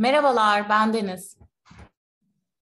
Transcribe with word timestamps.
Merhabalar, 0.00 0.68
ben 0.68 0.92
Deniz. 0.92 1.36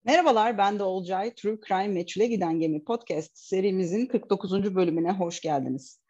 Merhabalar, 0.05 0.57
ben 0.57 0.79
de 0.79 0.83
Olcay. 0.83 1.35
True 1.35 1.57
Crime 1.67 1.87
Meçhule 1.87 2.27
Giden 2.27 2.59
Gemi 2.59 2.83
podcast 2.83 3.37
serimizin 3.37 4.05
49. 4.05 4.75
bölümüne 4.75 5.11
hoş 5.11 5.41
geldiniz. 5.41 6.01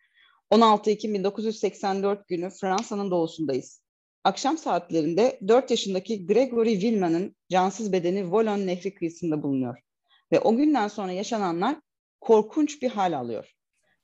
16 0.49 0.91
Ekim 0.91 1.13
1984 1.13 2.27
günü 2.27 2.49
Fransa'nın 2.49 3.11
doğusundayız. 3.11 3.81
Akşam 4.23 4.57
saatlerinde 4.57 5.39
4 5.47 5.71
yaşındaki 5.71 6.25
Gregory 6.25 6.69
Villeman'ın 6.69 7.35
cansız 7.51 7.91
bedeni 7.91 8.31
Volon 8.31 8.67
Nehri 8.67 8.93
kıyısında 8.93 9.43
bulunuyor. 9.43 9.77
Ve 10.31 10.39
o 10.39 10.55
günden 10.55 10.87
sonra 10.87 11.11
yaşananlar 11.11 11.75
korkunç 12.21 12.81
bir 12.81 12.89
hal 12.89 13.17
alıyor. 13.17 13.55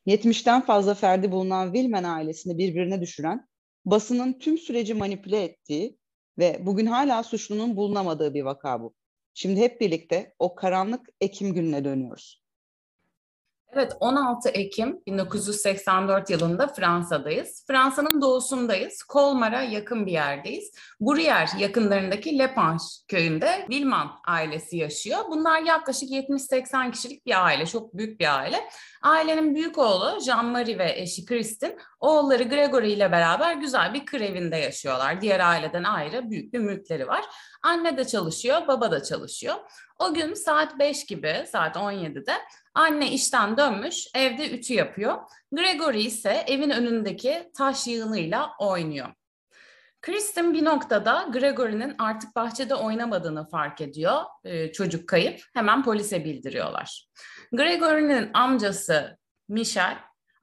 70'ten 0.07 0.61
fazla 0.61 0.93
ferdi 0.93 1.31
bulunan 1.31 1.73
Villeman 1.73 2.03
ailesini 2.03 2.57
birbirine 2.57 3.01
düşüren, 3.01 3.47
basının 3.85 4.39
tüm 4.39 4.57
süreci 4.57 4.93
manipüle 4.93 5.43
ettiği 5.43 5.97
ve 6.37 6.65
bugün 6.65 6.85
hala 6.85 7.23
suçlunun 7.23 7.75
bulunamadığı 7.75 8.33
bir 8.33 8.43
vaka 8.43 8.81
bu. 8.81 8.95
Şimdi 9.33 9.59
hep 9.59 9.81
birlikte 9.81 10.35
o 10.39 10.55
karanlık 10.55 11.09
Ekim 11.21 11.53
gününe 11.53 11.85
dönüyoruz. 11.85 12.42
Evet 13.75 13.93
16 13.99 14.49
Ekim 14.49 15.01
1984 15.07 16.29
yılında 16.29 16.67
Fransa'dayız. 16.67 17.63
Fransa'nın 17.67 18.21
doğusundayız. 18.21 19.03
Kolmar'a 19.03 19.61
yakın 19.61 20.05
bir 20.05 20.11
yerdeyiz. 20.11 20.71
Gruyère 21.01 21.59
yakınlarındaki 21.59 22.39
Lepanche 22.39 22.85
köyünde 23.07 23.67
Vilman 23.69 24.11
ailesi 24.27 24.77
yaşıyor. 24.77 25.19
Bunlar 25.29 25.61
yaklaşık 25.61 26.09
70-80 26.09 26.91
kişilik 26.91 27.25
bir 27.25 27.45
aile. 27.45 27.65
Çok 27.65 27.93
büyük 27.93 28.19
bir 28.19 28.39
aile. 28.39 28.57
Ailenin 29.01 29.55
büyük 29.55 29.77
oğlu 29.77 30.19
Jean-Marie 30.19 30.77
ve 30.77 30.93
eşi 30.95 31.25
Kristin, 31.25 31.77
oğulları 31.99 32.43
Gregory 32.43 32.93
ile 32.93 33.11
beraber 33.11 33.53
güzel 33.53 33.93
bir 33.93 34.05
kır 34.05 34.21
yaşıyorlar. 34.57 35.21
Diğer 35.21 35.39
aileden 35.39 35.83
ayrı 35.83 36.29
büyük 36.29 36.53
bir 36.53 36.59
mülkleri 36.59 37.07
var. 37.07 37.25
Anne 37.63 37.97
de 37.97 38.05
çalışıyor, 38.05 38.67
baba 38.67 38.91
da 38.91 39.03
çalışıyor. 39.03 39.55
O 39.99 40.13
gün 40.13 40.33
saat 40.33 40.79
5 40.79 41.05
gibi, 41.05 41.45
saat 41.51 41.75
17'de 41.75 42.33
anne 42.73 43.11
işten 43.11 43.57
dönmüş, 43.57 44.07
evde 44.15 44.51
ütü 44.51 44.73
yapıyor. 44.73 45.17
Gregory 45.51 46.01
ise 46.01 46.43
evin 46.47 46.69
önündeki 46.69 47.51
taş 47.57 47.87
yığınıyla 47.87 48.51
oynuyor. 48.59 49.07
Kristen 50.01 50.53
bir 50.53 50.65
noktada 50.65 51.27
Gregory'nin 51.33 51.95
artık 51.97 52.35
bahçede 52.35 52.75
oynamadığını 52.75 53.49
fark 53.49 53.81
ediyor. 53.81 54.21
Ee, 54.43 54.71
çocuk 54.71 55.09
kayıp. 55.09 55.41
Hemen 55.53 55.83
polise 55.83 56.25
bildiriyorlar. 56.25 57.07
Gregory'nin 57.51 58.29
amcası 58.33 59.17
Michel 59.49 59.97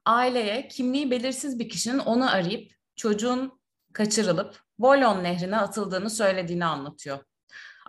aileye 0.05 0.67
kimliği 0.67 1.11
belirsiz 1.11 1.59
bir 1.59 1.69
kişinin 1.69 1.99
onu 1.99 2.31
arayıp 2.31 2.71
çocuğun 2.95 3.61
kaçırılıp 3.93 4.61
Volon 4.79 5.23
nehrine 5.23 5.57
atıldığını 5.57 6.09
söylediğini 6.09 6.65
anlatıyor. 6.65 7.19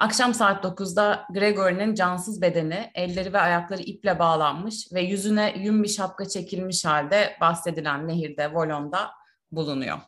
Akşam 0.02 0.34
saat 0.34 0.64
9'da 0.64 1.26
Gregory'nin 1.32 1.94
cansız 1.94 2.42
bedeni, 2.42 2.90
elleri 2.94 3.32
ve 3.32 3.38
ayakları 3.38 3.82
iple 3.82 4.18
bağlanmış 4.18 4.92
ve 4.92 5.00
yüzüne 5.00 5.54
yün 5.58 5.82
bir 5.82 5.88
şapka 5.88 6.28
çekilmiş 6.28 6.84
halde 6.84 7.36
bahsedilen 7.40 8.08
nehirde, 8.08 8.54
Volon'da 8.54 9.10
bulunuyor. 9.52 9.98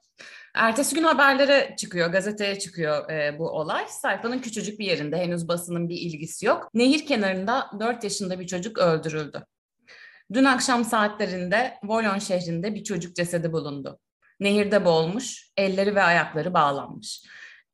Ertesi 0.55 0.95
gün 0.95 1.03
haberlere 1.03 1.75
çıkıyor, 1.79 2.13
gazeteye 2.13 2.59
çıkıyor 2.59 3.11
e, 3.11 3.39
bu 3.39 3.51
olay. 3.51 3.85
Sayfanın 3.89 4.39
küçücük 4.39 4.79
bir 4.79 4.87
yerinde, 4.87 5.17
henüz 5.17 5.49
basının 5.49 5.89
bir 5.89 5.97
ilgisi 5.97 6.47
yok. 6.47 6.69
Nehir 6.75 7.07
kenarında 7.07 7.71
4 7.81 8.05
yaşında 8.05 8.41
bir 8.41 8.47
çocuk 8.47 8.79
öldürüldü. 8.79 9.45
Dün 10.33 10.45
akşam 10.45 10.85
saatlerinde 10.85 11.75
Volon 11.85 12.19
şehrinde 12.19 12.75
bir 12.75 12.85
çocuk 12.85 13.17
cesedi 13.17 13.53
bulundu. 13.53 13.99
Nehirde 14.41 14.85
boğulmuş, 14.85 15.49
elleri 15.57 15.95
ve 15.95 16.03
ayakları 16.03 16.55
bağlanmış. 16.55 17.25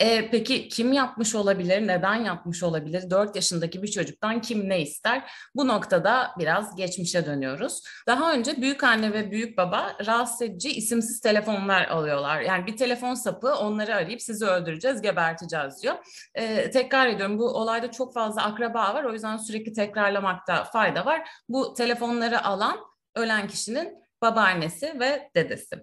E, 0.00 0.31
peki 0.31 0.69
kim 0.69 0.93
yapmış 0.93 1.34
olabilir, 1.34 1.87
neden 1.87 2.15
yapmış 2.15 2.62
olabilir? 2.62 3.11
4 3.11 3.37
yaşındaki 3.37 3.83
bir 3.83 3.88
çocuktan 3.88 4.41
kim 4.41 4.69
ne 4.69 4.81
ister? 4.81 5.31
Bu 5.55 5.69
noktada 5.69 6.31
biraz 6.38 6.77
geçmişe 6.77 7.27
dönüyoruz. 7.27 7.83
Daha 8.06 8.33
önce 8.33 8.56
büyük 8.56 8.84
anne 8.84 9.12
ve 9.12 9.31
büyük 9.31 9.59
baba 9.59 9.97
rahatsız 10.06 10.43
edici 10.43 10.71
isimsiz 10.72 11.21
telefonlar 11.21 11.88
alıyorlar. 11.88 12.41
Yani 12.41 12.66
bir 12.66 12.77
telefon 12.77 13.15
sapı 13.15 13.55
onları 13.55 13.94
arayıp 13.94 14.22
sizi 14.22 14.47
öldüreceğiz, 14.47 15.03
geberteceğiz 15.03 15.83
diyor. 15.83 15.94
E, 16.34 16.71
tekrar 16.71 17.06
ediyorum 17.06 17.38
bu 17.38 17.44
olayda 17.44 17.91
çok 17.91 18.15
fazla 18.15 18.43
akraba 18.43 18.94
var. 18.94 19.05
O 19.05 19.12
yüzden 19.12 19.37
sürekli 19.37 19.72
tekrarlamakta 19.72 20.65
fayda 20.65 21.06
var. 21.06 21.28
Bu 21.49 21.75
telefonları 21.75 22.44
alan 22.44 22.77
ölen 23.15 23.49
kişinin 23.49 24.00
babaannesi 24.22 25.00
ve 25.00 25.31
dedesi. 25.37 25.77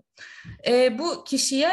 E, 0.67 0.99
bu 0.99 1.23
kişiye 1.23 1.69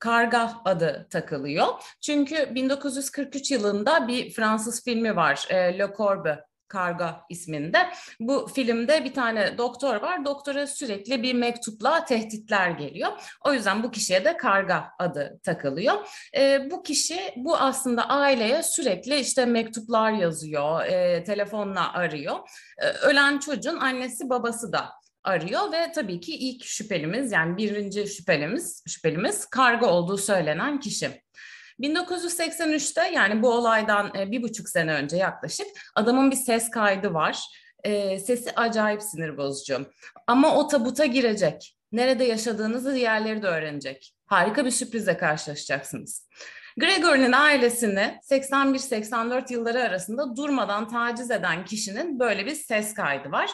Karga 0.00 0.52
adı 0.64 1.06
takılıyor. 1.10 1.66
Çünkü 2.00 2.54
1943 2.54 3.50
yılında 3.50 4.08
bir 4.08 4.30
Fransız 4.30 4.84
filmi 4.84 5.16
var, 5.16 5.46
e, 5.50 5.78
Le 5.78 5.88
Corbe 5.96 6.46
Karga 6.68 7.20
isminde. 7.30 7.78
Bu 8.20 8.46
filmde 8.54 9.04
bir 9.04 9.14
tane 9.14 9.58
doktor 9.58 10.02
var. 10.02 10.24
Doktora 10.24 10.66
sürekli 10.66 11.22
bir 11.22 11.34
mektupla 11.34 12.04
tehditler 12.04 12.70
geliyor. 12.70 13.10
O 13.44 13.52
yüzden 13.52 13.82
bu 13.82 13.90
kişiye 13.90 14.24
de 14.24 14.36
Karga 14.36 14.84
adı 14.98 15.40
takılıyor. 15.44 15.94
E, 16.36 16.70
bu 16.70 16.82
kişi 16.82 17.20
bu 17.36 17.56
aslında 17.56 18.08
aileye 18.08 18.62
sürekli 18.62 19.16
işte 19.20 19.46
mektuplar 19.46 20.12
yazıyor, 20.12 20.84
e, 20.84 21.24
telefonla 21.24 21.92
arıyor. 21.92 22.36
E, 22.78 22.88
ölen 22.88 23.38
çocuğun 23.38 23.76
annesi 23.76 24.30
babası 24.30 24.72
da 24.72 24.88
arıyor 25.26 25.72
ve 25.72 25.92
tabii 25.92 26.20
ki 26.20 26.34
ilk 26.34 26.64
şüphelimiz 26.64 27.32
yani 27.32 27.56
birinci 27.56 28.06
şüphelimiz 28.06 28.82
şüphelimiz 28.88 29.46
karga 29.46 29.86
olduğu 29.86 30.18
söylenen 30.18 30.80
kişi. 30.80 31.22
1983'te 31.80 33.10
yani 33.14 33.42
bu 33.42 33.50
olaydan 33.50 34.12
e, 34.18 34.30
bir 34.30 34.42
buçuk 34.42 34.68
sene 34.68 34.92
önce 34.92 35.16
yaklaşık 35.16 35.66
adamın 35.94 36.30
bir 36.30 36.36
ses 36.36 36.70
kaydı 36.70 37.14
var. 37.14 37.40
E, 37.84 38.18
sesi 38.18 38.52
acayip 38.56 39.02
sinir 39.02 39.36
bozucu. 39.36 39.86
Ama 40.26 40.56
o 40.56 40.66
tabuta 40.66 41.06
girecek. 41.06 41.76
Nerede 41.92 42.24
yaşadığınızı 42.24 42.94
diğerleri 42.94 43.42
de 43.42 43.46
öğrenecek. 43.46 44.14
Harika 44.26 44.64
bir 44.64 44.70
sürprize 44.70 45.16
karşılaşacaksınız. 45.16 46.28
Gregory'nin 46.78 47.32
ailesini 47.32 48.20
81-84 48.30 49.52
yılları 49.52 49.82
arasında 49.82 50.36
durmadan 50.36 50.88
taciz 50.88 51.30
eden 51.30 51.64
kişinin 51.64 52.18
böyle 52.18 52.46
bir 52.46 52.54
ses 52.54 52.94
kaydı 52.94 53.32
var 53.32 53.50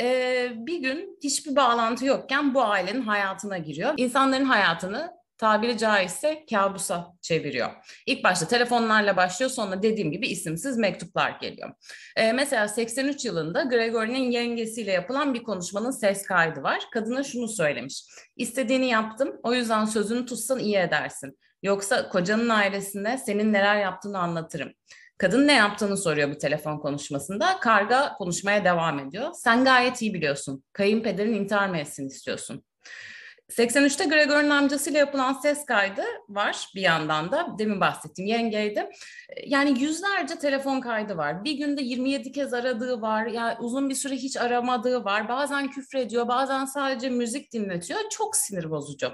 e, 0.00 0.48
bir 0.56 0.78
gün 0.78 1.18
hiçbir 1.22 1.56
bağlantı 1.56 2.06
yokken 2.06 2.54
bu 2.54 2.62
ailenin 2.62 3.02
hayatına 3.02 3.58
giriyor. 3.58 3.94
İnsanların 3.96 4.44
hayatını 4.44 5.22
tabiri 5.42 5.78
caizse 5.78 6.44
kabusa 6.50 7.12
çeviriyor. 7.22 7.70
İlk 8.06 8.24
başta 8.24 8.48
telefonlarla 8.48 9.16
başlıyor 9.16 9.50
sonra 9.50 9.82
dediğim 9.82 10.12
gibi 10.12 10.26
isimsiz 10.28 10.76
mektuplar 10.76 11.30
geliyor. 11.40 11.72
Ee, 12.16 12.32
mesela 12.32 12.68
83 12.68 13.24
yılında 13.24 13.62
Gregory'nin 13.62 14.30
yengesiyle 14.30 14.92
yapılan 14.92 15.34
bir 15.34 15.42
konuşmanın 15.42 15.90
ses 15.90 16.26
kaydı 16.26 16.62
var. 16.62 16.82
Kadına 16.92 17.22
şunu 17.22 17.48
söylemiş. 17.48 18.04
İstediğini 18.36 18.86
yaptım 18.86 19.40
o 19.42 19.54
yüzden 19.54 19.84
sözünü 19.84 20.26
tutsan 20.26 20.58
iyi 20.58 20.76
edersin. 20.76 21.38
Yoksa 21.62 22.08
kocanın 22.08 22.48
ailesine 22.48 23.18
senin 23.18 23.52
neler 23.52 23.76
yaptığını 23.76 24.18
anlatırım. 24.18 24.72
Kadın 25.22 25.46
ne 25.46 25.52
yaptığını 25.52 25.96
soruyor 25.96 26.30
bu 26.30 26.38
telefon 26.38 26.78
konuşmasında. 26.78 27.60
Karga 27.60 28.14
konuşmaya 28.18 28.64
devam 28.64 28.98
ediyor. 28.98 29.30
Sen 29.34 29.64
gayet 29.64 30.02
iyi 30.02 30.14
biliyorsun. 30.14 30.64
Kayınpederin 30.72 31.34
intihar 31.34 31.68
mı 31.68 31.78
etsin 31.78 32.08
istiyorsun. 32.08 32.64
83'te 33.50 34.04
Gregor'un 34.04 34.50
amcasıyla 34.50 34.98
yapılan 34.98 35.32
ses 35.32 35.64
kaydı 35.64 36.02
var 36.28 36.68
bir 36.74 36.80
yandan 36.80 37.32
da. 37.32 37.46
Demin 37.58 37.80
bahsettiğim 37.80 38.30
yengeydi. 38.30 38.88
Yani 39.46 39.80
yüzlerce 39.80 40.38
telefon 40.38 40.80
kaydı 40.80 41.16
var. 41.16 41.44
Bir 41.44 41.52
günde 41.52 41.82
27 41.82 42.32
kez 42.32 42.54
aradığı 42.54 43.00
var. 43.00 43.26
Yani 43.26 43.56
uzun 43.60 43.90
bir 43.90 43.94
süre 43.94 44.14
hiç 44.14 44.36
aramadığı 44.36 45.04
var. 45.04 45.28
Bazen 45.28 45.70
küfrediyor, 45.70 46.28
bazen 46.28 46.64
sadece 46.64 47.10
müzik 47.10 47.52
dinletiyor. 47.52 48.00
Çok 48.10 48.36
sinir 48.36 48.70
bozucu. 48.70 49.12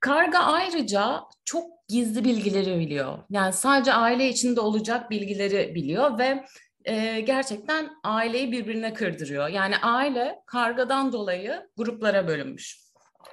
Karga 0.00 0.38
ayrıca 0.38 1.20
çok 1.44 1.66
gizli 1.88 2.24
bilgileri 2.24 2.78
biliyor. 2.78 3.18
Yani 3.30 3.52
sadece 3.52 3.92
aile 3.92 4.28
içinde 4.28 4.60
olacak 4.60 5.10
bilgileri 5.10 5.74
biliyor 5.74 6.18
ve 6.18 6.44
e, 6.84 7.20
gerçekten 7.20 7.90
aileyi 8.04 8.52
birbirine 8.52 8.94
kırdırıyor. 8.94 9.48
Yani 9.48 9.76
aile 9.76 10.38
kargadan 10.46 11.12
dolayı 11.12 11.68
gruplara 11.76 12.28
bölünmüş. 12.28 12.78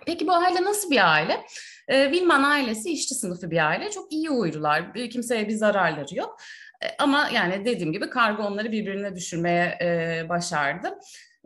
Peki 0.06 0.28
bu 0.28 0.34
aile 0.34 0.64
nasıl 0.64 0.92
bir 0.92 1.12
aile? 1.14 1.46
E, 1.88 2.12
Vilman 2.12 2.44
ailesi 2.44 2.92
işçi 2.92 3.16
sınıfı 3.16 3.52
bir 3.52 3.68
aile. 3.68 3.92
Çok 3.92 4.14
iyi 4.14 4.30
uyrular. 4.30 4.94
Kimseye 4.94 5.48
bir 5.48 5.54
zararları 5.54 6.16
yok. 6.16 6.38
E, 6.84 6.88
ama 7.00 7.30
yani 7.34 7.66
dediğim 7.66 7.94
gibi 7.94 8.10
karga 8.10 8.44
onları 8.44 8.72
birbirine 8.72 9.16
düşürmeye 9.16 9.78
e, 9.82 10.30
başardı. 10.30 11.00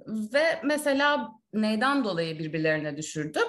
Ve 0.07 0.59
mesela 0.63 1.29
neyden 1.53 2.03
dolayı 2.03 2.39
birbirlerine 2.39 2.97
düşürdü? 2.97 3.39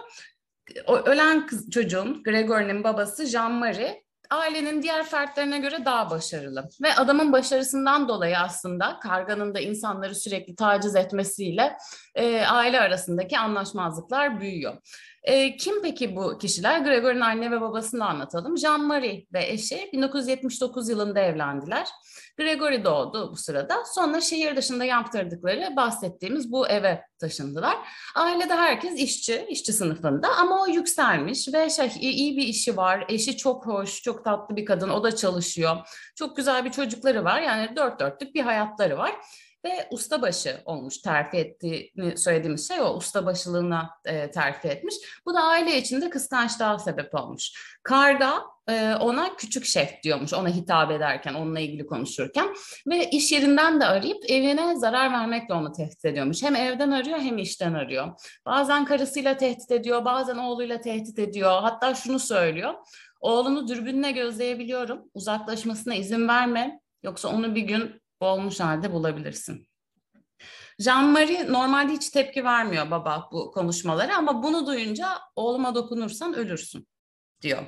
Ölen 1.04 1.46
kız, 1.46 1.70
çocuğun 1.70 2.22
Gregory'nin 2.22 2.84
babası 2.84 3.22
Jean-Marie 3.24 4.02
ailenin 4.30 4.82
diğer 4.82 5.04
fertlerine 5.04 5.58
göre 5.58 5.84
daha 5.84 6.10
başarılı. 6.10 6.68
Ve 6.82 6.94
adamın 6.94 7.32
başarısından 7.32 8.08
dolayı 8.08 8.38
aslında 8.38 8.98
karganın 9.02 9.54
da 9.54 9.60
insanları 9.60 10.14
sürekli 10.14 10.56
taciz 10.56 10.96
etmesiyle 10.96 11.76
e, 12.14 12.42
aile 12.42 12.80
arasındaki 12.80 13.38
anlaşmazlıklar 13.38 14.40
büyüyor. 14.40 14.76
E, 15.22 15.56
kim 15.56 15.82
peki 15.82 16.16
bu 16.16 16.38
kişiler? 16.38 16.80
Gregory'nin 16.80 17.20
anne 17.20 17.50
ve 17.50 17.60
babasını 17.60 18.06
anlatalım. 18.06 18.56
Jean-Marie 18.56 19.26
ve 19.32 19.46
eşi 19.46 19.90
1979 19.92 20.88
yılında 20.88 21.20
evlendiler. 21.20 21.88
Gregory 22.36 22.84
doğdu 22.84 23.32
bu 23.32 23.36
sırada. 23.36 23.84
Sonra 23.84 24.20
şehir 24.20 24.56
dışında 24.56 24.84
yaptırdıkları 24.84 25.76
bahsettiğimiz 25.76 26.52
bu 26.52 26.68
eve 26.68 27.04
taşındılar. 27.18 27.76
Ailede 28.14 28.54
herkes 28.54 28.94
işçi, 28.94 29.46
işçi 29.48 29.72
sınıfında 29.72 30.28
ama 30.28 30.62
o 30.62 30.66
yükselmiş 30.66 31.54
ve 31.54 31.70
şey, 31.70 31.90
iyi 32.00 32.36
bir 32.36 32.46
işi 32.46 32.76
var. 32.76 33.04
Eşi 33.08 33.36
çok 33.36 33.66
hoş, 33.66 34.02
çok 34.02 34.24
tatlı 34.24 34.56
bir 34.56 34.64
kadın. 34.64 34.88
O 34.88 35.02
da 35.02 35.16
çalışıyor. 35.16 35.76
Çok 36.16 36.36
güzel 36.36 36.64
bir 36.64 36.70
çocukları 36.70 37.24
var. 37.24 37.40
Yani 37.40 37.76
dört 37.76 38.00
dörtlük 38.00 38.34
bir 38.34 38.42
hayatları 38.42 38.98
var 38.98 39.12
ve 39.64 39.88
ustabaşı 39.90 40.60
olmuş 40.64 40.98
terfi 40.98 41.36
ettiğini 41.36 42.18
söylediğimiz 42.18 42.68
şey 42.68 42.80
o 42.80 42.94
ustabaşılığına 42.94 43.90
e, 44.04 44.30
terfi 44.30 44.68
etmiş. 44.68 44.94
Bu 45.26 45.34
da 45.34 45.42
aile 45.42 45.78
içinde 45.78 46.10
kıskançlığa 46.10 46.78
sebep 46.78 47.14
olmuş. 47.14 47.52
Karga 47.82 48.42
e, 48.68 48.94
ona 48.94 49.36
küçük 49.36 49.64
şef 49.64 50.02
diyormuş 50.02 50.34
ona 50.34 50.48
hitap 50.48 50.90
ederken 50.90 51.34
onunla 51.34 51.60
ilgili 51.60 51.86
konuşurken 51.86 52.48
ve 52.86 53.10
iş 53.10 53.32
yerinden 53.32 53.80
de 53.80 53.84
arayıp 53.84 54.30
evine 54.30 54.76
zarar 54.76 55.12
vermekle 55.12 55.54
onu 55.54 55.72
tehdit 55.72 56.04
ediyormuş. 56.04 56.42
Hem 56.42 56.56
evden 56.56 56.90
arıyor 56.90 57.18
hem 57.18 57.38
işten 57.38 57.74
arıyor. 57.74 58.08
Bazen 58.46 58.84
karısıyla 58.84 59.36
tehdit 59.36 59.70
ediyor 59.70 60.04
bazen 60.04 60.36
oğluyla 60.36 60.80
tehdit 60.80 61.18
ediyor 61.18 61.62
hatta 61.62 61.94
şunu 61.94 62.18
söylüyor. 62.18 62.74
Oğlunu 63.20 63.68
dürbünle 63.68 64.12
gözleyebiliyorum. 64.12 65.10
Uzaklaşmasına 65.14 65.94
izin 65.94 66.28
verme. 66.28 66.80
Yoksa 67.02 67.28
onu 67.28 67.54
bir 67.54 67.62
gün 67.62 67.99
olmuş 68.20 68.60
halde 68.60 68.92
bulabilirsin. 68.92 69.68
Jean-Marie 70.78 71.52
normalde 71.52 71.92
hiç 71.92 72.10
tepki 72.10 72.44
vermiyor 72.44 72.90
baba 72.90 73.28
bu 73.32 73.50
konuşmalara 73.50 74.16
ama 74.16 74.42
bunu 74.42 74.66
duyunca 74.66 75.18
oğluma 75.36 75.74
dokunursan 75.74 76.34
ölürsün 76.34 76.88
diyor. 77.42 77.62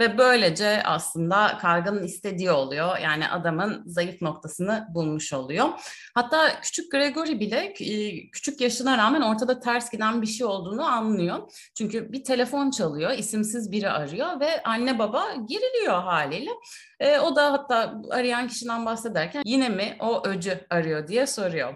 Ve 0.00 0.18
böylece 0.18 0.82
aslında 0.82 1.58
karganın 1.60 2.02
istediği 2.02 2.50
oluyor. 2.50 2.98
Yani 2.98 3.28
adamın 3.28 3.82
zayıf 3.86 4.22
noktasını 4.22 4.86
bulmuş 4.94 5.32
oluyor. 5.32 5.68
Hatta 6.14 6.60
küçük 6.60 6.92
Gregory 6.92 7.40
bile 7.40 7.74
e, 7.80 8.30
küçük 8.30 8.60
yaşına 8.60 8.98
rağmen 8.98 9.20
ortada 9.20 9.60
ters 9.60 9.90
giden 9.90 10.22
bir 10.22 10.26
şey 10.26 10.46
olduğunu 10.46 10.84
anlıyor. 10.84 11.52
Çünkü 11.78 12.12
bir 12.12 12.24
telefon 12.24 12.70
çalıyor, 12.70 13.10
isimsiz 13.10 13.72
biri 13.72 13.90
arıyor 13.90 14.40
ve 14.40 14.62
anne 14.62 14.98
baba 14.98 15.34
geriliyor 15.48 16.02
haliyle. 16.02 16.50
E, 17.00 17.18
o 17.18 17.36
da 17.36 17.52
hatta 17.52 17.94
arayan 18.10 18.48
kişiden 18.48 18.86
bahsederken 18.86 19.42
yine 19.44 19.68
mi 19.68 19.96
o 20.00 20.26
öcü 20.26 20.66
arıyor 20.70 21.08
diye 21.08 21.26
soruyor. 21.26 21.74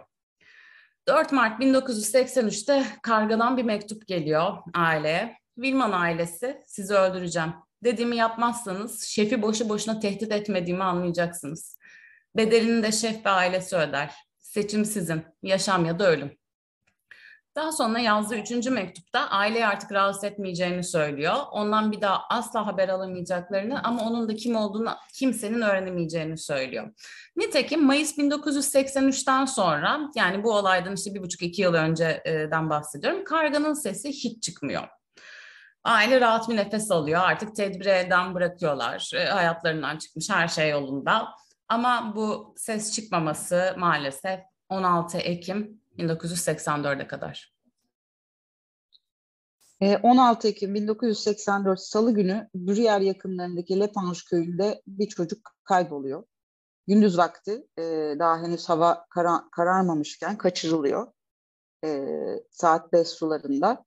4 1.09 1.33
Mart 1.33 1.61
1983'te 1.61 2.85
kargadan 3.03 3.57
bir 3.57 3.63
mektup 3.63 4.07
geliyor 4.07 4.59
aileye. 4.75 5.42
Wilman 5.55 5.93
ailesi 5.93 6.63
sizi 6.67 6.95
öldüreceğim. 6.95 7.53
Dediğimi 7.85 8.17
yapmazsanız 8.17 9.03
şefi 9.03 9.43
boşu 9.43 9.69
boşuna 9.69 10.01
tehdit 10.01 10.33
etmediğimi 10.33 10.85
anlayacaksınız. 10.85 11.79
Bedelini 12.37 12.83
de 12.83 12.93
şef 12.93 13.27
ve 13.27 13.31
ailesi 13.31 13.77
öder. 13.77 14.15
Seçim 14.39 14.85
sizin. 14.85 15.23
Yaşam 15.43 15.85
ya 15.85 15.99
da 15.99 16.11
ölüm. 16.11 16.39
Daha 17.57 17.73
sonra 17.73 17.99
yazdığı 17.99 18.37
üçüncü 18.37 18.71
mektupta 18.71 19.21
aileyi 19.21 19.67
artık 19.67 19.93
rahatsız 19.93 20.25
etmeyeceğini 20.25 20.85
söylüyor. 20.85 21.37
Ondan 21.51 21.93
bir 21.93 22.01
daha 22.01 22.23
asla 22.31 22.67
haber 22.67 22.89
alamayacaklarını 22.89 23.83
ama 23.85 24.03
onun 24.03 24.29
da 24.29 24.37
kim 24.37 24.57
olduğunu 24.57 24.91
kimsenin 25.15 25.61
öğrenemeyeceğini 25.61 26.39
söylüyor. 26.39 26.91
Nitekim 27.37 27.85
Mayıs 27.85 28.19
1983'ten 28.19 29.45
sonra 29.45 30.01
yani 30.17 30.45
bu 30.45 30.53
olaydan 30.53 30.95
işte 30.95 31.15
bir 31.15 31.23
buçuk 31.23 31.43
iki 31.43 31.63
yıl 31.63 31.75
önceden 31.75 32.71
bahsediyorum. 32.71 33.25
Karganın 33.25 33.75
sesi 33.75 34.09
hiç 34.09 34.43
çıkmıyor. 34.43 34.89
Aile 35.85 36.21
rahat 36.21 36.49
bir 36.49 36.57
nefes 36.57 36.91
alıyor. 36.91 37.21
Artık 37.25 37.57
tedbiri 37.57 37.89
elden 37.89 38.35
bırakıyorlar. 38.35 39.11
E, 39.15 39.25
hayatlarından 39.25 39.99
çıkmış 39.99 40.31
her 40.31 40.49
şey 40.49 40.71
yolunda. 40.71 41.29
Ama 41.69 42.13
bu 42.17 42.55
ses 42.57 42.93
çıkmaması 42.93 43.75
maalesef 43.79 44.41
16 44.69 45.19
Ekim 45.19 45.81
1984'e 45.99 47.07
kadar. 47.07 47.53
16 50.03 50.49
Ekim 50.49 50.75
1984 50.75 51.81
Salı 51.81 52.15
günü 52.15 52.49
Bruyère 52.55 53.05
yakınlarındaki 53.05 53.81
Lepange 53.81 54.19
köyünde 54.31 54.83
bir 54.87 55.09
çocuk 55.09 55.39
kayboluyor. 55.65 56.25
Gündüz 56.89 57.19
vakti 57.19 57.67
e, 57.79 57.83
daha 58.19 58.43
henüz 58.43 58.69
hava 58.69 59.07
kara, 59.11 59.45
kararmamışken 59.53 60.39
kaçırılıyor. 60.39 61.13
E, 61.85 62.07
saat 62.51 62.93
5 62.93 63.09
sularında. 63.09 63.85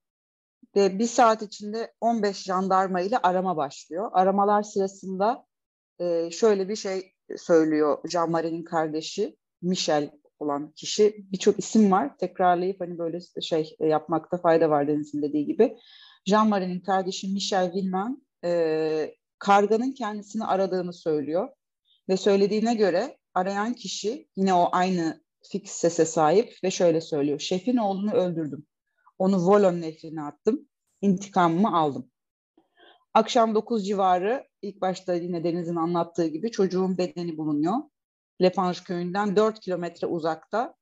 Ve 0.76 1.00
bir 1.00 1.08
saat 1.08 1.42
içinde 1.42 1.94
15 2.02 2.44
jandarma 2.44 3.02
ile 3.02 3.18
arama 3.18 3.58
başlıyor. 3.58 4.10
Aramalar 4.14 4.64
sırasında 4.64 5.46
e, 6.00 6.32
şöyle 6.32 6.70
bir 6.70 6.76
şey 6.76 7.14
söylüyor 7.38 7.98
Jean-Marie'nin 8.06 8.64
kardeşi 8.64 9.38
Michel 9.62 10.12
olan 10.40 10.72
kişi. 10.72 11.16
Birçok 11.32 11.60
isim 11.60 11.92
var. 11.92 12.18
Tekrarlayıp 12.18 12.82
hani 12.82 12.98
böyle 12.98 13.20
şey 13.42 13.76
e, 13.80 13.88
yapmakta 13.88 14.38
fayda 14.38 14.70
var 14.70 14.88
Deniz'in 14.88 15.22
dediği 15.22 15.46
gibi. 15.46 15.78
Jean-Marie'nin 16.26 16.80
kardeşi 16.80 17.28
Michel 17.28 17.72
Villemin 17.76 18.28
e, 18.46 19.16
karganın 19.40 19.92
kendisini 19.92 20.46
aradığını 20.46 20.94
söylüyor. 20.94 21.50
Ve 22.10 22.18
söylediğine 22.18 22.76
göre 22.76 23.18
arayan 23.34 23.74
kişi 23.74 24.28
yine 24.36 24.54
o 24.54 24.70
aynı 24.72 25.24
fix 25.52 25.72
sese 25.72 26.06
sahip 26.06 26.54
ve 26.64 26.72
şöyle 26.72 27.02
söylüyor. 27.02 27.40
Şefin 27.40 27.78
oğlunu 27.78 28.14
öldürdüm. 28.14 28.66
Onu 29.18 29.38
Volon 29.38 29.82
nehrine 29.82 30.24
attım. 30.24 30.68
İntikamımı 31.02 31.78
aldım. 31.78 32.12
Akşam 33.14 33.56
9 33.56 33.88
civarı 33.88 34.48
ilk 34.62 34.82
başta 34.82 35.14
yine 35.14 35.44
Deniz'in 35.44 35.76
anlattığı 35.76 36.28
gibi 36.28 36.52
çocuğun 36.52 36.98
bedeni 36.98 37.38
bulunuyor. 37.38 37.76
Lepange 38.42 38.80
köyünden 38.86 39.36
4 39.36 39.60
kilometre 39.60 40.08
uzakta. 40.08 40.76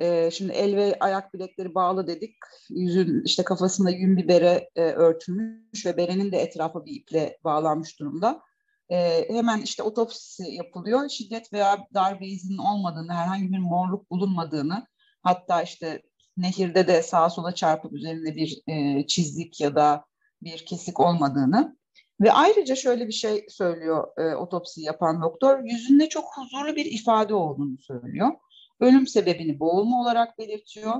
Ee, 0.00 0.30
şimdi 0.30 0.52
el 0.52 0.76
ve 0.76 0.96
ayak 1.00 1.34
bilekleri 1.34 1.74
bağlı 1.74 2.06
dedik. 2.06 2.34
Yüzün 2.70 3.22
işte 3.24 3.44
kafasında 3.44 3.90
yün 3.90 4.16
bir 4.16 4.28
bere 4.28 4.70
e, 4.76 4.82
örtülmüş 4.82 5.86
ve 5.86 5.96
berenin 5.96 6.32
de 6.32 6.38
etrafı 6.38 6.84
bir 6.84 7.00
iple 7.00 7.38
bağlanmış 7.44 8.00
durumda. 8.00 8.42
Ee, 8.90 9.26
hemen 9.28 9.60
işte 9.60 9.82
otopsisi 9.82 10.42
yapılıyor. 10.54 11.08
Şiddet 11.08 11.52
veya 11.52 11.86
darbe 11.94 12.26
izinin 12.26 12.58
olmadığını, 12.58 13.12
herhangi 13.12 13.52
bir 13.52 13.58
morluk 13.58 14.10
bulunmadığını, 14.10 14.86
hatta 15.22 15.62
işte 15.62 16.02
nehirde 16.36 16.88
de 16.88 17.02
sağa 17.02 17.30
sola 17.30 17.54
çarpıp 17.54 17.92
üzerinde 17.92 18.36
bir 18.36 18.62
e, 18.66 19.06
çizik 19.06 19.60
ya 19.60 19.74
da 19.74 20.04
bir 20.42 20.66
kesik 20.66 21.00
olmadığını 21.00 21.76
ve 22.20 22.32
ayrıca 22.32 22.76
şöyle 22.76 23.06
bir 23.06 23.12
şey 23.12 23.46
söylüyor 23.48 24.08
e, 24.18 24.34
otopsi 24.34 24.82
yapan 24.82 25.22
doktor, 25.22 25.64
yüzünde 25.64 26.08
çok 26.08 26.24
huzurlu 26.36 26.76
bir 26.76 26.84
ifade 26.84 27.34
olduğunu 27.34 27.78
söylüyor. 27.78 28.32
Ölüm 28.80 29.06
sebebini 29.06 29.60
boğulma 29.60 30.00
olarak 30.00 30.38
belirtiyor 30.38 30.94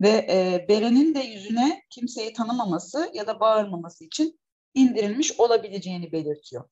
ve 0.00 0.08
e, 0.08 0.66
Beren'in 0.68 1.14
de 1.14 1.20
yüzüne 1.20 1.82
kimseyi 1.90 2.32
tanımaması 2.32 3.10
ya 3.14 3.26
da 3.26 3.40
bağırmaması 3.40 4.04
için 4.04 4.40
indirilmiş 4.74 5.40
olabileceğini 5.40 6.12
belirtiyor. 6.12 6.64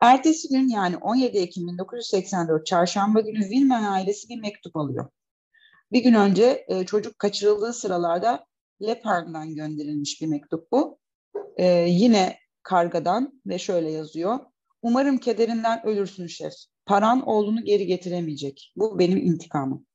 Ertesi 0.00 0.48
gün 0.48 0.68
yani 0.68 0.96
17 0.96 1.38
Ekim 1.38 1.68
1984 1.68 2.66
Çarşamba 2.66 3.20
günü 3.20 3.40
Wilman 3.40 3.82
ailesi 3.82 4.28
bir 4.28 4.40
mektup 4.40 4.76
alıyor. 4.76 5.08
Bir 5.92 6.02
gün 6.02 6.14
önce 6.14 6.64
e, 6.68 6.86
çocuk 6.86 7.18
kaçırıldığı 7.18 7.72
sıralarda 7.72 8.46
Leparn'dan 8.82 9.54
gönderilmiş 9.54 10.20
bir 10.22 10.26
mektup 10.26 10.72
bu. 10.72 10.98
E, 11.56 11.66
yine 11.88 12.38
kargadan 12.62 13.42
ve 13.46 13.58
şöyle 13.58 13.90
yazıyor. 13.90 14.38
Umarım 14.82 15.18
kederinden 15.18 15.86
ölürsün 15.86 16.26
şef. 16.26 16.52
Paran 16.86 17.28
oğlunu 17.28 17.64
geri 17.64 17.86
getiremeyecek. 17.86 18.72
Bu 18.76 18.98
benim 18.98 19.18
intikamım. 19.18 19.86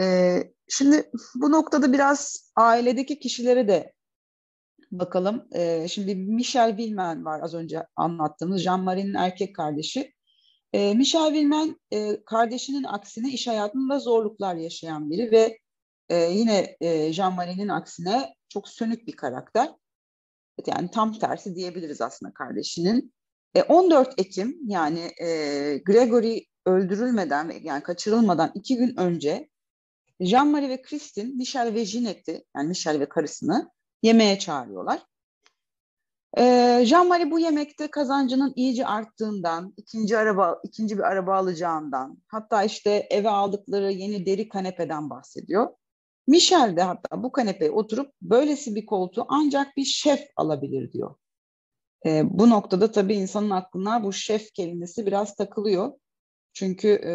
E, 0.00 0.36
şimdi 0.68 1.10
bu 1.34 1.50
noktada 1.50 1.92
biraz 1.92 2.50
ailedeki 2.56 3.18
kişilere 3.18 3.68
de 3.68 3.92
bakalım. 4.92 5.48
E, 5.54 5.88
şimdi 5.88 6.14
Michel 6.14 6.76
Wilman 6.76 7.24
var 7.24 7.40
az 7.42 7.54
önce 7.54 7.86
anlattığımız 7.96 8.62
Jean-Marie'nin 8.62 9.14
erkek 9.14 9.56
kardeşi. 9.56 10.14
E, 10.72 10.94
Michel 10.94 11.26
Wilman 11.26 11.80
e, 11.92 12.24
kardeşinin 12.24 12.84
aksine 12.84 13.32
iş 13.32 13.46
hayatında 13.46 13.98
zorluklar 13.98 14.54
yaşayan 14.54 15.10
biri 15.10 15.32
ve 15.32 15.58
e, 16.08 16.16
yine 16.16 16.76
e, 16.80 17.12
Jean-Marie'nin 17.12 17.68
aksine 17.68 18.34
çok 18.48 18.68
sönük 18.68 19.06
bir 19.06 19.16
karakter. 19.16 19.68
Yani 20.66 20.90
tam 20.90 21.18
tersi 21.18 21.54
diyebiliriz 21.54 22.00
aslında 22.00 22.32
kardeşinin. 22.32 23.14
E, 23.54 23.62
14 23.62 24.14
Ekim 24.18 24.58
yani 24.66 25.10
e, 25.22 25.26
Gregory 25.78 26.44
öldürülmeden 26.66 27.52
yani 27.62 27.82
kaçırılmadan 27.82 28.52
iki 28.54 28.76
gün 28.76 28.96
önce 28.96 29.48
Jean-Marie 30.20 30.68
ve 30.68 30.82
Christine 30.82 31.32
Michel 31.34 31.74
ve 31.74 31.84
Jeanette'i 31.84 32.44
yani 32.56 32.68
Michel 32.68 33.00
ve 33.00 33.08
karısını 33.08 33.70
yemeğe 34.02 34.38
çağırıyorlar. 34.38 35.02
Ee, 36.38 36.82
Jean-Marie 36.86 37.30
bu 37.30 37.38
yemekte 37.38 37.90
kazancının 37.90 38.52
iyice 38.56 38.86
arttığından, 38.86 39.74
ikinci 39.76 40.18
araba, 40.18 40.60
ikinci 40.64 40.98
bir 40.98 41.02
araba 41.02 41.36
alacağından, 41.36 42.22
hatta 42.28 42.64
işte 42.64 43.06
eve 43.10 43.28
aldıkları 43.28 43.92
yeni 43.92 44.26
deri 44.26 44.48
kanepeden 44.48 45.10
bahsediyor. 45.10 45.68
Michel 46.26 46.76
de 46.76 46.82
hatta 46.82 47.22
bu 47.22 47.32
kanepeye 47.32 47.70
oturup 47.70 48.12
böylesi 48.22 48.74
bir 48.74 48.86
koltuğu 48.86 49.26
ancak 49.28 49.76
bir 49.76 49.84
şef 49.84 50.20
alabilir 50.36 50.92
diyor. 50.92 51.14
E, 52.06 52.38
bu 52.38 52.50
noktada 52.50 52.92
tabii 52.92 53.14
insanın 53.14 53.50
aklına 53.50 54.04
bu 54.04 54.12
şef 54.12 54.52
kelimesi 54.52 55.06
biraz 55.06 55.34
takılıyor. 55.34 55.92
Çünkü 56.52 56.88
e, 56.88 57.12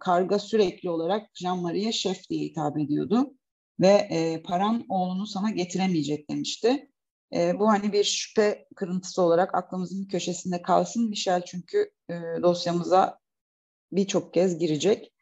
karga 0.00 0.38
sürekli 0.38 0.90
olarak 0.90 1.30
Jean-Marie'ye 1.34 1.92
şef 1.92 2.30
diye 2.30 2.44
hitap 2.44 2.78
ediyordu. 2.78 3.34
Ve 3.80 4.08
e, 4.10 4.42
paran 4.42 4.84
oğlunu 4.88 5.26
sana 5.26 5.50
getiremeyecek 5.50 6.30
demişti. 6.30 6.90
E, 7.34 7.58
bu 7.58 7.68
hani 7.68 7.92
bir 7.92 8.04
şüphe 8.04 8.66
kırıntısı 8.76 9.22
olarak 9.22 9.54
aklımızın 9.54 10.04
köşesinde 10.04 10.62
kalsın. 10.62 11.08
Michel 11.08 11.44
çünkü 11.44 11.90
e, 12.10 12.14
dosyamıza 12.42 13.18
birçok 13.92 14.34
kez 14.34 14.58
girecek. 14.58 15.12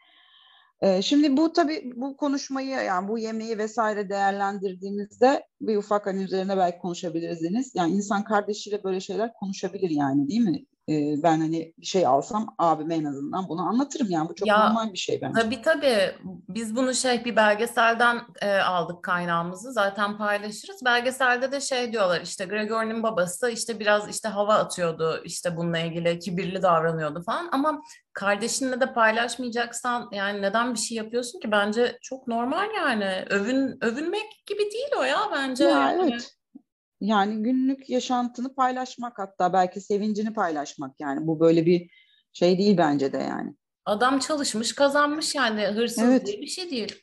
E, 0.80 1.02
şimdi 1.02 1.36
bu 1.36 1.52
tabii 1.52 1.92
bu 1.96 2.16
konuşmayı 2.16 2.68
yani 2.68 3.08
bu 3.08 3.18
yemeği 3.18 3.58
vesaire 3.58 4.08
değerlendirdiğimizde 4.08 5.46
bir 5.60 5.76
ufak 5.76 6.06
hani 6.06 6.22
üzerine 6.22 6.56
belki 6.56 6.78
konuşabiliriz 6.78 7.42
Deniz. 7.42 7.72
Yani 7.75 7.92
insan 7.92 8.25
kardeşiyle 8.25 8.84
böyle 8.84 9.00
şeyler 9.00 9.32
konuşabilir 9.32 9.90
yani 9.90 10.28
değil 10.28 10.40
mi? 10.40 10.66
E, 10.88 11.22
ben 11.22 11.40
hani 11.40 11.72
bir 11.78 11.86
şey 11.86 12.06
alsam 12.06 12.54
abime 12.58 12.94
en 12.94 13.04
azından 13.04 13.48
bunu 13.48 13.60
anlatırım 13.60 14.10
yani 14.10 14.28
bu 14.28 14.34
çok 14.34 14.48
ya, 14.48 14.68
normal 14.68 14.92
bir 14.92 14.98
şey 14.98 15.20
bence. 15.22 15.40
Tabii 15.40 15.62
tabii 15.62 16.14
biz 16.48 16.76
bunu 16.76 16.94
şey 16.94 17.24
bir 17.24 17.36
belgeselden 17.36 18.20
e, 18.42 18.50
aldık 18.50 19.02
kaynağımızı 19.02 19.72
zaten 19.72 20.18
paylaşırız. 20.18 20.84
Belgeselde 20.84 21.52
de 21.52 21.60
şey 21.60 21.92
diyorlar 21.92 22.20
işte 22.20 22.44
Gregor'un 22.44 23.02
babası 23.02 23.50
işte 23.50 23.80
biraz 23.80 24.08
işte 24.08 24.28
hava 24.28 24.54
atıyordu 24.54 25.22
işte 25.24 25.56
bununla 25.56 25.78
ilgili 25.78 26.18
kibirli 26.18 26.62
davranıyordu 26.62 27.22
falan 27.22 27.48
ama 27.52 27.82
kardeşinle 28.12 28.80
de 28.80 28.92
paylaşmayacaksan 28.92 30.08
yani 30.12 30.42
neden 30.42 30.74
bir 30.74 30.78
şey 30.78 30.96
yapıyorsun 30.96 31.40
ki 31.40 31.50
bence 31.50 31.98
çok 32.02 32.28
normal 32.28 32.74
yani 32.76 33.24
övün 33.30 33.84
övünmek 33.84 34.42
gibi 34.46 34.70
değil 34.72 34.90
o 34.98 35.02
ya 35.02 35.18
bence. 35.32 35.64
Ya, 35.64 35.70
yani. 35.70 36.12
evet 36.12 36.35
yani 37.00 37.42
günlük 37.42 37.90
yaşantını 37.90 38.54
paylaşmak 38.54 39.18
hatta 39.18 39.52
belki 39.52 39.80
sevincini 39.80 40.32
paylaşmak 40.32 41.00
yani 41.00 41.26
bu 41.26 41.40
böyle 41.40 41.66
bir 41.66 41.90
şey 42.32 42.58
değil 42.58 42.78
bence 42.78 43.12
de 43.12 43.18
yani. 43.18 43.54
Adam 43.84 44.18
çalışmış 44.18 44.74
kazanmış 44.74 45.34
yani 45.34 45.66
hırsız 45.66 46.04
evet. 46.04 46.26
diye 46.26 46.40
bir 46.40 46.46
şey 46.46 46.70
değil. 46.70 47.02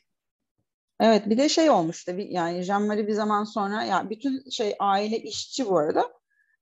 Evet 1.00 1.26
bir 1.26 1.38
de 1.38 1.48
şey 1.48 1.70
olmuş 1.70 2.04
tabii 2.04 2.32
yani 2.32 2.60
Jean-Marie 2.60 3.06
bir 3.06 3.12
zaman 3.12 3.44
sonra 3.44 3.82
ya 3.82 4.10
bütün 4.10 4.50
şey 4.50 4.74
aile 4.78 5.18
işçi 5.18 5.66
bu 5.66 5.78
arada 5.78 6.12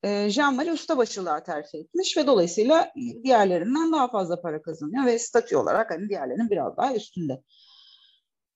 e, 0.03 0.09
Jean-Marie 0.09 0.73
ustabaşılığa 0.73 1.43
terfi 1.43 1.79
etmiş 1.79 2.17
ve 2.17 2.27
dolayısıyla 2.27 2.93
diğerlerinden 3.25 3.93
daha 3.93 4.11
fazla 4.11 4.43
para 4.43 4.63
kazanıyor 4.63 5.07
ve 5.07 5.19
statü 5.19 5.57
olarak 5.57 5.91
hani 5.91 6.09
diğerlerinin 6.09 6.51
biraz 6.51 6.77
daha 6.77 6.95
üstünde. 6.95 7.43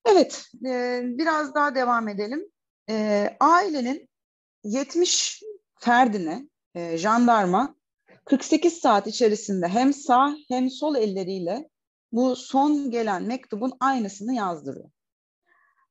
Evet 0.07 0.45
e, 0.67 1.01
biraz 1.05 1.55
daha 1.55 1.75
devam 1.75 2.09
edelim. 2.09 2.47
E, 2.91 3.29
ailenin 3.41 4.09
70 4.67 5.43
ferdine 5.81 6.49
e, 6.75 6.99
jandarma 6.99 7.75
48 8.25 8.73
saat 8.73 9.07
içerisinde 9.07 9.69
hem 9.69 9.93
sağ 9.93 10.37
hem 10.49 10.71
sol 10.71 10.97
elleriyle 10.97 11.71
bu 12.13 12.37
son 12.37 12.91
gelen 12.91 13.23
mektubun 13.23 13.73
aynısını 13.81 14.35
yazdırıyor. 14.35 14.91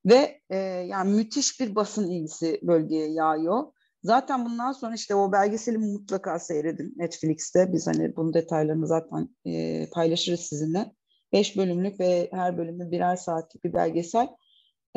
Ve 0.06 0.40
e, 0.50 0.56
yani 0.58 1.14
müthiş 1.14 1.60
bir 1.60 1.74
basın 1.74 2.10
ilgisi 2.10 2.60
bölgeye 2.62 3.12
yağıyor. 3.12 3.64
Zaten 4.02 4.44
bundan 4.44 4.72
sonra 4.72 4.94
işte 4.94 5.14
o 5.14 5.32
belgeseli 5.32 5.78
mutlaka 5.78 6.38
seyredin 6.38 6.94
Netflix'te. 6.96 7.72
Biz 7.72 7.86
hani 7.86 8.16
bunun 8.16 8.34
detaylarını 8.34 8.86
zaten 8.86 9.28
e, 9.44 9.86
paylaşırız 9.90 10.40
sizinle. 10.40 10.92
Beş 11.32 11.56
bölümlük 11.56 12.00
ve 12.00 12.28
her 12.32 12.58
bölümü 12.58 12.90
birer 12.90 13.16
saatlik 13.16 13.64
bir 13.64 13.72
belgesel. 13.72 14.28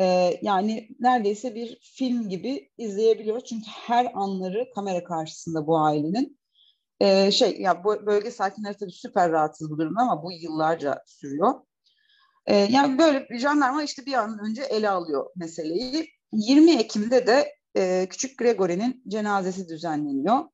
Ee, 0.00 0.38
yani 0.42 0.88
neredeyse 1.00 1.54
bir 1.54 1.78
film 1.82 2.28
gibi 2.28 2.70
izleyebiliyoruz. 2.78 3.44
Çünkü 3.44 3.66
her 3.66 4.12
anları 4.14 4.70
kamera 4.74 5.04
karşısında 5.04 5.66
bu 5.66 5.78
ailenin. 5.78 6.40
Ee, 7.00 7.30
şey 7.30 7.60
ya 7.60 7.84
bu 7.84 8.06
bölge 8.06 8.30
sakinleri 8.30 8.76
tabii 8.76 8.92
süper 8.92 9.32
rahatsız 9.32 9.70
bu 9.70 9.78
durumda 9.78 10.00
ama 10.00 10.22
bu 10.22 10.32
yıllarca 10.32 11.02
sürüyor. 11.06 11.54
Ee, 12.46 12.56
yani 12.56 12.98
böyle 12.98 13.38
jandarma 13.38 13.82
işte 13.82 14.06
bir 14.06 14.12
an 14.12 14.38
önce 14.50 14.62
ele 14.62 14.90
alıyor 14.90 15.26
meseleyi. 15.36 16.10
20 16.32 16.70
Ekim'de 16.70 17.26
de 17.26 17.54
e, 17.76 18.06
küçük 18.10 18.38
Gregory'nin 18.38 19.02
cenazesi 19.08 19.68
düzenleniyor. 19.68 20.44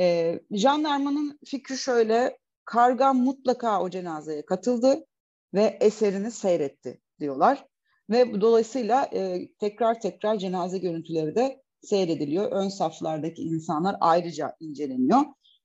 E, 0.00 0.40
jandarmanın 0.50 1.38
fikri 1.44 1.78
şöyle, 1.78 2.38
karga 2.64 3.12
mutlaka 3.12 3.82
o 3.82 3.90
cenazeye 3.90 4.46
katıldı 4.46 5.06
ve 5.54 5.78
eserini 5.80 6.30
seyretti 6.30 7.00
diyorlar. 7.20 7.69
Ve 8.10 8.40
dolayısıyla 8.40 9.04
e, 9.04 9.48
tekrar 9.60 10.00
tekrar 10.00 10.38
cenaze 10.38 10.78
görüntüleri 10.78 11.34
de 11.34 11.62
seyrediliyor. 11.82 12.52
Ön 12.52 12.68
saflardaki 12.68 13.42
insanlar 13.42 13.96
ayrıca 14.00 14.56
inceleniyor. 14.60 15.20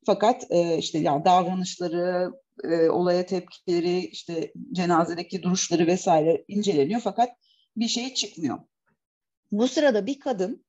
Fakat 0.06 0.46
e, 0.50 0.78
işte 0.78 1.00
ya 1.00 1.26
davranışları, 1.26 2.32
e, 2.64 2.90
olaya 2.90 3.26
tepkileri, 3.26 4.00
işte 4.00 4.54
cenazedeki 4.72 5.44
duruşları 5.44 5.88
vesaire 5.88 6.46
inceleniyor. 6.48 7.02
Fakat 7.02 7.30
bir 7.78 7.88
şey 7.88 8.14
çıkmıyor. 8.14 8.60
Bu 9.52 9.68
sırada 9.68 10.06
bir 10.06 10.20
kadın 10.20 10.66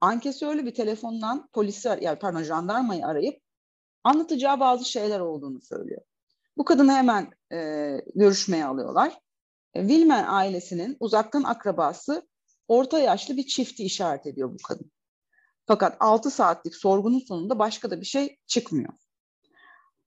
ankesörlü 0.00 0.66
bir 0.66 0.74
telefondan 0.74 1.48
polisi, 1.52 1.88
yani 2.00 2.18
pardon 2.18 2.42
jandarmayı 2.42 3.06
arayıp 3.06 3.40
anlatacağı 4.04 4.60
bazı 4.60 4.84
şeyler 4.84 5.20
olduğunu 5.20 5.60
söylüyor. 5.60 6.02
Bu 6.56 6.64
kadını 6.64 6.92
hemen 6.92 7.30
e, 7.52 7.58
görüşmeye 8.14 8.64
alıyorlar. 8.64 9.18
Wilmer 9.74 10.24
ailesinin 10.28 10.96
uzaktan 11.00 11.42
akrabası 11.42 12.28
orta 12.68 12.98
yaşlı 12.98 13.36
bir 13.36 13.46
çifti 13.46 13.84
işaret 13.84 14.26
ediyor 14.26 14.52
bu 14.52 14.56
kadın. 14.68 14.92
Fakat 15.66 15.96
6 16.00 16.30
saatlik 16.30 16.76
sorgunun 16.76 17.18
sonunda 17.18 17.58
başka 17.58 17.90
da 17.90 18.00
bir 18.00 18.06
şey 18.06 18.38
çıkmıyor. 18.46 18.92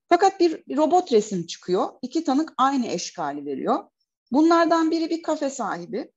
Fakat 0.08 0.40
bir 0.40 0.76
robot 0.76 1.12
resim 1.12 1.46
çıkıyor. 1.46 1.88
İki 2.02 2.24
tanık 2.24 2.52
aynı 2.56 2.86
eşkali 2.86 3.46
veriyor. 3.46 3.84
Bunlardan 4.32 4.90
biri 4.90 5.10
bir 5.10 5.22
kafe 5.22 5.50
sahibi. 5.50 6.12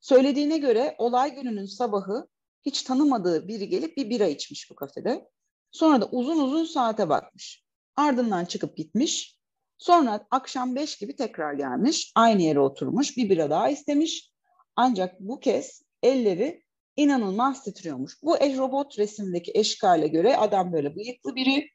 Söylediğine 0.00 0.58
göre 0.58 0.94
olay 0.98 1.34
gününün 1.34 1.66
sabahı 1.66 2.28
hiç 2.66 2.82
tanımadığı 2.82 3.48
biri 3.48 3.68
gelip 3.68 3.96
bir 3.96 4.10
bira 4.10 4.26
içmiş 4.26 4.70
bu 4.70 4.74
kafede. 4.74 5.28
Sonra 5.70 6.00
da 6.00 6.06
uzun 6.06 6.40
uzun 6.40 6.64
saate 6.64 7.08
bakmış. 7.08 7.64
Ardından 7.96 8.44
çıkıp 8.44 8.76
gitmiş. 8.76 9.37
Sonra 9.78 10.26
akşam 10.30 10.74
beş 10.74 10.96
gibi 10.96 11.16
tekrar 11.16 11.52
gelmiş. 11.52 12.12
Aynı 12.14 12.42
yere 12.42 12.60
oturmuş. 12.60 13.16
Bir 13.16 13.30
bira 13.30 13.50
daha 13.50 13.68
istemiş. 13.68 14.32
Ancak 14.76 15.20
bu 15.20 15.40
kez 15.40 15.82
elleri 16.02 16.62
inanılmaz 16.96 17.64
titriyormuş. 17.64 18.22
Bu 18.22 18.36
robot 18.36 18.98
resimdeki 18.98 19.52
eşkale 19.54 20.08
göre 20.08 20.36
adam 20.36 20.72
böyle 20.72 20.96
bıyıklı 20.96 21.34
biri 21.34 21.70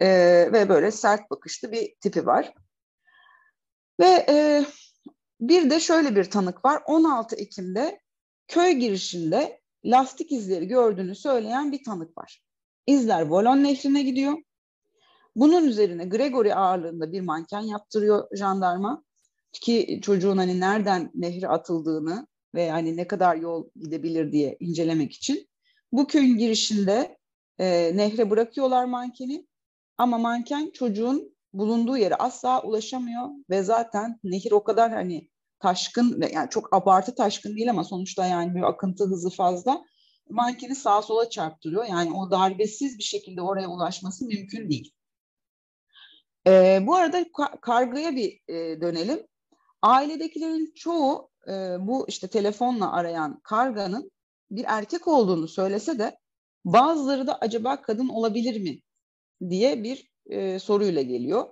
e, 0.00 0.08
ve 0.52 0.68
böyle 0.68 0.90
sert 0.90 1.30
bakışlı 1.30 1.72
bir 1.72 1.94
tipi 2.00 2.26
var. 2.26 2.54
Ve 4.00 4.26
e, 4.28 4.64
bir 5.40 5.70
de 5.70 5.80
şöyle 5.80 6.16
bir 6.16 6.24
tanık 6.24 6.64
var. 6.64 6.82
16 6.86 7.36
Ekim'de 7.36 8.00
köy 8.48 8.72
girişinde 8.72 9.60
lastik 9.84 10.32
izleri 10.32 10.68
gördüğünü 10.68 11.14
söyleyen 11.14 11.72
bir 11.72 11.84
tanık 11.84 12.18
var. 12.18 12.42
İzler 12.86 13.26
Volon 13.26 13.64
Nehri'ne 13.64 14.02
gidiyor. 14.02 14.38
Bunun 15.36 15.64
üzerine 15.64 16.04
Gregory 16.04 16.54
ağırlığında 16.54 17.12
bir 17.12 17.20
manken 17.20 17.60
yaptırıyor 17.60 18.36
jandarma 18.36 19.04
ki 19.52 20.00
çocuğun 20.02 20.36
hani 20.36 20.60
nereden 20.60 21.10
nehre 21.14 21.48
atıldığını 21.48 22.26
ve 22.54 22.70
hani 22.70 22.96
ne 22.96 23.06
kadar 23.06 23.36
yol 23.36 23.68
gidebilir 23.76 24.32
diye 24.32 24.56
incelemek 24.60 25.12
için. 25.12 25.48
Bu 25.92 26.06
köyün 26.06 26.38
girişinde 26.38 27.18
e, 27.58 27.96
nehre 27.96 28.30
bırakıyorlar 28.30 28.84
mankeni 28.84 29.46
ama 29.98 30.18
manken 30.18 30.70
çocuğun 30.74 31.36
bulunduğu 31.52 31.96
yere 31.96 32.14
asla 32.14 32.62
ulaşamıyor 32.62 33.28
ve 33.50 33.62
zaten 33.62 34.20
nehir 34.24 34.52
o 34.52 34.64
kadar 34.64 34.92
hani 34.92 35.28
taşkın 35.60 36.20
ve 36.20 36.32
yani 36.32 36.50
çok 36.50 36.76
abartı 36.76 37.14
taşkın 37.14 37.56
değil 37.56 37.70
ama 37.70 37.84
sonuçta 37.84 38.26
yani 38.26 38.54
bir 38.54 38.62
akıntı 38.62 39.04
hızı 39.04 39.30
fazla 39.30 39.84
mankeni 40.30 40.74
sağa 40.74 41.02
sola 41.02 41.30
çarptırıyor. 41.30 41.84
Yani 41.84 42.12
o 42.12 42.30
darbesiz 42.30 42.98
bir 42.98 43.02
şekilde 43.02 43.42
oraya 43.42 43.68
ulaşması 43.68 44.24
mümkün 44.24 44.70
değil. 44.70 44.92
E, 46.46 46.80
bu 46.86 46.94
arada 46.94 47.22
ka- 47.22 47.60
kargıya 47.60 48.16
bir 48.16 48.40
e, 48.48 48.80
dönelim. 48.80 49.26
Ailedekilerin 49.82 50.72
çoğu 50.74 51.30
e, 51.48 51.52
bu 51.80 52.08
işte 52.08 52.28
telefonla 52.28 52.92
arayan 52.92 53.40
karganın 53.44 54.10
bir 54.50 54.64
erkek 54.68 55.08
olduğunu 55.08 55.48
söylese 55.48 55.98
de 55.98 56.18
bazıları 56.64 57.26
da 57.26 57.38
acaba 57.38 57.82
kadın 57.82 58.08
olabilir 58.08 58.60
mi 58.60 58.80
diye 59.50 59.82
bir 59.82 60.10
e, 60.26 60.58
soruyla 60.58 61.02
geliyor. 61.02 61.48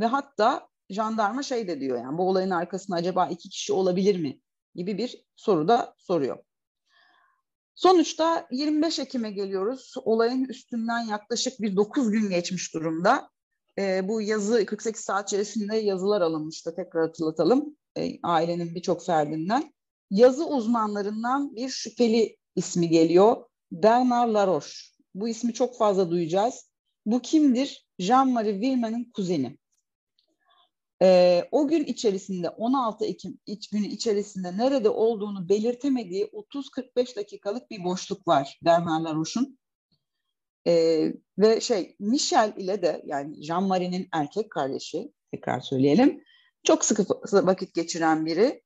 Ve 0.00 0.06
hatta 0.06 0.68
jandarma 0.90 1.42
şey 1.42 1.68
de 1.68 1.80
diyor 1.80 1.98
yani 1.98 2.18
bu 2.18 2.28
olayın 2.28 2.50
arkasında 2.50 2.96
acaba 2.96 3.26
iki 3.26 3.48
kişi 3.48 3.72
olabilir 3.72 4.20
mi 4.20 4.40
gibi 4.74 4.98
bir 4.98 5.24
soru 5.36 5.68
da 5.68 5.94
soruyor. 5.98 6.38
Sonuçta 7.74 8.46
25 8.50 8.98
Ekim'e 8.98 9.30
geliyoruz. 9.30 9.94
Olayın 10.04 10.44
üstünden 10.44 11.00
yaklaşık 11.00 11.60
bir 11.60 11.76
9 11.76 12.10
gün 12.10 12.30
geçmiş 12.30 12.74
durumda 12.74 13.30
e, 13.78 14.08
bu 14.08 14.22
yazı 14.22 14.66
48 14.66 15.04
saat 15.04 15.28
içerisinde 15.28 15.76
yazılar 15.76 16.20
alınmıştı. 16.20 16.74
Tekrar 16.76 17.06
hatırlatalım. 17.06 17.76
E, 17.98 18.18
ailenin 18.22 18.74
birçok 18.74 19.04
ferdinden. 19.04 19.74
yazı 20.10 20.46
uzmanlarından 20.46 21.56
bir 21.56 21.68
şüpheli 21.68 22.36
ismi 22.56 22.88
geliyor. 22.88 23.36
Bernard 23.72 24.34
Laroche. 24.34 24.72
Bu 25.14 25.28
ismi 25.28 25.54
çok 25.54 25.78
fazla 25.78 26.10
duyacağız. 26.10 26.70
Bu 27.06 27.22
kimdir? 27.22 27.86
Jean-Marie 27.98 28.60
Villemin'in 28.60 29.10
kuzeni. 29.14 29.58
Ee, 31.02 31.48
o 31.52 31.68
gün 31.68 31.84
içerisinde 31.84 32.48
16 32.48 33.04
Ekim 33.04 33.38
iç 33.46 33.70
günü 33.70 33.86
içerisinde 33.86 34.56
nerede 34.56 34.88
olduğunu 34.88 35.48
belirtemediği 35.48 36.24
30-45 36.24 37.16
dakikalık 37.16 37.70
bir 37.70 37.84
boşluk 37.84 38.28
var 38.28 38.58
Bernard 38.64 39.04
Laroche'un. 39.04 39.58
Ee, 40.66 41.12
ve 41.38 41.60
şey 41.60 41.96
Michel 41.98 42.52
ile 42.56 42.82
de 42.82 43.02
yani 43.06 43.36
Jean-Marie'nin 43.42 44.08
erkek 44.12 44.50
kardeşi 44.50 45.12
tekrar 45.30 45.60
söyleyelim. 45.60 46.24
Çok 46.62 46.84
sıkı 46.84 47.04
vakit 47.46 47.74
geçiren 47.74 48.26
biri. 48.26 48.62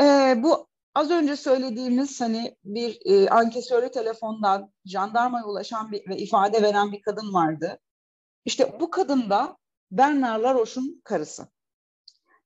Ee, 0.00 0.34
bu 0.42 0.68
az 0.94 1.10
önce 1.10 1.36
söylediğimiz 1.36 2.20
hani 2.20 2.56
bir 2.64 2.98
e, 3.04 3.28
ankesörlü 3.28 3.90
telefondan 3.90 4.72
jandarmaya 4.84 5.44
ulaşan 5.46 5.92
bir, 5.92 6.08
ve 6.08 6.16
ifade 6.16 6.62
veren 6.62 6.92
bir 6.92 7.02
kadın 7.02 7.34
vardı. 7.34 7.78
İşte 8.44 8.80
bu 8.80 8.90
kadın 8.90 9.30
da 9.30 9.56
Bernard 9.90 10.42
Laroche'un 10.42 11.00
karısı. 11.04 11.48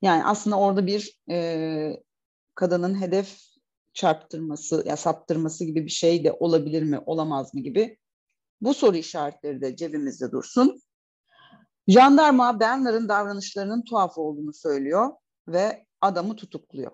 Yani 0.03 0.25
aslında 0.25 0.59
orada 0.59 0.87
bir 0.87 1.21
e, 1.31 2.03
kadının 2.55 3.01
hedef 3.01 3.41
çarptırması 3.95 4.85
ya 4.87 4.97
saptırması 4.97 5.65
gibi 5.65 5.85
bir 5.85 5.91
şey 5.91 6.25
de 6.25 6.33
olabilir 6.33 6.83
mi, 6.83 6.99
olamaz 7.07 7.55
mı 7.55 7.61
gibi. 7.61 7.99
Bu 8.61 8.75
soru 8.75 8.97
işaretleri 8.97 9.61
de 9.61 9.77
cebimizde 9.77 10.33
dursun. 10.33 10.81
Jandarma 11.89 12.61
Bernard'ın 12.61 13.09
davranışlarının 13.09 13.85
tuhaf 13.85 14.19
olduğunu 14.19 14.53
söylüyor 14.53 15.11
ve 15.49 15.87
adamı 16.01 16.37
tutukluyor. 16.37 16.93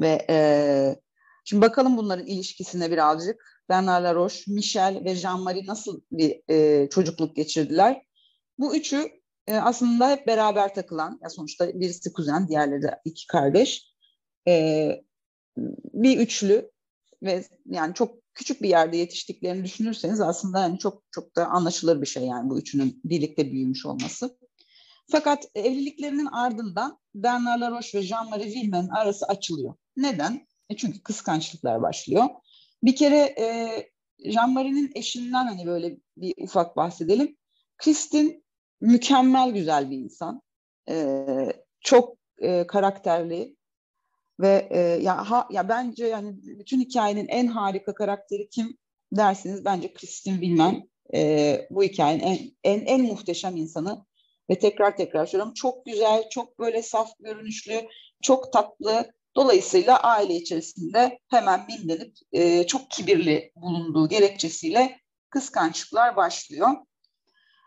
Ve 0.00 0.26
e, 0.30 0.96
şimdi 1.44 1.62
bakalım 1.62 1.96
bunların 1.96 2.26
ilişkisine 2.26 2.90
birazcık. 2.90 3.62
Bernard 3.68 4.04
Laroche, 4.04 4.52
Michel 4.52 5.04
ve 5.04 5.14
Jean-Marie 5.14 5.66
nasıl 5.66 6.00
bir 6.10 6.42
e, 6.50 6.88
çocukluk 6.88 7.36
geçirdiler? 7.36 8.02
Bu 8.58 8.76
üçü 8.76 9.10
e, 9.46 9.56
aslında 9.56 10.10
hep 10.10 10.26
beraber 10.26 10.74
takılan, 10.74 11.20
ya 11.22 11.30
sonuçta 11.30 11.80
birisi 11.80 12.12
kuzen, 12.12 12.48
diğerleri 12.48 12.82
de 12.82 13.00
iki 13.04 13.26
kardeş. 13.26 13.92
E, 14.48 15.04
bir 15.94 16.18
üçlü 16.18 16.70
ve 17.22 17.44
yani 17.66 17.94
çok 17.94 18.21
küçük 18.34 18.62
bir 18.62 18.68
yerde 18.68 18.96
yetiştiklerini 18.96 19.64
düşünürseniz 19.64 20.20
aslında 20.20 20.60
yani 20.60 20.78
çok 20.78 21.02
çok 21.10 21.36
da 21.36 21.46
anlaşılır 21.46 22.00
bir 22.00 22.06
şey 22.06 22.26
yani 22.26 22.50
bu 22.50 22.58
üçünün 22.58 23.00
birlikte 23.04 23.52
büyümüş 23.52 23.86
olması. 23.86 24.38
Fakat 25.10 25.44
evliliklerinin 25.54 26.26
ardından 26.26 26.98
Bernard 27.14 27.60
Laroche 27.60 27.98
ve 27.98 28.02
Jean-Marie 28.02 28.44
Villemin 28.44 28.88
arası 28.88 29.26
açılıyor. 29.26 29.74
Neden? 29.96 30.46
E 30.70 30.76
çünkü 30.76 31.02
kıskançlıklar 31.02 31.82
başlıyor. 31.82 32.24
Bir 32.82 32.96
kere 32.96 33.18
e, 33.18 33.76
Jean-Marie'nin 34.30 34.92
eşinden 34.94 35.44
hani 35.46 35.66
böyle 35.66 35.98
bir 36.16 36.34
ufak 36.44 36.76
bahsedelim. 36.76 37.36
Kristin 37.78 38.44
mükemmel 38.80 39.50
güzel 39.50 39.90
bir 39.90 39.98
insan. 39.98 40.42
E, 40.88 41.26
çok 41.80 42.16
e, 42.38 42.66
karakterli, 42.66 43.56
ve 44.42 44.68
e, 44.70 44.78
ya 44.80 45.30
ha, 45.30 45.48
ya 45.50 45.68
bence 45.68 46.06
yani 46.06 46.34
bütün 46.42 46.80
hikayenin 46.80 47.28
en 47.28 47.46
harika 47.46 47.94
karakteri 47.94 48.48
kim 48.48 48.78
dersiniz 49.12 49.64
bence 49.64 49.92
Kristin 49.92 50.40
Bilmen 50.40 50.90
e, 51.14 51.66
bu 51.70 51.82
hikayenin 51.82 52.22
en, 52.24 52.38
en 52.64 52.86
en 52.86 53.02
muhteşem 53.02 53.56
insanı 53.56 54.04
ve 54.50 54.58
tekrar 54.58 54.96
tekrar 54.96 55.26
söylüyorum 55.26 55.54
çok 55.54 55.86
güzel 55.86 56.28
çok 56.30 56.58
böyle 56.58 56.82
saf 56.82 57.10
görünüşlü 57.20 57.88
çok 58.22 58.52
tatlı 58.52 59.12
dolayısıyla 59.36 60.02
aile 60.02 60.34
içerisinde 60.34 61.18
hemen 61.30 61.68
bilinip 61.68 62.14
e, 62.32 62.66
çok 62.66 62.90
kibirli 62.90 63.52
bulunduğu 63.56 64.08
gerekçesiyle 64.08 65.00
kıskançlıklar 65.30 66.16
başlıyor. 66.16 66.68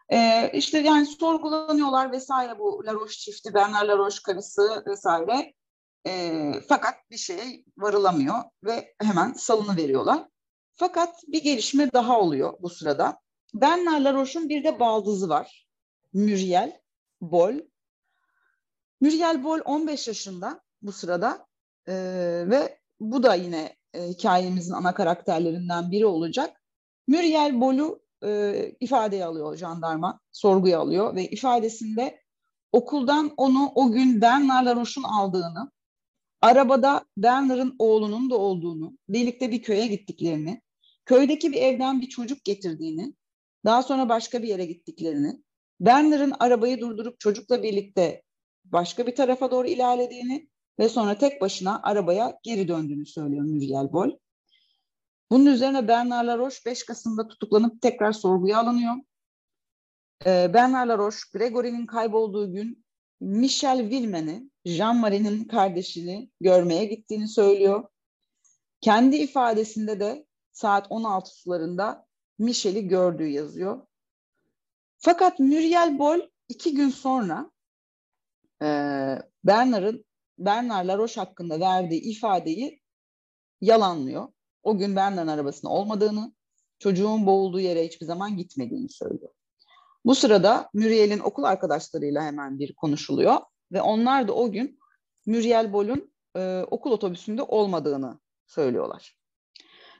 E, 0.10 0.52
işte 0.54 0.80
yani 0.80 1.06
sorgulanıyorlar 1.06 2.12
vesaire 2.12 2.60
bu 2.60 2.84
Laroche 2.86 3.18
çifti, 3.18 3.54
Bernard 3.54 3.88
Laroche 3.88 4.20
karısı 4.26 4.84
vesaire. 4.88 5.54
E, 6.08 6.54
fakat 6.68 6.96
bir 7.12 7.18
şeye 7.18 7.64
varılamıyor 7.78 8.36
ve 8.64 8.96
hemen 9.02 9.34
salını 9.34 9.78
veriyorlar. 9.78 10.28
Fakat 10.72 11.24
bir 11.28 11.44
gelişme 11.44 11.92
daha 11.94 12.20
oluyor 12.20 12.54
bu 12.62 12.70
sırada. 12.70 13.20
Bernard 13.54 14.04
Laroche'un 14.04 14.50
bir 14.50 14.64
de 14.64 14.80
baldızı 14.80 15.30
var. 15.30 15.68
Muriel 16.14 16.82
Bol. 17.22 17.54
Muriel 19.02 19.44
Bol 19.44 19.60
15 19.66 20.08
yaşında 20.08 20.62
bu 20.82 20.92
sırada 20.92 21.48
e, 21.88 21.94
ve 22.48 22.80
bu 23.00 23.24
da 23.24 23.36
yine 23.36 23.76
e, 23.94 24.08
hikayemizin 24.08 24.74
ana 24.74 24.94
karakterlerinden 24.94 25.92
biri 25.92 26.06
olacak. 26.06 26.62
Muriel 27.08 27.62
Bol'u 27.62 28.02
e, 28.24 28.72
ifadeye 28.80 29.26
alıyor 29.26 29.58
jandarma, 29.58 30.20
sorguya 30.32 30.80
alıyor 30.80 31.16
ve 31.16 31.28
ifadesinde 31.28 32.20
okuldan 32.72 33.34
onu 33.38 33.72
o 33.76 33.92
gün 33.92 34.22
Bernard 34.22 34.66
Laroche'un 34.66 35.04
aldığını 35.04 35.72
Arabada 36.42 37.06
Bernard'ın 37.18 37.76
oğlunun 37.80 38.30
da 38.30 38.38
olduğunu, 38.38 38.98
birlikte 39.10 39.52
bir 39.52 39.62
köye 39.62 39.88
gittiklerini, 39.88 40.62
köydeki 41.06 41.52
bir 41.52 41.62
evden 41.62 42.02
bir 42.02 42.10
çocuk 42.10 42.44
getirdiğini, 42.44 43.14
daha 43.66 43.84
sonra 43.84 44.10
başka 44.10 44.44
bir 44.44 44.48
yere 44.48 44.66
gittiklerini, 44.66 45.44
Bernard'ın 45.80 46.34
arabayı 46.40 46.80
durdurup 46.80 47.20
çocukla 47.20 47.64
birlikte 47.64 48.24
başka 48.66 49.08
bir 49.08 49.16
tarafa 49.16 49.52
doğru 49.52 49.68
ilerlediğini 49.68 50.50
ve 50.80 50.90
sonra 50.90 51.18
tek 51.18 51.42
başına 51.42 51.80
arabaya 51.84 52.40
geri 52.44 52.68
döndüğünü 52.68 53.06
söylüyor 53.06 53.44
Muriel 53.44 53.94
Boll. 53.94 54.12
Bunun 55.32 55.46
üzerine 55.46 55.88
Bernard 55.88 56.28
Laroche 56.28 56.60
5 56.66 56.86
Kasım'da 56.86 57.28
tutuklanıp 57.28 57.82
tekrar 57.82 58.12
sorguya 58.12 58.60
alınıyor. 58.60 58.96
Ee, 60.26 60.54
Bernard 60.54 60.90
Laroche, 60.90 61.18
Gregory'nin 61.34 61.86
kaybolduğu 61.86 62.54
gün 62.54 62.85
Michel 63.20 63.90
Villemin'i 63.90 64.50
Jean-Marie'nin 64.66 65.44
kardeşini 65.44 66.30
görmeye 66.42 66.86
gittiğini 66.86 67.28
söylüyor. 67.28 67.88
Kendi 68.82 69.16
ifadesinde 69.16 70.00
de 70.00 70.26
saat 70.52 70.88
16 70.90 71.30
sularında 71.30 72.06
Michel'i 72.40 72.88
gördüğü 72.88 73.28
yazıyor. 73.28 73.88
Fakat 74.98 75.40
Muriel 75.40 76.00
Boll 76.00 76.22
iki 76.50 76.76
gün 76.76 76.90
sonra 76.90 77.52
e, 78.62 78.68
Bernard'ın 79.44 80.06
Bernard 80.38 80.88
Laroche 80.88 81.22
hakkında 81.22 81.60
verdiği 81.60 82.02
ifadeyi 82.02 82.82
yalanlıyor. 83.62 84.28
O 84.64 84.78
gün 84.78 84.96
Bernard'ın 84.96 85.28
arabasında 85.28 85.72
olmadığını, 85.72 86.34
çocuğun 86.80 87.26
boğulduğu 87.26 87.60
yere 87.60 87.86
hiçbir 87.86 88.06
zaman 88.06 88.38
gitmediğini 88.38 88.90
söylüyor. 88.90 89.32
Bu 90.06 90.16
sırada 90.16 90.70
Muriel'in 90.74 91.20
okul 91.20 91.44
arkadaşlarıyla 91.44 92.24
hemen 92.24 92.60
bir 92.60 92.74
konuşuluyor 92.74 93.38
ve 93.72 93.82
onlar 93.82 94.28
da 94.28 94.34
o 94.34 94.52
gün 94.52 94.80
Muriel 95.26 95.74
Bol'un 95.74 96.14
e, 96.38 96.66
okul 96.72 96.92
otobüsünde 96.92 97.42
olmadığını 97.42 98.20
söylüyorlar. 98.48 99.18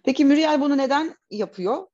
Peki 0.04 0.26
Muriel 0.26 0.62
bunu 0.62 0.78
neden 0.78 1.16
yapıyor? 1.32 1.88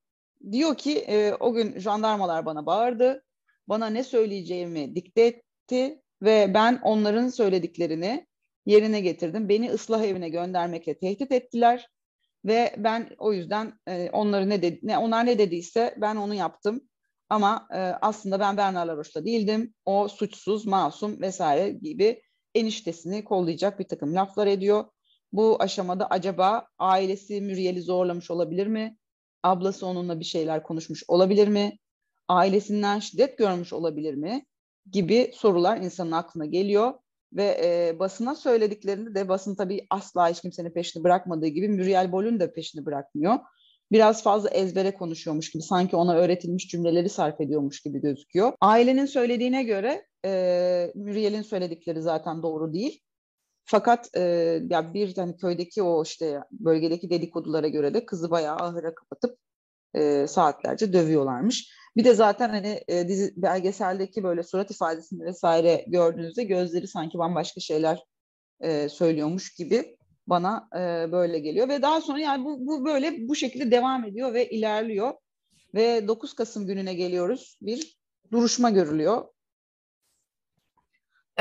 Diyor 0.52 0.78
ki 0.78 0.98
e, 0.98 1.34
o 1.40 1.54
gün 1.54 1.80
jandarmalar 1.80 2.46
bana 2.46 2.66
bağırdı, 2.66 3.24
bana 3.68 3.88
ne 3.88 4.04
söyleyeceğimi 4.04 4.96
dikte 4.96 5.22
etti 5.22 6.02
ve 6.22 6.52
ben 6.54 6.80
onların 6.84 7.30
söylediklerini 7.30 8.28
yerine 8.66 9.02
getirdim. 9.02 9.50
Beni 9.50 9.72
ıslah 9.72 10.04
evine 10.04 10.30
göndermekle 10.30 10.98
tehdit 11.00 11.32
ettiler 11.32 11.88
ve 12.46 12.76
ben 12.78 13.10
o 13.18 13.34
yüzden 13.34 13.80
e, 13.88 14.10
onları 14.10 14.50
ne, 14.50 14.62
dedi, 14.62 14.80
ne 14.84 14.98
onlar 14.98 15.26
ne 15.26 15.38
dediyse 15.38 15.96
ben 15.98 16.16
onu 16.16 16.34
yaptım 16.34 16.91
ama 17.32 17.68
e, 17.74 17.78
aslında 17.80 18.40
ben 18.40 18.58
Bernard 18.58 18.88
Laroche'da 18.88 19.26
değildim. 19.26 19.74
O 19.86 20.08
suçsuz, 20.08 20.66
masum 20.66 21.22
vesaire 21.22 21.70
gibi 21.70 22.22
eniştesini 22.56 23.24
kollayacak 23.24 23.80
bir 23.80 23.88
takım 23.88 24.16
laflar 24.16 24.48
ediyor. 24.48 24.86
Bu 25.34 25.58
aşamada 25.60 26.08
acaba 26.08 26.68
ailesi 26.80 27.42
Muriel'i 27.42 27.82
zorlamış 27.82 28.32
olabilir 28.32 28.68
mi? 28.68 28.98
Ablası 29.44 29.86
onunla 29.86 30.20
bir 30.20 30.26
şeyler 30.26 30.64
konuşmuş 30.64 31.04
olabilir 31.08 31.48
mi? 31.48 31.78
Ailesinden 32.28 33.00
şiddet 33.00 33.38
görmüş 33.38 33.74
olabilir 33.74 34.14
mi? 34.14 34.46
Gibi 34.92 35.32
sorular 35.36 35.78
insanın 35.78 36.12
aklına 36.12 36.46
geliyor. 36.46 36.94
Ve 37.34 37.62
e, 37.64 38.00
basına 38.00 38.36
söylediklerinde 38.36 39.16
de 39.16 39.30
basın 39.30 39.56
tabii 39.56 39.88
asla 39.90 40.30
hiç 40.30 40.42
kimsenin 40.42 40.70
peşini 40.70 41.04
bırakmadığı 41.04 41.48
gibi 41.48 41.70
Muriel 41.70 42.12
Bol'un 42.12 42.40
da 42.40 42.54
peşini 42.54 42.86
bırakmıyor 42.86 43.40
biraz 43.92 44.24
fazla 44.24 44.50
ezbere 44.50 44.94
konuşuyormuş 44.94 45.52
gibi 45.52 45.64
sanki 45.64 45.96
ona 45.96 46.16
öğretilmiş 46.16 46.68
cümleleri 46.68 47.10
sarf 47.10 47.42
ediyormuş 47.42 47.82
gibi 47.82 48.02
gözüküyor. 48.02 48.54
Ailenin 48.62 49.06
söylediğine 49.06 49.64
göre 49.64 50.06
e, 50.26 50.92
Muriel'in 50.96 51.42
söyledikleri 51.42 52.02
zaten 52.02 52.44
doğru 52.44 52.74
değil. 52.74 53.02
Fakat 53.66 54.10
e, 54.18 54.22
ya 54.70 54.94
bir 54.94 55.18
hani 55.18 55.38
köydeki 55.38 55.84
o 55.84 56.04
işte 56.04 56.40
bölgedeki 56.52 57.10
dedikodulara 57.10 57.68
göre 57.68 57.94
de 57.94 58.06
kızı 58.06 58.32
bayağı 58.32 58.56
ahıra 58.56 58.96
kapatıp 58.96 59.38
e, 59.94 60.28
saatlerce 60.28 60.94
dövüyorlarmış. 60.94 61.72
Bir 61.98 62.04
de 62.04 62.14
zaten 62.14 62.50
hani 62.50 62.84
e, 62.88 63.08
dizi 63.08 63.34
belgeseldeki 63.38 64.24
böyle 64.24 64.44
surat 64.44 64.72
ifadesini 64.72 65.26
vesaire 65.26 65.86
gördüğünüzde 65.88 66.44
gözleri 66.44 66.88
sanki 66.88 67.18
bambaşka 67.18 67.62
şeyler 67.62 68.04
e, 68.62 68.90
söylüyormuş 68.90 69.54
gibi 69.54 69.98
Bana 70.28 70.70
e, 70.76 71.12
böyle 71.12 71.40
geliyor 71.40 71.70
ve 71.70 71.82
daha 71.82 72.02
sonra 72.02 72.20
yani 72.20 72.46
bu, 72.46 72.68
bu 72.68 72.86
böyle 72.86 73.28
bu 73.28 73.36
şekilde 73.36 73.72
devam 73.72 74.06
ediyor 74.06 74.34
ve 74.34 74.50
ilerliyor. 74.50 75.14
Ve 75.74 76.08
9 76.08 76.34
Kasım 76.34 76.68
gününe 76.68 76.94
geliyoruz. 76.94 77.58
Bir 77.62 77.98
duruşma 78.32 78.70
görülüyor. 78.70 79.26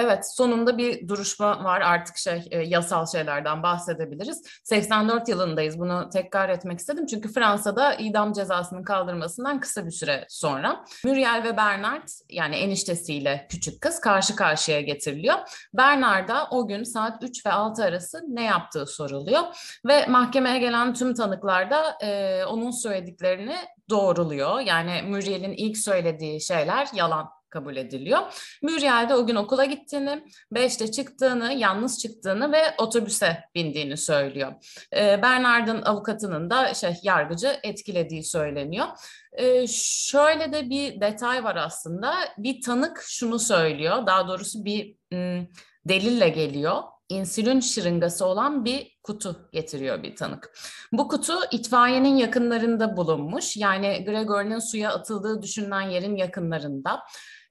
Evet, 0.02 0.34
sonunda 0.34 0.78
bir 0.78 1.08
duruşma 1.08 1.64
var 1.64 1.80
artık 1.80 2.16
şey 2.16 2.42
e, 2.50 2.58
yasal 2.58 3.06
şeylerden 3.06 3.62
bahsedebiliriz. 3.62 4.42
84 4.64 5.28
yılındayız. 5.28 5.78
Bunu 5.78 6.08
tekrar 6.12 6.48
etmek 6.48 6.78
istedim 6.78 7.06
çünkü 7.06 7.32
Fransa'da 7.32 7.94
idam 7.94 8.32
cezasının 8.32 8.82
kaldırmasından 8.82 9.60
kısa 9.60 9.86
bir 9.86 9.90
süre 9.90 10.26
sonra 10.28 10.84
Muriel 11.04 11.42
ve 11.44 11.56
Bernard 11.56 12.08
yani 12.30 12.56
eniştesiyle 12.56 13.46
küçük 13.50 13.80
kız 13.80 14.00
karşı 14.00 14.36
karşıya 14.36 14.80
getiriliyor. 14.80 15.36
Bernard'a 15.74 16.48
o 16.50 16.66
gün 16.66 16.82
saat 16.82 17.22
3 17.22 17.46
ve 17.46 17.52
6 17.52 17.84
arası 17.84 18.22
ne 18.28 18.44
yaptığı 18.44 18.86
soruluyor 18.86 19.42
ve 19.88 20.06
mahkemeye 20.06 20.58
gelen 20.58 20.94
tüm 20.94 21.14
tanıklar 21.14 21.70
da 21.70 21.98
e, 22.02 22.44
onun 22.44 22.70
söylediklerini 22.70 23.56
doğruluyor. 23.90 24.60
Yani 24.60 25.02
Muriel'in 25.02 25.52
ilk 25.52 25.78
söylediği 25.78 26.40
şeyler 26.40 26.88
yalan 26.94 27.39
kabul 27.50 27.76
ediliyor. 27.76 28.20
Muriel 28.62 29.06
de 29.08 29.14
o 29.14 29.26
gün 29.26 29.34
okula 29.34 29.64
gittiğini, 29.64 30.24
beşte 30.52 30.90
çıktığını, 30.90 31.52
yalnız 31.52 31.98
çıktığını 31.98 32.52
ve 32.52 32.62
otobüse 32.78 33.44
bindiğini 33.54 33.96
söylüyor. 33.96 34.52
E, 34.96 35.22
Bernard'ın 35.22 35.82
avukatının 35.82 36.50
da 36.50 36.74
şey 36.74 36.94
yargıcı 37.02 37.56
etkilediği 37.62 38.24
söyleniyor. 38.24 38.86
E, 39.32 39.66
şöyle 39.66 40.52
de 40.52 40.70
bir 40.70 41.00
detay 41.00 41.44
var 41.44 41.56
aslında. 41.56 42.14
Bir 42.38 42.62
tanık 42.62 43.04
şunu 43.08 43.38
söylüyor, 43.38 44.06
daha 44.06 44.28
doğrusu 44.28 44.64
bir 44.64 44.96
m, 45.10 45.48
delille 45.84 46.28
geliyor 46.28 46.82
insülin 47.10 47.60
şırıngası 47.60 48.26
olan 48.26 48.64
bir 48.64 48.98
kutu 49.02 49.48
getiriyor 49.52 50.02
bir 50.02 50.16
tanık. 50.16 50.58
Bu 50.92 51.08
kutu 51.08 51.34
itfaiyenin 51.50 52.16
yakınlarında 52.16 52.96
bulunmuş. 52.96 53.56
Yani 53.56 54.04
Gregor'un 54.04 54.58
suya 54.58 54.92
atıldığı 54.92 55.42
düşünülen 55.42 55.90
yerin 55.90 56.16
yakınlarında. 56.16 57.02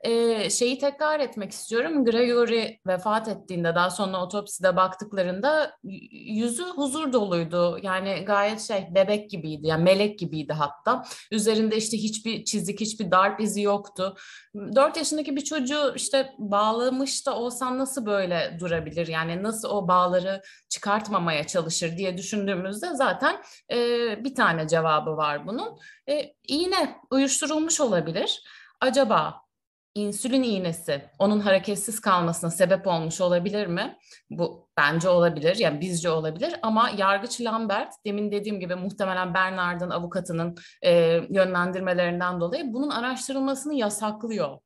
Ee, 0.01 0.49
şeyi 0.49 0.79
tekrar 0.79 1.19
etmek 1.19 1.51
istiyorum. 1.51 2.05
Gregory 2.05 2.79
vefat 2.87 3.27
ettiğinde 3.27 3.75
daha 3.75 3.89
sonra 3.89 4.23
otopside 4.23 4.75
baktıklarında 4.75 5.77
yüzü 5.83 6.63
huzur 6.63 7.13
doluydu. 7.13 7.79
Yani 7.83 8.23
gayet 8.25 8.61
şey 8.61 8.87
bebek 8.95 9.29
gibiydi. 9.29 9.67
Yani 9.67 9.83
melek 9.83 10.19
gibiydi 10.19 10.53
hatta. 10.53 11.03
Üzerinde 11.31 11.77
işte 11.77 11.97
hiçbir 11.97 12.45
çizik, 12.45 12.79
hiçbir 12.79 13.11
darp 13.11 13.41
izi 13.41 13.61
yoktu. 13.61 14.15
Dört 14.55 14.97
yaşındaki 14.97 15.35
bir 15.35 15.43
çocuğu 15.43 15.93
işte 15.95 16.33
bağlamış 16.37 17.27
da 17.27 17.35
olsan 17.35 17.79
nasıl 17.79 18.05
böyle 18.05 18.57
durabilir? 18.59 19.07
Yani 19.07 19.43
nasıl 19.43 19.69
o 19.69 19.87
bağları 19.87 20.41
çıkartmamaya 20.69 21.47
çalışır 21.47 21.97
diye 21.97 22.17
düşündüğümüzde 22.17 22.95
zaten 22.95 23.41
e, 23.71 23.77
bir 24.23 24.35
tane 24.35 24.67
cevabı 24.67 25.17
var 25.17 25.47
bunun. 25.47 25.79
E, 26.09 26.33
iğne 26.47 26.95
uyuşturulmuş 27.11 27.81
olabilir. 27.81 28.43
Acaba 28.81 29.48
insülin 29.95 30.43
iğnesi 30.43 31.01
onun 31.19 31.39
hareketsiz 31.39 31.99
kalmasına 31.99 32.51
sebep 32.51 32.87
olmuş 32.87 33.21
olabilir 33.21 33.67
mi? 33.67 33.97
Bu 34.29 34.69
bence 34.77 35.09
olabilir. 35.09 35.55
Yani 35.55 35.81
bizce 35.81 36.09
olabilir 36.09 36.55
ama 36.61 36.89
yargıç 36.97 37.41
Lambert 37.41 37.93
demin 38.05 38.31
dediğim 38.31 38.59
gibi 38.59 38.75
muhtemelen 38.75 39.33
Bernard'ın 39.33 39.89
avukatının 39.89 40.55
e, 40.85 40.91
yönlendirmelerinden 41.29 42.41
dolayı 42.41 42.73
bunun 42.73 42.89
araştırılmasını 42.89 43.73
yasaklıyor. 43.73 44.57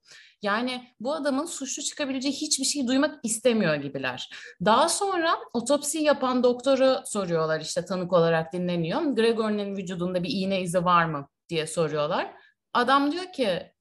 Yani 0.42 0.88
bu 1.00 1.14
adamın 1.14 1.46
suçlu 1.46 1.84
çıkabileceği 1.84 2.34
hiçbir 2.34 2.66
şey 2.66 2.88
duymak 2.88 3.20
istemiyor 3.24 3.76
gibiler. 3.76 4.30
Daha 4.66 4.90
sonra 4.90 5.36
otopsi 5.54 6.00
yapan 6.00 6.44
doktoru 6.44 7.02
soruyorlar 7.06 7.62
işte 7.62 7.86
tanık 7.86 8.14
olarak 8.14 8.54
dinleniyor. 8.54 9.02
Gregor'un 9.02 9.78
vücudunda 9.78 10.24
bir 10.24 10.30
iğne 10.30 10.62
izi 10.62 10.86
var 10.86 11.06
mı 11.06 11.28
diye 11.50 11.68
soruyorlar. 11.68 12.34
Adam 12.74 13.12
diyor 13.12 13.32
ki 13.34 13.73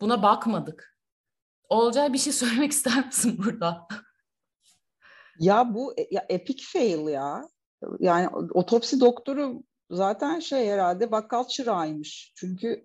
buna 0.00 0.22
bakmadık. 0.22 0.98
Olcay 1.68 2.12
bir 2.12 2.18
şey 2.18 2.32
söylemek 2.42 2.72
ister 2.72 3.06
misin 3.06 3.38
burada? 3.44 3.88
Ya 5.38 5.74
bu 5.74 5.94
e, 5.98 6.08
ya 6.10 6.26
epic 6.28 6.64
fail 6.72 7.08
ya. 7.08 7.48
Yani 8.00 8.28
otopsi 8.54 9.00
doktoru 9.00 9.62
zaten 9.90 10.40
şey 10.40 10.68
herhalde 10.68 11.10
bakkal 11.10 11.48
çırağıymış. 11.48 12.32
Çünkü 12.36 12.84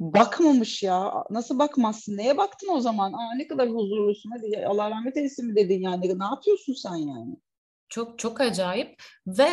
bakmamış 0.00 0.82
ya. 0.82 1.24
Nasıl 1.30 1.58
bakmazsın? 1.58 2.16
Neye 2.16 2.36
baktın 2.36 2.68
o 2.68 2.80
zaman? 2.80 3.12
Aa 3.12 3.34
ne 3.36 3.48
kadar 3.48 3.68
huzurlusun. 3.68 4.30
Hadi 4.30 4.66
Allah 4.66 4.90
rahmet 4.90 5.16
eylesin 5.16 5.46
mi 5.46 5.56
dedin 5.56 5.82
yani? 5.82 6.18
Ne 6.18 6.24
yapıyorsun 6.24 6.74
sen 6.74 6.96
yani? 6.96 7.36
Çok 7.88 8.18
çok 8.18 8.40
acayip 8.40 9.02
ve 9.26 9.50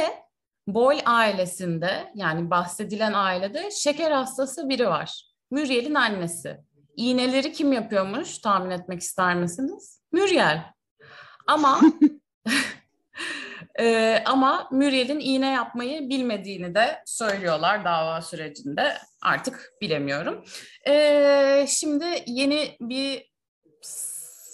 Boyle 0.68 1.04
ailesinde 1.06 2.12
yani 2.16 2.50
bahsedilen 2.50 3.14
ailede 3.14 3.72
şeker 3.72 4.12
hastası 4.12 4.70
biri 4.70 4.88
var. 4.88 5.32
Muriel'in 5.52 5.96
annesi. 5.96 6.58
İğneleri 7.00 7.54
kim 7.54 7.74
yapıyormuş 7.74 8.40
tahmin 8.40 8.70
etmek 8.70 9.02
ister 9.02 9.36
misiniz? 9.36 10.02
Muriel. 10.12 10.64
Ama 11.48 11.82
e, 13.80 14.18
ama 14.26 14.68
Muriel'in 14.72 15.20
iğne 15.20 15.52
yapmayı 15.52 16.10
bilmediğini 16.10 16.76
de 16.76 17.04
söylüyorlar 17.06 17.86
dava 17.86 18.22
sürecinde. 18.22 18.98
Artık 19.22 19.74
bilemiyorum. 19.82 20.44
E, 20.88 21.66
şimdi 21.70 22.24
yeni 22.28 22.78
bir 22.82 23.30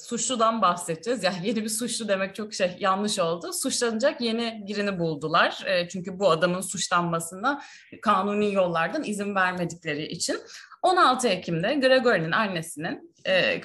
suçludan 0.06 0.62
bahsedeceğiz. 0.62 1.24
Yani 1.24 1.48
yeni 1.48 1.64
bir 1.64 1.70
suçlu 1.70 2.08
demek 2.08 2.36
çok 2.36 2.54
şey 2.54 2.78
yanlış 2.80 3.20
oldu. 3.20 3.54
Suçlanacak 3.54 4.22
yeni 4.22 4.64
birini 4.68 5.00
buldular. 5.00 5.64
E, 5.66 5.90
çünkü 5.90 6.20
bu 6.20 6.32
adamın 6.32 6.62
suçlanmasına 6.62 7.62
kanuni 8.02 8.54
yollardan 8.54 9.04
izin 9.04 9.36
vermedikleri 9.36 10.08
için. 10.08 10.38
16 10.86 11.28
Ekim'de 11.28 11.74
Gregory'nin 11.76 12.32
annesinin, 12.32 13.16
e, 13.26 13.62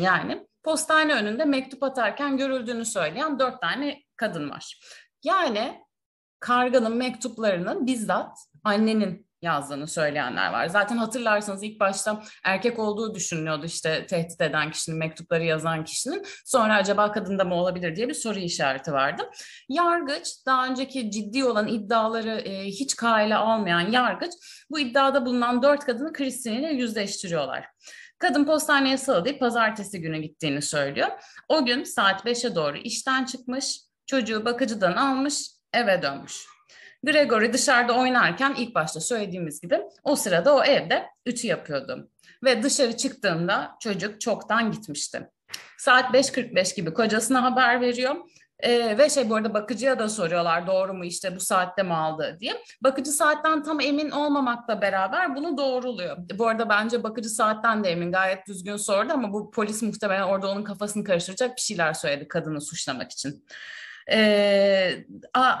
yani 0.00 0.46
postane 0.62 1.14
önünde 1.14 1.44
mektup 1.44 1.82
atarken 1.82 2.36
görüldüğünü 2.36 2.84
söyleyen 2.84 3.38
dört 3.38 3.60
tane 3.60 4.02
kadın 4.16 4.50
var. 4.50 4.80
Yani 5.24 5.82
karganın 6.40 6.96
mektuplarının 6.96 7.86
bizzat 7.86 8.38
annenin 8.64 9.25
yazdığını 9.42 9.86
söyleyenler 9.86 10.52
var. 10.52 10.66
Zaten 10.66 10.96
hatırlarsanız 10.96 11.62
ilk 11.62 11.80
başta 11.80 12.22
erkek 12.44 12.78
olduğu 12.78 13.14
düşünülüyordu 13.14 13.66
işte 13.66 14.06
tehdit 14.06 14.40
eden 14.40 14.70
kişinin, 14.70 14.98
mektupları 14.98 15.44
yazan 15.44 15.84
kişinin. 15.84 16.26
Sonra 16.44 16.74
acaba 16.76 17.12
kadında 17.12 17.44
mı 17.44 17.54
olabilir 17.54 17.96
diye 17.96 18.08
bir 18.08 18.14
soru 18.14 18.38
işareti 18.38 18.92
vardı. 18.92 19.22
Yargıç 19.68 20.28
daha 20.46 20.66
önceki 20.66 21.10
ciddi 21.10 21.44
olan 21.44 21.68
iddiaları 21.68 22.30
e, 22.30 22.64
hiç 22.64 22.96
kale 22.96 23.36
almayan 23.36 23.90
yargıç 23.90 24.32
bu 24.70 24.78
iddiada 24.78 25.26
bulunan 25.26 25.62
dört 25.62 25.84
kadını 25.84 26.12
Kristin 26.12 26.52
ile 26.52 26.72
yüzleştiriyorlar. 26.72 27.66
Kadın 28.18 28.44
postaneye 28.44 28.98
sığlayıp 28.98 29.40
pazartesi 29.40 30.00
günü 30.00 30.18
gittiğini 30.18 30.62
söylüyor. 30.62 31.08
O 31.48 31.64
gün 31.64 31.84
saat 31.84 32.24
5'e 32.24 32.54
doğru 32.54 32.76
işten 32.76 33.24
çıkmış, 33.24 33.80
çocuğu 34.06 34.44
bakıcıdan 34.44 34.92
almış, 34.92 35.50
eve 35.72 36.02
dönmüş. 36.02 36.55
Gregory 37.06 37.52
dışarıda 37.52 37.92
oynarken 37.92 38.54
ilk 38.58 38.74
başta 38.74 39.00
söylediğimiz 39.00 39.60
gibi 39.60 39.80
o 40.04 40.16
sırada 40.16 40.54
o 40.54 40.64
evde 40.64 41.06
ütü 41.26 41.46
yapıyordu. 41.46 42.10
Ve 42.44 42.62
dışarı 42.62 42.96
çıktığında 42.96 43.76
çocuk 43.80 44.20
çoktan 44.20 44.72
gitmişti. 44.72 45.30
Saat 45.78 46.14
5.45 46.14 46.76
gibi 46.76 46.94
kocasına 46.94 47.42
haber 47.42 47.80
veriyor. 47.80 48.16
Ee, 48.60 48.98
ve 48.98 49.10
şey 49.10 49.30
bu 49.30 49.34
arada 49.34 49.54
bakıcıya 49.54 49.98
da 49.98 50.08
soruyorlar 50.08 50.66
doğru 50.66 50.94
mu 50.94 51.04
işte 51.04 51.36
bu 51.36 51.40
saatte 51.40 51.82
mi 51.82 51.94
aldı 51.94 52.36
diye. 52.40 52.62
Bakıcı 52.82 53.10
saatten 53.10 53.62
tam 53.62 53.80
emin 53.80 54.10
olmamakla 54.10 54.82
beraber 54.82 55.36
bunu 55.36 55.58
doğruluyor. 55.58 56.16
Bu 56.34 56.48
arada 56.48 56.68
bence 56.68 57.02
bakıcı 57.02 57.28
saatten 57.28 57.84
de 57.84 57.90
emin 57.90 58.12
gayet 58.12 58.46
düzgün 58.46 58.76
sordu 58.76 59.12
ama 59.12 59.32
bu 59.32 59.50
polis 59.50 59.82
muhtemelen 59.82 60.22
orada 60.22 60.48
onun 60.48 60.64
kafasını 60.64 61.04
karıştıracak 61.04 61.56
bir 61.56 61.60
şeyler 61.60 61.92
söyledi 61.92 62.28
kadını 62.28 62.60
suçlamak 62.60 63.12
için. 63.12 63.44
Ee, 64.12 65.04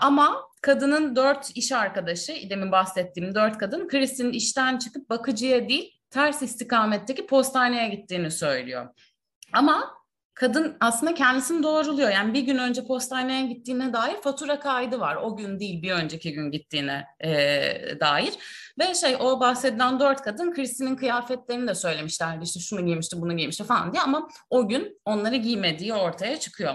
ama 0.00 0.42
kadının 0.66 1.16
dört 1.16 1.56
iş 1.56 1.72
arkadaşı, 1.72 2.32
demin 2.50 2.72
bahsettiğim 2.72 3.34
dört 3.34 3.58
kadın, 3.58 3.88
Chris'in 3.88 4.32
işten 4.32 4.78
çıkıp 4.78 5.10
bakıcıya 5.10 5.68
değil, 5.68 5.92
ters 6.10 6.42
istikametteki 6.42 7.26
postaneye 7.26 7.88
gittiğini 7.88 8.30
söylüyor. 8.30 8.88
Ama 9.52 9.94
kadın 10.34 10.76
aslında 10.80 11.14
kendisini 11.14 11.62
doğruluyor. 11.62 12.10
Yani 12.10 12.34
bir 12.34 12.40
gün 12.40 12.58
önce 12.58 12.86
postaneye 12.86 13.46
gittiğine 13.46 13.92
dair 13.92 14.16
fatura 14.22 14.60
kaydı 14.60 15.00
var. 15.00 15.16
O 15.16 15.36
gün 15.36 15.60
değil 15.60 15.82
bir 15.82 15.92
önceki 15.92 16.32
gün 16.32 16.50
gittiğine 16.50 17.04
e, 17.20 17.30
dair. 18.00 18.34
Ve 18.78 18.94
şey 18.94 19.16
o 19.20 19.40
bahsedilen 19.40 20.00
dört 20.00 20.22
kadın 20.22 20.52
Chris'in 20.52 20.96
kıyafetlerini 20.96 21.68
de 21.68 21.74
söylemişlerdi. 21.74 22.44
İşte 22.44 22.60
şunu 22.60 22.86
giymişti, 22.86 23.16
bunu 23.20 23.36
giymişti 23.36 23.64
falan 23.64 23.92
diye 23.92 24.02
ama 24.02 24.28
o 24.50 24.68
gün 24.68 25.00
onları 25.04 25.36
giymediği 25.36 25.94
ortaya 25.94 26.40
çıkıyor. 26.40 26.74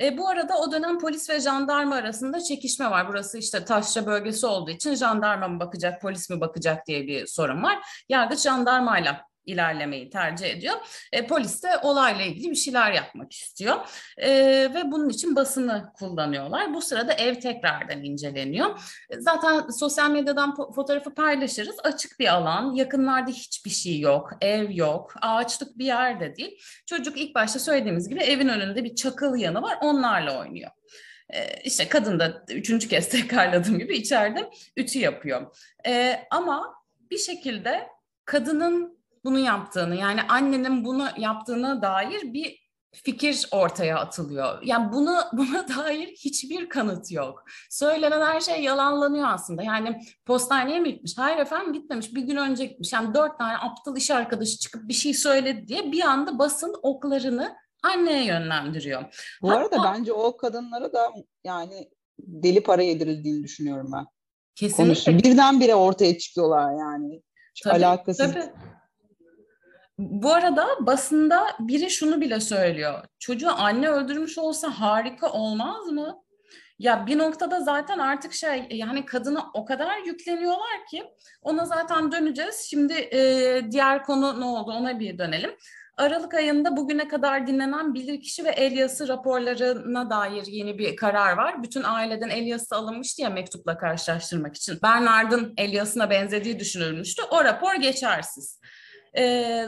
E, 0.00 0.18
bu 0.18 0.28
arada 0.28 0.58
o 0.58 0.72
dönem 0.72 0.98
polis 0.98 1.30
ve 1.30 1.40
jandarma 1.40 1.94
arasında 1.94 2.40
çekişme 2.40 2.90
var. 2.90 3.08
Burası 3.08 3.38
işte 3.38 3.64
taşra 3.64 4.06
bölgesi 4.06 4.46
olduğu 4.46 4.70
için 4.70 4.94
jandarma 4.94 5.48
mı 5.48 5.60
bakacak, 5.60 6.02
polis 6.02 6.30
mi 6.30 6.40
bakacak 6.40 6.86
diye 6.86 7.06
bir 7.06 7.26
sorun 7.26 7.62
var. 7.62 7.78
Yargıç 8.08 8.40
jandarmayla 8.40 9.24
ilerlemeyi 9.48 10.10
tercih 10.10 10.46
ediyor. 10.46 10.74
E, 11.12 11.26
polis 11.26 11.62
de 11.62 11.78
olayla 11.82 12.24
ilgili 12.24 12.50
bir 12.50 12.56
şeyler 12.56 12.92
yapmak 12.92 13.32
istiyor. 13.32 13.76
E, 14.16 14.30
ve 14.74 14.92
bunun 14.92 15.08
için 15.08 15.36
basını 15.36 15.92
kullanıyorlar. 15.98 16.74
Bu 16.74 16.82
sırada 16.82 17.12
ev 17.12 17.34
tekrardan 17.34 18.04
inceleniyor. 18.04 18.80
E, 19.10 19.20
zaten 19.20 19.68
sosyal 19.68 20.10
medyadan 20.10 20.54
fotoğrafı 20.54 21.14
paylaşırız. 21.14 21.76
Açık 21.84 22.20
bir 22.20 22.34
alan, 22.34 22.74
yakınlarda 22.74 23.30
hiçbir 23.30 23.70
şey 23.70 24.00
yok, 24.00 24.30
ev 24.40 24.70
yok, 24.70 25.14
ağaçlık 25.22 25.78
bir 25.78 25.84
yer 25.84 26.20
de 26.20 26.36
değil. 26.36 26.60
Çocuk 26.86 27.18
ilk 27.18 27.34
başta 27.34 27.58
söylediğimiz 27.58 28.08
gibi 28.08 28.20
evin 28.20 28.48
önünde 28.48 28.84
bir 28.84 28.94
çakıl 28.94 29.36
yanı 29.36 29.62
var, 29.62 29.78
onlarla 29.82 30.40
oynuyor. 30.40 30.70
E, 31.30 31.60
işte 31.64 31.88
kadın 31.88 32.18
da 32.18 32.44
üçüncü 32.50 32.88
kez 32.88 33.08
tekrarladığım 33.10 33.78
gibi 33.78 33.96
içeride 33.96 34.50
ütü 34.76 34.98
yapıyor. 34.98 35.56
E, 35.86 36.22
ama 36.30 36.74
bir 37.10 37.18
şekilde 37.18 37.88
kadının 38.24 38.97
bunu 39.28 39.38
yaptığını 39.38 39.96
yani 39.96 40.22
annenin 40.22 40.84
bunu 40.84 41.08
yaptığına 41.18 41.82
dair 41.82 42.32
bir 42.34 42.68
fikir 42.92 43.48
ortaya 43.50 43.98
atılıyor. 43.98 44.62
Yani 44.62 44.92
bunu 44.92 45.16
buna 45.32 45.68
dair 45.68 46.08
hiçbir 46.08 46.68
kanıt 46.68 47.12
yok. 47.12 47.44
Söylenen 47.70 48.20
her 48.20 48.40
şey 48.40 48.62
yalanlanıyor 48.62 49.28
aslında. 49.28 49.62
Yani 49.62 50.00
postaneye 50.26 50.80
mi 50.80 50.92
gitmiş? 50.92 51.18
Hayır 51.18 51.38
efendim 51.38 51.72
gitmemiş. 51.72 52.14
Bir 52.14 52.22
gün 52.22 52.36
önce 52.36 52.64
gitmiş. 52.64 52.92
Yani 52.92 53.14
dört 53.14 53.38
tane 53.38 53.56
aptal 53.56 53.96
iş 53.96 54.10
arkadaşı 54.10 54.58
çıkıp 54.58 54.88
bir 54.88 54.94
şey 54.94 55.14
söyledi 55.14 55.68
diye 55.68 55.92
bir 55.92 56.02
anda 56.02 56.38
basın 56.38 56.74
oklarını 56.82 57.56
anneye 57.82 58.24
yönlendiriyor. 58.24 59.02
Bu 59.42 59.50
Hatta, 59.50 59.60
arada 59.60 59.76
bence 59.84 60.12
o 60.12 60.36
kadınlara 60.36 60.92
da 60.92 61.10
yani 61.44 61.88
deli 62.18 62.62
para 62.62 62.82
yedirildiğini 62.82 63.44
düşünüyorum 63.44 63.90
ben. 63.92 64.06
Kesinlikle. 64.54 64.84
Konuştum. 64.84 65.18
Birdenbire 65.18 65.74
ortaya 65.74 66.18
çıkıyorlar 66.18 66.72
yani. 66.78 67.22
tabii, 67.64 67.86
alakasız. 67.86 68.32
Tabii. 68.32 68.52
Bu 69.98 70.32
arada 70.34 70.66
basında 70.80 71.46
biri 71.60 71.90
şunu 71.90 72.20
bile 72.20 72.40
söylüyor. 72.40 73.04
Çocuğu 73.18 73.50
anne 73.50 73.88
öldürmüş 73.88 74.38
olsa 74.38 74.80
harika 74.80 75.32
olmaz 75.32 75.86
mı? 75.86 76.22
Ya 76.78 77.06
bir 77.06 77.18
noktada 77.18 77.60
zaten 77.60 77.98
artık 77.98 78.32
şey 78.32 78.66
yani 78.70 79.06
kadına 79.06 79.46
o 79.54 79.64
kadar 79.64 79.98
yükleniyorlar 79.98 80.86
ki 80.90 81.04
ona 81.42 81.64
zaten 81.64 82.12
döneceğiz. 82.12 82.66
Şimdi 82.70 82.92
e, 82.92 83.60
diğer 83.70 84.02
konu 84.02 84.40
ne 84.40 84.44
oldu 84.44 84.72
ona 84.72 85.00
bir 85.00 85.18
dönelim. 85.18 85.50
Aralık 85.96 86.34
ayında 86.34 86.76
bugüne 86.76 87.08
kadar 87.08 87.46
dinlenen 87.46 87.94
bilirkişi 87.94 88.44
ve 88.44 88.50
el 88.50 88.72
yazısı 88.72 89.08
raporlarına 89.08 90.10
dair 90.10 90.46
yeni 90.46 90.78
bir 90.78 90.96
karar 90.96 91.36
var. 91.36 91.62
Bütün 91.62 91.82
aileden 91.82 92.28
el 92.28 92.46
yazısı 92.46 92.76
alınmıştı 92.76 93.22
ya 93.22 93.30
mektupla 93.30 93.78
karşılaştırmak 93.78 94.56
için. 94.56 94.78
Bernard'ın 94.82 95.54
el 95.56 95.72
yazısına 95.72 96.10
benzediği 96.10 96.58
düşünülmüştü. 96.58 97.22
O 97.30 97.44
rapor 97.44 97.74
geçersiz. 97.74 98.60
E, 99.18 99.66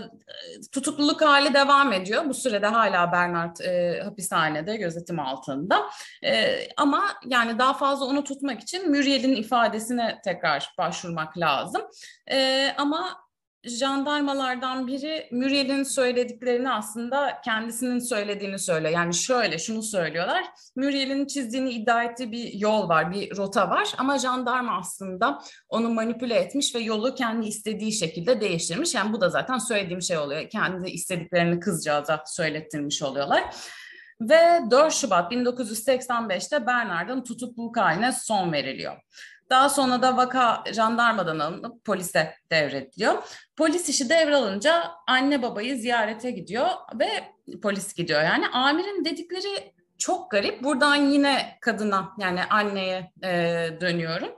tutukluluk 0.73 1.23
hali 1.23 1.55
devam 1.55 1.93
ediyor. 1.93 2.29
Bu 2.29 2.35
sürede 2.35 2.67
hala 2.67 3.13
Bernard 3.13 3.57
e, 3.57 4.01
hapishanede 4.05 4.77
gözetim 4.77 5.21
altında. 5.21 5.87
E, 6.25 6.59
ama 6.77 7.03
yani 7.27 7.59
daha 7.59 7.75
fazla 7.75 8.05
onu 8.07 8.25
tutmak 8.25 8.61
için 8.61 8.91
Muriel'in 8.91 9.37
ifadesine 9.37 10.21
tekrar 10.25 10.75
başvurmak 10.79 11.39
lazım. 11.39 11.83
E, 12.31 12.69
ama 12.79 13.30
jandarmalardan 13.65 14.87
biri 14.87 15.29
Muriel'in 15.33 15.83
söylediklerini 15.83 16.73
aslında 16.73 17.41
kendisinin 17.45 17.99
söylediğini 17.99 18.59
söylüyor. 18.59 18.93
Yani 18.93 19.15
şöyle 19.15 19.59
şunu 19.59 19.83
söylüyorlar. 19.83 20.45
Muriel'in 20.77 21.27
çizdiğini 21.27 21.71
iddia 21.71 22.05
ettiği 22.05 22.33
bir 22.33 22.53
yol 22.53 22.89
var, 22.89 23.13
bir 23.13 23.37
rota 23.37 23.71
var 23.71 23.95
ama 23.99 24.19
jandarma 24.19 24.79
aslında 24.79 25.43
onu 25.69 25.89
manipüle 25.89 26.35
etmiş 26.35 26.75
ve 26.75 26.79
yolu 26.79 27.15
kendi 27.15 27.47
istediği 27.47 27.93
şekilde 27.93 28.41
değiştirmiş. 28.41 28.95
Yani 28.95 29.13
bu 29.13 29.21
da 29.21 29.29
zaten 29.29 29.59
söylediğim 29.59 30.03
şey 30.03 30.19
oluyor. 30.19 30.49
Kendi 30.49 30.91
istediklerini 30.91 31.61
kızcağıza 31.61 32.23
söylettirmiş 32.27 33.03
oluyorlar. 33.03 33.45
Ve 34.21 34.61
4 34.71 34.93
Şubat 34.93 35.33
1985'te 35.33 36.67
Bernard'ın 36.67 37.23
tutukluluk 37.23 37.77
haline 37.77 38.13
son 38.13 38.53
veriliyor. 38.53 38.97
Daha 39.51 39.69
sonra 39.69 40.03
da 40.03 40.17
vaka 40.17 40.65
jandarmadan 40.73 41.39
alınıp 41.39 41.85
polise 41.85 42.35
devrediliyor. 42.53 43.23
Polis 43.57 43.89
işi 43.89 44.09
devralınca 44.09 44.91
anne 45.07 45.43
babayı 45.43 45.77
ziyarete 45.77 46.31
gidiyor 46.31 46.69
ve 46.95 47.09
polis 47.63 47.95
gidiyor. 47.95 48.23
Yani 48.23 48.49
amirin 48.49 49.05
dedikleri 49.05 49.73
çok 49.99 50.31
garip. 50.31 50.63
Buradan 50.65 50.97
yine 50.97 51.59
kadına 51.61 52.13
yani 52.19 52.45
anneye 52.45 53.13
e, 53.25 53.29
dönüyorum. 53.81 54.31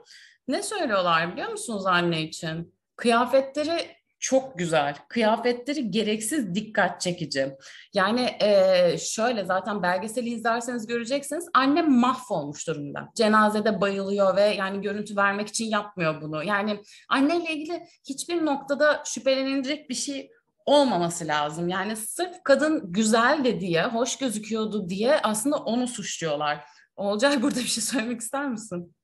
Ne 0.47 0.63
söylüyorlar 0.63 1.31
biliyor 1.31 1.49
musunuz 1.49 1.85
anne 1.85 2.21
için? 2.21 2.73
Kıyafetleri 2.95 4.02
çok 4.23 4.57
güzel. 4.57 4.95
Kıyafetleri 5.07 5.91
gereksiz 5.91 6.55
dikkat 6.55 7.01
çekici. 7.01 7.57
Yani 7.93 8.35
e, 8.39 8.97
şöyle 8.97 9.45
zaten 9.45 9.83
belgeseli 9.83 10.29
izlerseniz 10.29 10.87
göreceksiniz. 10.87 11.45
Annem 11.53 11.99
mahvolmuş 11.99 12.67
durumda. 12.67 13.09
Cenazede 13.15 13.81
bayılıyor 13.81 14.35
ve 14.35 14.41
yani 14.41 14.81
görüntü 14.81 15.15
vermek 15.15 15.47
için 15.47 15.65
yapmıyor 15.65 16.21
bunu. 16.21 16.43
Yani 16.43 16.81
anneyle 17.09 17.53
ilgili 17.53 17.87
hiçbir 18.09 18.45
noktada 18.45 19.03
şüphelenilecek 19.05 19.89
bir 19.89 19.95
şey 19.95 20.31
olmaması 20.65 21.27
lazım. 21.27 21.69
Yani 21.69 21.95
sırf 21.95 22.43
kadın 22.43 22.91
güzel 22.91 23.43
de 23.43 23.59
diye, 23.59 23.83
hoş 23.83 24.17
gözüküyordu 24.17 24.89
diye 24.89 25.19
aslında 25.23 25.57
onu 25.57 25.87
suçluyorlar. 25.87 26.65
Olcay 26.95 27.41
burada 27.41 27.59
bir 27.59 27.65
şey 27.65 27.83
söylemek 27.83 28.21
ister 28.21 28.49
misin? 28.49 28.95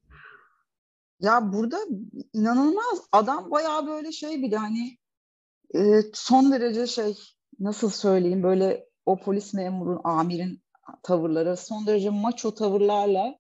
Ya 1.20 1.54
burada 1.54 1.78
inanılmaz 2.34 3.02
adam 3.12 3.52
bayağı 3.52 3.88
böyle 3.88 4.12
şey 4.12 4.42
bir 4.42 4.52
de 4.52 4.58
hani 4.58 4.99
e, 5.76 6.02
son 6.14 6.52
derece 6.52 6.88
şey 6.88 7.18
nasıl 7.60 7.90
söyleyeyim 7.90 8.44
böyle 8.44 8.90
o 9.06 9.20
polis 9.20 9.54
memurun, 9.54 10.02
amirin 10.04 10.64
tavırları 11.04 11.58
son 11.58 11.88
derece 11.88 12.10
maço 12.10 12.56
tavırlarla 12.56 13.36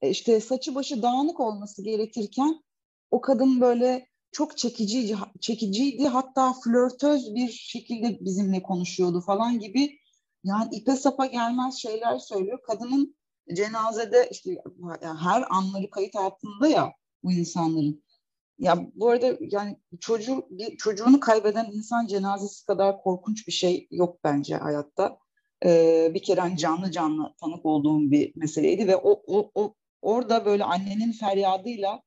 e, 0.00 0.10
işte 0.10 0.40
saçı 0.40 0.74
başı 0.74 1.02
dağınık 1.02 1.40
olması 1.40 1.82
gerekirken 1.82 2.62
o 3.10 3.20
kadın 3.20 3.60
böyle 3.60 4.06
çok 4.32 4.58
çekiciydi, 4.58 5.16
çekiciydi 5.40 6.08
hatta 6.08 6.52
flörtöz 6.64 7.34
bir 7.34 7.48
şekilde 7.48 8.18
bizimle 8.20 8.62
konuşuyordu 8.62 9.20
falan 9.20 9.58
gibi 9.58 9.98
yani 10.44 10.74
ipe 10.74 10.96
sapa 10.96 11.26
gelmez 11.26 11.74
şeyler 11.74 12.18
söylüyor. 12.18 12.58
Kadının 12.66 13.16
cenazede 13.56 14.28
işte 14.30 14.50
yani 15.02 15.18
her 15.18 15.44
anları 15.50 15.90
kayıt 15.90 16.16
altında 16.16 16.68
ya 16.68 16.92
bu 17.22 17.32
insanların. 17.32 18.02
Ya 18.62 18.86
bu 18.94 19.08
arada 19.08 19.36
yani 19.40 19.76
çocuğu 20.00 20.46
bir 20.50 20.76
çocuğunu 20.76 21.20
kaybeden 21.20 21.70
insan 21.72 22.06
cenazesi 22.06 22.66
kadar 22.66 23.02
korkunç 23.02 23.46
bir 23.46 23.52
şey 23.52 23.88
yok 23.90 24.18
bence 24.24 24.56
hayatta. 24.56 25.18
Ee, 25.64 26.10
bir 26.14 26.22
kere 26.22 26.40
hani 26.40 26.56
canlı 26.56 26.90
canlı 26.90 27.34
tanık 27.40 27.66
olduğum 27.66 28.10
bir 28.10 28.32
meseleydi 28.36 28.88
ve 28.88 28.96
o, 28.96 29.22
o, 29.26 29.50
o 29.54 29.74
orada 30.02 30.44
böyle 30.44 30.64
annenin 30.64 31.12
feryadıyla 31.12 32.02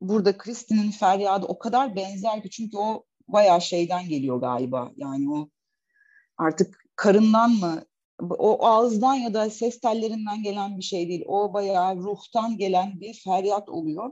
burada 0.00 0.38
Kristin'in 0.38 0.90
feryadı 0.90 1.46
o 1.46 1.58
kadar 1.58 1.96
benzer 1.96 2.42
ki 2.42 2.50
çünkü 2.50 2.76
o 2.76 3.04
bayağı 3.28 3.60
şeyden 3.60 4.08
geliyor 4.08 4.40
galiba. 4.40 4.92
Yani 4.96 5.30
o 5.30 5.48
artık 6.38 6.84
karından 6.96 7.50
mı 7.50 7.84
o 8.20 8.66
ağızdan 8.66 9.14
ya 9.14 9.34
da 9.34 9.50
ses 9.50 9.80
tellerinden 9.80 10.42
gelen 10.42 10.78
bir 10.78 10.82
şey 10.82 11.08
değil. 11.08 11.24
O 11.26 11.54
bayağı 11.54 11.96
ruhtan 11.96 12.58
gelen 12.58 13.00
bir 13.00 13.14
feryat 13.24 13.68
oluyor. 13.68 14.10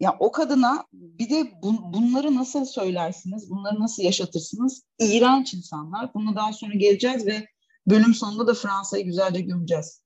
Ya 0.00 0.16
o 0.18 0.32
kadına 0.32 0.84
bir 0.92 1.30
de 1.30 1.52
bu, 1.62 1.92
bunları 1.92 2.34
nasıl 2.34 2.64
söylersiniz, 2.64 3.50
bunları 3.50 3.80
nasıl 3.80 4.02
yaşatırsınız? 4.02 4.82
İğrenç 4.98 5.54
insanlar. 5.54 6.14
Bunu 6.14 6.36
daha 6.36 6.52
sonra 6.52 6.74
geleceğiz 6.74 7.26
ve 7.26 7.46
bölüm 7.86 8.14
sonunda 8.14 8.46
da 8.46 8.54
Fransa'yı 8.54 9.04
güzelce 9.04 9.40
gömeceğiz. 9.40 10.02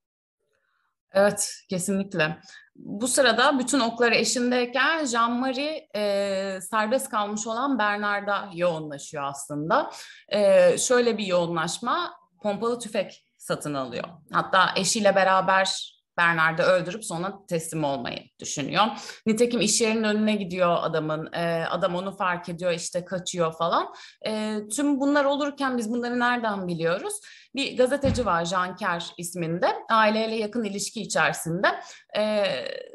Evet, 1.12 1.54
kesinlikle. 1.68 2.38
Bu 2.76 3.08
sırada 3.08 3.58
bütün 3.58 3.80
okları 3.80 4.14
eşindeyken 4.14 5.04
Jean-Marie 5.04 5.86
e, 5.96 6.60
serbest 6.60 7.08
kalmış 7.08 7.46
olan 7.46 7.78
Bernard'a 7.78 8.50
yoğunlaşıyor 8.54 9.24
aslında. 9.24 9.90
E, 10.28 10.78
şöyle 10.78 11.18
bir 11.18 11.26
yoğunlaşma, 11.26 12.12
pompalı 12.42 12.78
tüfek 12.78 13.26
satın 13.38 13.74
alıyor. 13.74 14.04
Hatta 14.32 14.70
eşiyle 14.76 15.14
beraber 15.14 15.91
Bernard'ı 16.16 16.62
öldürüp 16.62 17.04
sonra 17.04 17.46
teslim 17.48 17.84
olmayı 17.84 18.18
düşünüyor. 18.40 18.84
Nitekim 19.26 19.60
iş 19.60 19.80
yerinin 19.80 20.04
önüne 20.04 20.36
gidiyor 20.36 20.76
adamın. 20.80 21.32
E, 21.32 21.64
adam 21.70 21.94
onu 21.94 22.16
fark 22.16 22.48
ediyor 22.48 22.72
işte 22.72 23.04
kaçıyor 23.04 23.52
falan. 23.52 23.94
E, 24.26 24.58
tüm 24.76 25.00
bunlar 25.00 25.24
olurken 25.24 25.78
biz 25.78 25.90
bunları 25.90 26.20
nereden 26.20 26.68
biliyoruz? 26.68 27.14
Bir 27.54 27.76
gazeteci 27.76 28.26
var 28.26 28.44
Jean 28.44 28.76
Kerr 28.76 29.04
isminde. 29.18 29.66
Aileyle 29.90 30.36
yakın 30.36 30.64
ilişki 30.64 31.02
içerisinde. 31.02 31.68
E, 32.16 32.44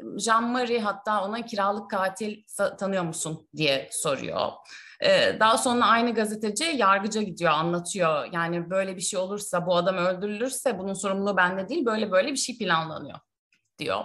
Jean-Marie 0.02 0.80
hatta 0.80 1.24
ona 1.24 1.44
kiralık 1.44 1.90
katil 1.90 2.42
tanıyor 2.78 3.04
musun 3.04 3.48
diye 3.56 3.88
soruyor. 3.92 4.52
Daha 5.40 5.58
sonra 5.58 5.86
aynı 5.86 6.14
gazeteci 6.14 6.64
yargıca 6.64 7.22
gidiyor, 7.22 7.52
anlatıyor. 7.52 8.28
Yani 8.32 8.70
böyle 8.70 8.96
bir 8.96 9.00
şey 9.00 9.20
olursa, 9.20 9.66
bu 9.66 9.76
adam 9.76 9.96
öldürülürse 9.96 10.78
bunun 10.78 10.94
sorumluluğu 10.94 11.36
bende 11.36 11.68
değil, 11.68 11.86
böyle 11.86 12.10
böyle 12.10 12.30
bir 12.30 12.36
şey 12.36 12.58
planlanıyor. 12.58 13.18
diyor. 13.78 14.04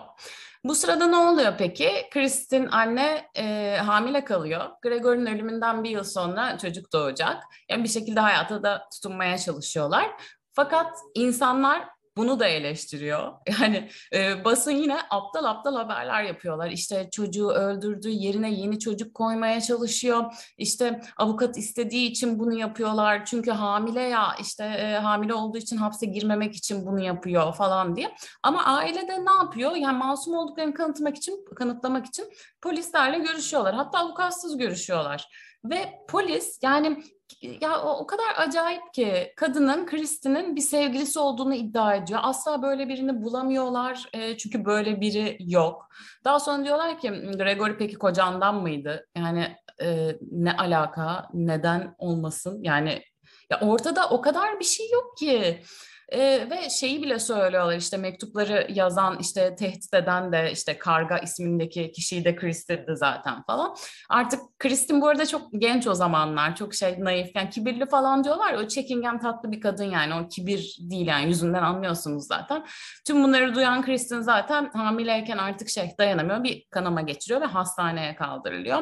Bu 0.64 0.76
sırada 0.76 1.08
ne 1.08 1.18
oluyor 1.18 1.54
peki? 1.58 1.92
Kristin 2.12 2.68
anne 2.68 3.30
e, 3.36 3.78
hamile 3.78 4.26
kalıyor. 4.26 4.70
Gregor'un 4.82 5.26
ölümünden 5.26 5.84
bir 5.84 5.90
yıl 5.90 6.04
sonra 6.04 6.58
çocuk 6.58 6.94
doğacak. 6.94 7.44
Yani 7.70 7.84
bir 7.84 7.90
şekilde 7.90 8.20
hayata 8.20 8.64
da 8.64 8.88
tutunmaya 8.94 9.38
çalışıyorlar. 9.38 10.12
Fakat 10.52 10.98
insanlar 11.16 11.90
bunu 12.18 12.40
da 12.40 12.48
eleştiriyor. 12.48 13.34
Yani 13.62 13.90
e, 14.14 14.46
basın 14.46 14.72
yine 14.72 14.98
aptal 15.10 15.44
aptal 15.44 15.76
haberler 15.76 16.24
yapıyorlar. 16.24 16.70
İşte 16.70 17.10
çocuğu 17.12 17.50
öldürdü, 17.50 18.10
yerine 18.10 18.52
yeni 18.52 18.80
çocuk 18.80 19.14
koymaya 19.14 19.62
çalışıyor. 19.62 20.34
İşte 20.58 21.02
avukat 21.18 21.58
istediği 21.58 22.10
için 22.10 22.40
bunu 22.40 22.54
yapıyorlar. 22.54 23.26
Çünkü 23.26 23.52
hamile 23.52 24.02
ya 24.02 24.36
işte 24.42 24.64
e, 24.64 24.94
hamile 24.94 25.34
olduğu 25.34 25.58
için 25.58 25.78
hapse 25.78 26.06
girmemek 26.06 26.56
için 26.56 26.86
bunu 26.86 27.02
yapıyor 27.02 27.54
falan 27.54 27.96
diye. 27.96 28.16
Ama 28.44 28.66
aile 28.66 29.08
de 29.08 29.26
ne 29.26 29.34
yapıyor? 29.44 29.76
Yani 29.76 29.98
masum 29.98 30.34
olduklarını 30.34 30.74
kanıtlamak 30.74 31.18
için 31.18 31.46
kanıtlamak 31.56 32.06
için 32.06 32.26
polislerle 32.62 33.20
görüşüyorlar. 33.20 33.76
Hatta 33.76 34.00
avukatsız 34.00 34.58
görüşüyorlar. 34.58 35.28
Ve 35.66 36.00
polis 36.10 36.60
yani 36.64 37.04
ya 37.42 37.82
o, 37.82 38.00
o 38.00 38.08
kadar 38.08 38.26
acayip 38.38 38.94
ki 38.94 39.34
kadının 39.36 39.86
Kristin'in 39.86 40.56
bir 40.56 40.62
sevgilisi 40.62 41.20
olduğunu 41.20 41.56
iddia 41.56 41.96
ediyor. 41.96 42.20
Asla 42.24 42.62
böyle 42.62 42.90
birini 42.90 43.24
bulamıyorlar 43.24 44.06
e, 44.14 44.38
çünkü 44.38 44.66
böyle 44.66 45.02
biri 45.02 45.38
yok. 45.40 45.90
Daha 46.24 46.40
sonra 46.40 46.66
diyorlar 46.66 47.00
ki 47.00 47.10
Gregory 47.38 47.78
peki 47.78 47.96
kocandan 47.96 48.56
mıydı? 48.56 49.08
Yani 49.18 49.56
e, 49.82 50.18
ne 50.32 50.58
alaka? 50.58 51.28
Neden 51.34 51.96
olmasın? 51.98 52.60
Yani 52.64 53.04
ya 53.50 53.60
ortada 53.62 54.10
o 54.10 54.22
kadar 54.22 54.60
bir 54.60 54.66
şey 54.66 54.90
yok 54.90 55.18
ki. 55.18 55.64
E, 56.10 56.50
ve 56.50 56.70
şeyi 56.70 57.04
bile 57.04 57.20
söylüyorlar 57.20 57.76
işte 57.76 57.98
mektupları 57.98 58.68
yazan 58.70 59.18
işte 59.20 59.56
tehdit 59.56 59.94
eden 59.94 60.32
de 60.32 60.52
işte 60.52 60.78
Karga 60.78 61.18
ismindeki 61.18 61.92
kişiyi 61.92 62.26
de 62.26 62.36
Kristin'di 62.36 62.96
zaten 62.96 63.44
falan. 63.44 63.76
Artık 64.10 64.40
Kristin 64.60 65.02
bu 65.02 65.08
arada 65.08 65.26
çok 65.26 65.42
genç 65.54 65.88
o 65.88 65.94
zamanlar 65.94 66.56
çok 66.56 66.74
şey 66.74 66.96
naif 67.00 67.36
yani 67.36 67.50
kibirli 67.50 67.86
falan 67.86 68.24
diyorlar 68.24 68.54
o 68.54 68.68
çekingen 68.68 69.20
tatlı 69.20 69.52
bir 69.52 69.62
kadın 69.62 69.84
yani 69.84 70.14
o 70.16 70.28
kibir 70.28 70.78
değil 70.80 71.08
yani 71.08 71.28
yüzünden 71.28 71.64
anlıyorsunuz 71.64 72.28
zaten. 72.28 72.66
Tüm 73.08 73.24
bunları 73.24 73.56
duyan 73.56 73.82
Kristin 73.82 74.22
zaten 74.22 74.72
hamileyken 74.74 75.38
artık 75.38 75.70
şey 75.70 75.92
dayanamıyor 75.98 76.44
bir 76.44 76.66
kanama 76.72 77.02
geçiriyor 77.02 77.42
ve 77.42 77.46
hastaneye 77.46 78.16
kaldırılıyor. 78.16 78.82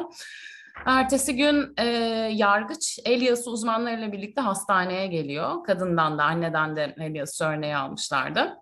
Ertesi 0.86 1.36
gün 1.36 1.74
e, 1.78 1.86
yargıç 2.32 2.98
Elias'ı 3.04 3.50
uzmanlarıyla 3.50 4.12
birlikte 4.12 4.40
hastaneye 4.40 5.06
geliyor. 5.06 5.64
Kadından 5.64 6.18
da 6.18 6.24
anneden 6.24 6.76
de 6.76 6.94
Elias 6.98 7.40
örneği 7.40 7.76
almışlardı. 7.76 8.56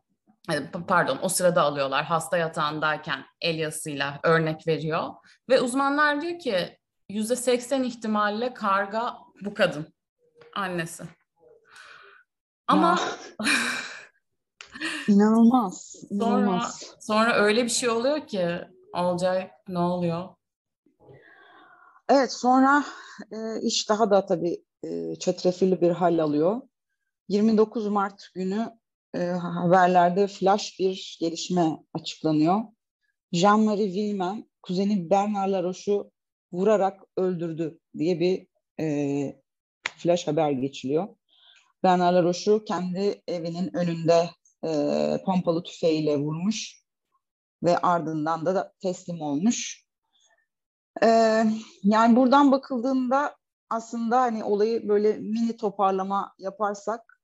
E, 0.53 0.71
pardon 0.89 1.19
o 1.23 1.29
sırada 1.29 1.63
alıyorlar 1.63 2.05
hasta 2.05 2.37
yatağındayken 2.37 3.25
Elias'ıyla 3.41 4.21
örnek 4.23 4.67
veriyor. 4.67 5.09
Ve 5.49 5.61
uzmanlar 5.61 6.21
diyor 6.21 6.39
ki 6.39 6.79
yüzde 7.09 7.37
seksen 7.37 7.83
ihtimalle 7.83 8.55
karga 8.55 9.17
bu 9.45 9.55
kadın 9.55 9.87
annesi. 10.55 11.05
Ama 12.67 12.99
inanılmaz, 15.09 15.97
inanılmaz. 16.11 16.81
Sonra, 16.81 16.97
sonra 17.01 17.35
öyle 17.35 17.65
bir 17.65 17.69
şey 17.69 17.89
oluyor 17.89 18.27
ki 18.27 18.61
olacak 18.95 19.51
ne 19.69 19.79
oluyor? 19.79 20.29
Evet 22.11 22.33
sonra 22.33 22.85
e, 23.33 23.61
iş 23.63 23.89
daha 23.89 24.11
da 24.11 24.27
tabii 24.27 24.65
e, 24.85 25.17
çetrefilli 25.17 25.81
bir 25.81 25.91
hal 25.91 26.19
alıyor. 26.19 26.61
29 27.29 27.87
Mart 27.87 28.23
günü 28.35 28.69
e, 29.15 29.19
haberlerde 29.29 30.27
flash 30.27 30.77
bir 30.81 31.19
gelişme 31.21 31.79
açıklanıyor. 31.95 32.61
Jean-Marie 33.33 33.93
Villemin 33.93 34.51
kuzeni 34.63 35.11
Bernard 35.11 35.53
Laroche'u 35.53 36.11
vurarak 36.53 37.01
öldürdü 37.17 37.79
diye 37.99 38.21
bir 38.21 38.47
e, 38.81 39.41
flash 39.99 40.27
haber 40.27 40.51
geçiliyor. 40.51 41.09
Bernard 41.83 42.15
Laroche'u 42.15 42.65
kendi 42.65 43.23
evinin 43.29 43.77
önünde 43.77 44.31
e, 44.65 44.71
pompalı 45.25 45.63
tüfeğiyle 45.63 46.17
vurmuş 46.17 46.85
ve 47.63 47.79
ardından 47.79 48.47
da 48.47 48.73
teslim 48.81 49.21
olmuş. 49.21 49.90
Ee, 51.03 51.45
yani 51.83 52.17
buradan 52.17 52.53
bakıldığında 52.53 53.37
aslında 53.71 54.21
hani 54.21 54.45
olayı 54.45 54.89
böyle 54.89 55.13
mini 55.13 55.57
toparlama 55.57 56.35
yaparsak 56.39 57.21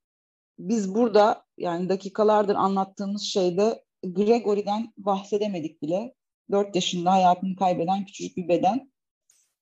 biz 0.59 0.95
burada 0.95 1.45
yani 1.59 1.89
dakikalardır 1.89 2.55
anlattığımız 2.55 3.23
şeyde 3.23 3.85
Gregory'den 4.05 4.93
bahsedemedik 4.97 5.83
bile. 5.83 6.15
Dört 6.51 6.75
yaşında 6.75 7.13
hayatını 7.13 7.57
kaybeden 7.57 8.05
küçücük 8.05 8.37
bir 8.37 8.49
beden. 8.49 8.93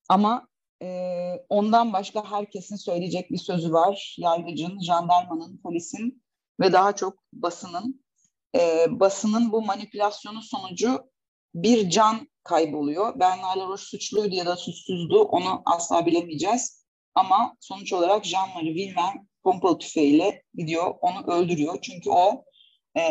Ama 0.08 0.48
e, 0.82 1.30
ondan 1.48 1.92
başka 1.92 2.30
herkesin 2.30 2.76
söyleyecek 2.76 3.30
bir 3.30 3.38
sözü 3.38 3.72
var. 3.72 4.16
Yargıcın, 4.18 4.80
jandarmanın, 4.80 5.58
polisin 5.58 6.22
ve 6.60 6.72
daha 6.72 6.96
çok 6.96 7.18
basının. 7.32 8.04
E, 8.56 8.86
basının 8.90 9.52
bu 9.52 9.62
manipülasyonu 9.62 10.42
sonucu 10.42 11.10
bir 11.54 11.90
can 11.90 12.28
kayboluyor. 12.44 13.20
Bernard 13.20 13.56
Laroche 13.56 13.84
suçluydu 13.84 14.34
ya 14.34 14.46
da 14.46 14.56
suçsuzdu 14.56 15.22
onu 15.22 15.62
asla 15.64 16.06
bilemeyeceğiz. 16.06 16.84
Ama 17.14 17.56
sonuç 17.60 17.92
olarak 17.92 18.24
Jean-Marie 18.24 18.74
Villemin 18.74 19.28
pompalı 19.42 19.78
tüfeğiyle 19.78 20.42
gidiyor, 20.54 20.94
onu 21.00 21.26
öldürüyor. 21.26 21.78
Çünkü 21.82 22.10
o 22.10 22.44
e, 22.96 23.02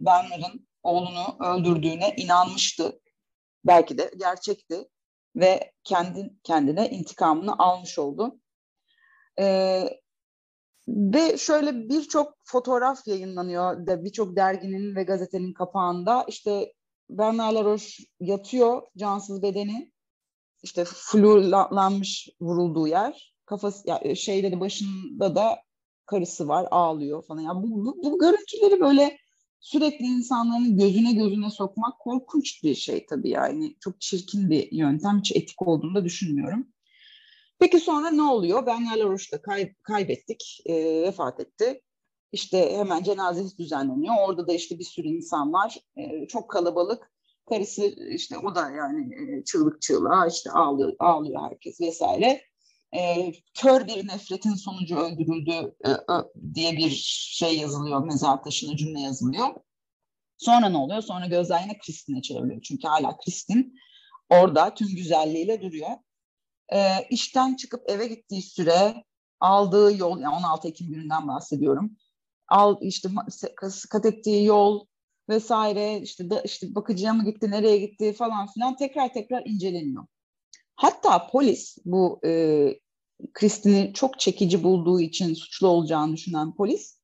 Bernard'ın 0.00 0.68
oğlunu 0.82 1.36
öldürdüğüne 1.40 2.14
inanmıştı. 2.16 3.00
Belki 3.64 3.98
de 3.98 4.10
gerçekti 4.16 4.88
ve 5.36 5.72
kendi 5.84 6.30
kendine 6.42 6.90
intikamını 6.90 7.58
almış 7.58 7.98
oldu. 7.98 8.38
E, 9.38 9.44
ve 10.88 11.38
şöyle 11.38 11.88
birçok 11.88 12.34
fotoğraf 12.44 13.06
yayınlanıyor 13.06 13.86
da 13.86 14.04
birçok 14.04 14.36
derginin 14.36 14.96
ve 14.96 15.02
gazetenin 15.02 15.52
kapağında. 15.52 16.24
İşte 16.28 16.72
Bernard 17.10 17.54
Laroche 17.54 18.04
yatıyor 18.20 18.82
cansız 18.96 19.42
bedeni 19.42 19.92
işte 20.62 20.84
flurlanmış 20.84 22.28
vurulduğu 22.40 22.88
yer 22.88 23.34
kafası 23.46 23.88
ya, 23.88 24.00
e, 24.02 24.14
şeyde 24.14 24.52
de 24.52 24.60
başında 24.60 25.34
da 25.36 25.58
karısı 26.06 26.48
var 26.48 26.68
ağlıyor 26.70 27.24
falan. 27.26 27.40
Yani 27.40 27.62
bu, 27.62 27.84
bu, 27.84 28.02
bu 28.04 28.18
görüntüleri 28.18 28.80
böyle 28.80 29.18
sürekli 29.60 30.04
insanların 30.04 30.78
gözüne 30.78 31.12
gözüne 31.12 31.50
sokmak 31.50 31.98
korkunç 31.98 32.62
bir 32.62 32.74
şey 32.74 33.06
tabii 33.06 33.30
yani. 33.30 33.76
Çok 33.80 34.00
çirkin 34.00 34.50
bir 34.50 34.72
yöntem. 34.72 35.18
Hiç 35.18 35.32
etik 35.32 35.62
olduğunu 35.62 35.94
da 35.94 36.04
düşünmüyorum. 36.04 36.68
Peki 37.58 37.80
sonra 37.80 38.10
ne 38.10 38.22
oluyor? 38.22 38.66
Bernard 38.66 38.98
Laroche'da 38.98 39.42
kay, 39.42 39.74
kaybettik, 39.82 40.62
e, 40.66 41.02
vefat 41.02 41.40
etti. 41.40 41.82
İşte 42.34 42.76
hemen 42.76 43.02
cenazesi 43.02 43.58
düzenleniyor. 43.58 44.14
Orada 44.26 44.48
da 44.48 44.52
işte 44.52 44.78
bir 44.78 44.84
sürü 44.84 45.08
insan 45.08 45.52
var. 45.52 45.78
E, 45.96 46.26
çok 46.26 46.50
kalabalık. 46.50 47.10
Karısı 47.48 47.84
işte 48.10 48.38
o 48.38 48.54
da 48.54 48.70
yani 48.70 49.14
e, 49.14 49.44
çığlık 49.44 49.82
çığlığa 49.82 50.26
işte 50.26 50.50
ağlıyor, 50.50 50.92
ağlıyor 50.98 51.42
herkes 51.42 51.80
vesaire. 51.80 52.42
E, 52.96 53.32
kör 53.54 53.86
bir 53.86 54.08
nefretin 54.08 54.54
sonucu 54.54 54.96
öldürüldü 54.96 55.74
diye 56.54 56.72
bir 56.72 56.90
şey 57.34 57.58
yazılıyor. 57.58 58.04
Mezar 58.04 58.42
taşına 58.44 58.76
cümle 58.76 59.00
yazılıyor. 59.00 59.48
Sonra 60.38 60.68
ne 60.68 60.76
oluyor? 60.76 61.02
Sonra 61.02 61.26
gözler 61.26 61.62
yine 61.62 61.78
Kristin'e 61.78 62.22
çevriliyor. 62.22 62.62
Çünkü 62.62 62.88
hala 62.88 63.16
Kristin 63.16 63.74
orada 64.30 64.74
tüm 64.74 64.88
güzelliğiyle 64.88 65.62
duruyor. 65.62 65.90
E, 66.72 67.08
işten 67.10 67.56
çıkıp 67.56 67.90
eve 67.90 68.06
gittiği 68.06 68.42
süre 68.42 69.04
aldığı 69.40 69.96
yol, 69.96 70.20
yani 70.20 70.34
16 70.34 70.68
Ekim 70.68 70.88
gününden 70.88 71.28
bahsediyorum 71.28 71.96
al 72.48 72.76
işte 72.80 73.08
kat 73.90 74.06
ettiği 74.06 74.44
yol 74.44 74.86
vesaire 75.28 76.00
işte 76.00 76.30
da, 76.30 76.40
işte 76.40 76.74
bakıcıya 76.74 77.14
mı 77.14 77.24
gitti 77.24 77.50
nereye 77.50 77.78
gitti 77.78 78.12
falan 78.12 78.46
filan 78.46 78.76
tekrar 78.76 79.12
tekrar 79.12 79.42
inceleniyor. 79.46 80.06
Hatta 80.76 81.26
polis 81.26 81.76
bu 81.84 82.20
e, 82.26 82.74
Kristin'i 83.32 83.92
çok 83.94 84.20
çekici 84.20 84.64
bulduğu 84.64 85.00
için 85.00 85.34
suçlu 85.34 85.68
olacağını 85.68 86.12
düşünen 86.12 86.54
polis 86.54 86.98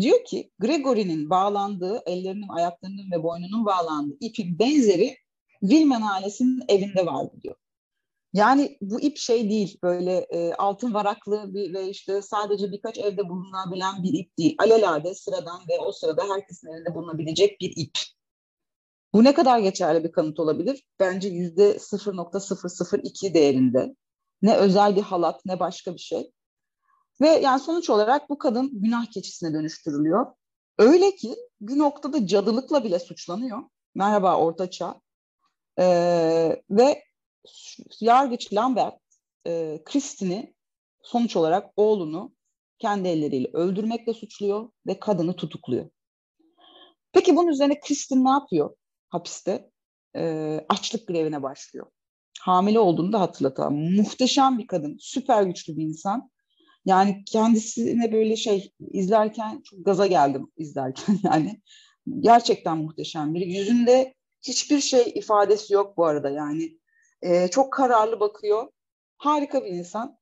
diyor 0.00 0.24
ki 0.24 0.50
Gregory'nin 0.58 1.30
bağlandığı 1.30 2.02
ellerinin 2.06 2.48
ayaklarının 2.48 3.10
ve 3.10 3.22
boynunun 3.22 3.66
bağlandığı 3.66 4.16
ipin 4.20 4.58
benzeri 4.58 5.16
Wilman 5.60 6.02
ailesinin 6.02 6.62
evinde 6.68 7.06
vardı 7.06 7.32
diyor. 7.42 7.56
Yani 8.36 8.78
bu 8.80 9.00
ip 9.00 9.16
şey 9.16 9.50
değil 9.50 9.78
böyle 9.82 10.16
e, 10.16 10.54
altın 10.54 10.94
varaklı 10.94 11.54
bir 11.54 11.74
ve 11.74 11.88
işte 11.88 12.22
sadece 12.22 12.72
birkaç 12.72 12.98
evde 12.98 13.28
bulunabilen 13.28 14.02
bir 14.02 14.18
ip 14.18 14.38
değil. 14.38 14.56
Alelade 14.58 15.14
sıradan 15.14 15.60
ve 15.68 15.78
o 15.80 15.92
sırada 15.92 16.22
herkesin 16.34 16.68
elinde 16.68 16.94
bulunabilecek 16.94 17.60
bir 17.60 17.72
ip. 17.76 17.98
Bu 19.12 19.24
ne 19.24 19.34
kadar 19.34 19.58
geçerli 19.58 20.04
bir 20.04 20.12
kanıt 20.12 20.40
olabilir? 20.40 20.84
Bence 21.00 21.28
yüzde 21.28 21.78
0.002 21.78 23.34
değerinde. 23.34 23.96
Ne 24.42 24.56
özel 24.56 24.96
bir 24.96 25.02
halat 25.02 25.40
ne 25.46 25.60
başka 25.60 25.94
bir 25.94 25.98
şey. 25.98 26.32
Ve 27.20 27.28
yani 27.28 27.60
sonuç 27.60 27.90
olarak 27.90 28.30
bu 28.30 28.38
kadın 28.38 28.70
günah 28.72 29.06
keçisine 29.06 29.52
dönüştürülüyor. 29.52 30.26
Öyle 30.78 31.14
ki 31.14 31.36
bir 31.60 31.78
noktada 31.78 32.26
cadılıkla 32.26 32.84
bile 32.84 32.98
suçlanıyor 32.98 33.62
merhaba 33.94 34.36
Orta 34.36 34.70
Çağ. 34.70 35.00
E, 35.78 35.86
ve 36.70 37.05
yargıç 38.00 38.52
Lambert 38.52 38.94
e, 39.46 39.80
Kristin'i 39.84 40.54
sonuç 41.02 41.36
olarak 41.36 41.70
oğlunu 41.76 42.34
kendi 42.78 43.08
elleriyle 43.08 43.50
öldürmekle 43.52 44.14
suçluyor 44.14 44.70
ve 44.86 45.00
kadını 45.00 45.36
tutukluyor. 45.36 45.90
Peki 47.12 47.36
bunun 47.36 47.48
üzerine 47.48 47.80
Kristin 47.80 48.24
ne 48.24 48.30
yapıyor 48.30 48.76
hapiste? 49.08 49.70
E, 50.16 50.60
açlık 50.68 51.08
grevine 51.08 51.42
başlıyor. 51.42 51.86
Hamile 52.40 52.78
olduğunu 52.78 53.12
da 53.12 53.20
hatırlatalım. 53.20 53.94
Muhteşem 53.96 54.58
bir 54.58 54.66
kadın, 54.66 54.96
süper 55.00 55.42
güçlü 55.42 55.76
bir 55.76 55.82
insan. 55.82 56.30
Yani 56.84 57.24
kendisine 57.26 58.12
böyle 58.12 58.36
şey 58.36 58.72
izlerken 58.92 59.62
çok 59.62 59.84
gaza 59.84 60.06
geldim 60.06 60.52
izlerken 60.56 61.18
yani. 61.24 61.60
Gerçekten 62.20 62.78
muhteşem 62.78 63.34
biri. 63.34 63.52
Yüzünde 63.52 64.14
hiçbir 64.42 64.80
şey 64.80 65.12
ifadesi 65.14 65.74
yok 65.74 65.96
bu 65.96 66.04
arada 66.04 66.30
yani. 66.30 66.78
E, 67.22 67.48
çok 67.48 67.72
kararlı 67.72 68.20
bakıyor. 68.20 68.68
Harika 69.18 69.64
bir 69.64 69.70
insan. 69.70 70.18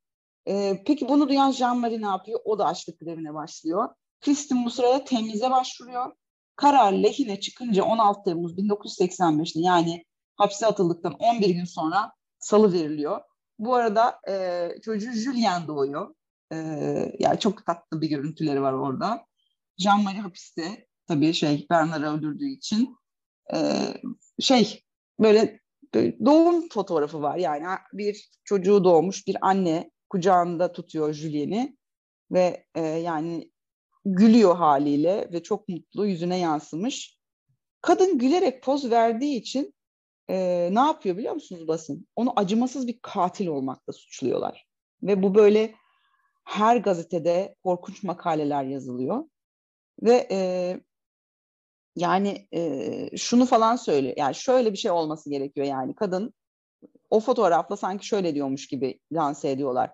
E, 0.49 0.83
peki 0.87 1.09
bunu 1.09 1.29
duyan 1.29 1.51
Jean-Marie 1.51 2.03
ne 2.03 2.07
yapıyor? 2.07 2.41
O 2.45 2.59
da 2.59 2.67
açlık 2.67 3.01
grevine 3.01 3.35
başlıyor. 3.35 3.89
Kristin 4.21 4.65
bu 4.65 4.71
sırada 4.71 5.05
temize 5.05 5.51
başvuruyor. 5.51 6.13
Karar 6.57 6.93
lehine 6.93 7.41
çıkınca 7.41 7.85
16 7.85 8.23
Temmuz 8.25 8.59
1985'te 8.59 9.61
yani 9.61 10.05
hapse 10.37 10.67
atıldıktan 10.67 11.13
11 11.13 11.51
gün 11.51 11.65
sonra 11.65 12.13
salı 12.39 12.73
veriliyor. 12.73 13.21
Bu 13.59 13.75
arada 13.75 14.21
e, 14.29 14.69
çocuğu 14.85 15.13
Julien 15.13 15.67
doğuyor. 15.69 16.15
E, 16.53 16.57
yani 17.19 17.39
çok 17.41 17.67
tatlı 17.67 18.01
bir 18.01 18.09
görüntüleri 18.09 18.63
var 18.63 18.73
orada. 18.73 19.27
Jean-Marie 19.79 20.21
hapiste 20.21 20.87
tabii 21.07 21.35
şey 21.35 21.67
Bernard'ı 21.71 22.07
öldürdüğü 22.07 22.49
için 22.49 22.97
e, 23.55 23.59
şey 24.41 24.83
böyle, 25.21 25.61
doğum 26.25 26.69
fotoğrafı 26.69 27.23
var. 27.23 27.37
Yani 27.37 27.67
bir 27.93 28.31
çocuğu 28.45 28.85
doğmuş 28.85 29.27
bir 29.27 29.37
anne 29.41 29.91
kucağında 30.11 30.73
tutuyor 30.73 31.13
Julien'i 31.13 31.77
ve 32.31 32.67
e, 32.75 32.81
yani 32.81 33.51
gülüyor 34.05 34.57
haliyle 34.57 35.29
ve 35.33 35.43
çok 35.43 35.69
mutlu 35.69 36.07
yüzüne 36.07 36.39
yansımış. 36.39 37.19
Kadın 37.81 38.19
gülerek 38.19 38.63
poz 38.63 38.91
verdiği 38.91 39.37
için 39.37 39.75
e, 40.31 40.69
ne 40.73 40.81
yapıyor 40.81 41.17
biliyor 41.17 41.35
musunuz 41.35 41.69
basın? 41.69 42.07
Onu 42.17 42.33
acımasız 42.37 42.87
bir 42.87 42.99
katil 43.03 43.47
olmakla 43.47 43.93
suçluyorlar. 43.93 44.67
Ve 45.03 45.23
bu 45.23 45.35
böyle 45.35 45.75
her 46.45 46.77
gazetede 46.77 47.55
korkunç 47.65 48.03
makaleler 48.03 48.65
yazılıyor. 48.65 49.25
Ve 50.03 50.29
e, 50.31 50.81
yani 51.97 52.49
e, 52.55 53.17
şunu 53.17 53.47
falan 53.47 53.77
söylüyor. 53.77 54.15
Yani 54.17 54.35
şöyle 54.35 54.73
bir 54.73 54.79
şey 54.79 54.91
olması 54.91 55.31
gerekiyor 55.31 55.67
yani. 55.67 55.95
Kadın 55.95 56.35
o 57.11 57.21
fotoğrafla 57.21 57.77
sanki 57.77 58.07
şöyle 58.07 58.35
diyormuş 58.35 58.67
gibi 58.67 59.01
lanse 59.13 59.51
ediyorlar. 59.51 59.91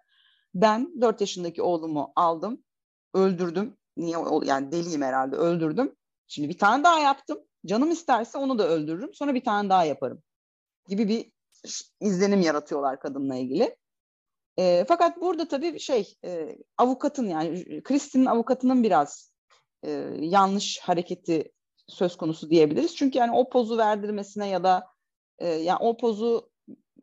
Ben 0.55 1.01
4 1.01 1.21
yaşındaki 1.21 1.63
oğlumu 1.63 2.13
aldım, 2.17 2.65
öldürdüm. 3.15 3.77
Niye 3.97 4.17
yani 4.45 4.73
deliyim 4.73 5.03
herhalde 5.03 5.37
öldürdüm. 5.37 5.97
Şimdi 6.27 6.49
bir 6.49 6.59
tane 6.59 6.85
daha 6.85 6.99
yaptım. 6.99 7.39
Canım 7.67 7.91
isterse 7.91 8.39
onu 8.39 8.59
da 8.59 8.69
öldürürüm. 8.69 9.15
Sonra 9.15 9.35
bir 9.35 9.45
tane 9.45 9.71
daha 9.71 9.85
yaparım. 9.85 10.23
Gibi 10.89 11.09
bir 11.09 11.33
izlenim 12.01 12.41
yaratıyorlar 12.41 13.01
kadınla 13.01 13.37
ilgili. 13.37 13.77
E, 14.59 14.85
fakat 14.89 15.21
burada 15.21 15.49
tabii 15.49 15.81
şey 15.81 16.15
e, 16.25 16.59
avukatın 16.79 17.29
yani 17.29 17.83
Kristin'in 17.83 18.27
avukatının 18.27 18.83
biraz 18.83 19.33
e, 19.83 19.91
yanlış 20.21 20.79
hareketi 20.79 21.53
söz 21.91 22.17
konusu 22.17 22.51
diyebiliriz. 22.51 22.97
Çünkü 22.97 23.19
yani 23.19 23.33
o 23.33 23.49
pozu 23.49 23.79
verdirmesine 23.79 24.49
ya 24.49 24.65
da 24.65 24.87
e, 25.39 25.49
yani 25.49 25.79
o 25.81 25.97
pozu 25.97 26.51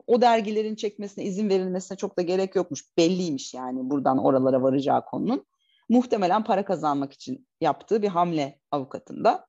o 0.07 0.21
dergilerin 0.21 0.75
çekmesine 0.75 1.23
izin 1.23 1.49
verilmesine 1.49 1.97
çok 1.97 2.17
da 2.17 2.21
gerek 2.21 2.55
yokmuş. 2.55 2.97
Belliymiş 2.97 3.53
yani 3.53 3.89
buradan 3.89 4.17
oralara 4.17 4.61
varacağı 4.61 5.05
konunun. 5.05 5.45
Muhtemelen 5.89 6.43
para 6.43 6.65
kazanmak 6.65 7.13
için 7.13 7.47
yaptığı 7.61 8.01
bir 8.01 8.07
hamle 8.07 8.59
avukatında. 8.71 9.47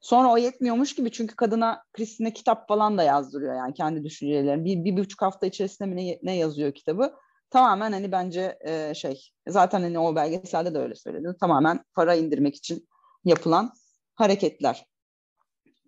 Sonra 0.00 0.32
o 0.32 0.36
yetmiyormuş 0.36 0.94
gibi 0.94 1.10
çünkü 1.10 1.36
kadına 1.36 1.82
Kristin'e 1.92 2.32
kitap 2.32 2.68
falan 2.68 2.98
da 2.98 3.02
yazdırıyor 3.02 3.54
yani 3.54 3.74
kendi 3.74 4.04
düşüncelerini. 4.04 4.64
Bir, 4.64 4.84
bir 4.84 4.96
buçuk 4.96 5.22
hafta 5.22 5.46
içerisinde 5.46 5.88
mi 5.88 5.96
ne, 5.96 6.18
ne 6.22 6.36
yazıyor 6.36 6.72
kitabı? 6.72 7.14
Tamamen 7.50 7.92
hani 7.92 8.12
bence 8.12 8.58
e, 8.66 8.94
şey 8.94 9.30
zaten 9.48 9.82
hani 9.82 9.98
o 9.98 10.16
belgeselde 10.16 10.74
de 10.74 10.78
öyle 10.78 10.94
söyledi. 10.94 11.36
Tamamen 11.40 11.84
para 11.94 12.14
indirmek 12.14 12.56
için 12.56 12.88
yapılan 13.24 13.72
hareketler. 14.18 14.86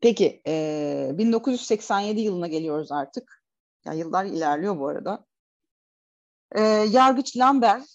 Peki 0.00 0.42
e, 0.46 1.10
1987 1.14 2.20
yılına 2.20 2.46
geliyoruz 2.46 2.92
artık. 2.92 3.42
Ya 3.84 3.92
yıllar 3.92 4.24
ilerliyor 4.24 4.78
bu 4.78 4.88
arada. 4.88 5.24
E, 6.52 6.60
Yargıç 6.90 7.36
Lambert 7.36 7.86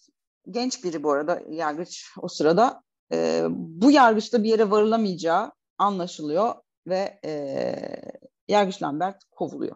genç 0.50 0.84
biri 0.84 1.04
bu 1.04 1.12
arada 1.12 1.42
yargıç 1.50 2.06
o 2.22 2.28
sırada. 2.28 2.84
E, 3.12 3.46
bu 3.50 3.92
yargıçta 3.92 4.44
bir 4.44 4.50
yere 4.50 4.72
varılamayacağı 4.72 5.52
anlaşılıyor 5.78 6.56
ve 6.88 7.20
e, 7.26 7.76
Yargıç 8.48 8.84
Lambert 8.84 9.24
kovuluyor. 9.32 9.76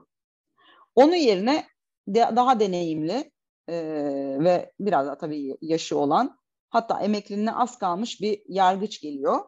Onun 0.96 1.16
yerine 1.16 1.68
de, 2.08 2.30
daha 2.36 2.60
deneyimli 2.60 3.32
e, 3.68 3.76
ve 4.40 4.72
biraz 4.80 5.08
daha 5.08 5.18
tabii 5.18 5.58
yaşı 5.62 5.98
olan 5.98 6.40
hatta 6.70 7.00
emekliliğine 7.00 7.54
az 7.54 7.78
kalmış 7.78 8.22
bir 8.22 8.42
yargıç 8.48 9.02
geliyor. 9.02 9.40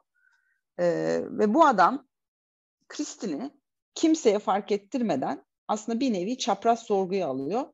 E, 0.79 0.85
ve 1.29 1.53
bu 1.53 1.65
adam 1.65 2.07
Kristin'i 2.87 3.51
kimseye 3.95 4.39
fark 4.39 4.71
ettirmeden 4.71 5.45
aslında 5.67 5.99
bir 5.99 6.13
nevi 6.13 6.37
çapraz 6.37 6.79
sorguya 6.79 7.27
alıyor 7.27 7.65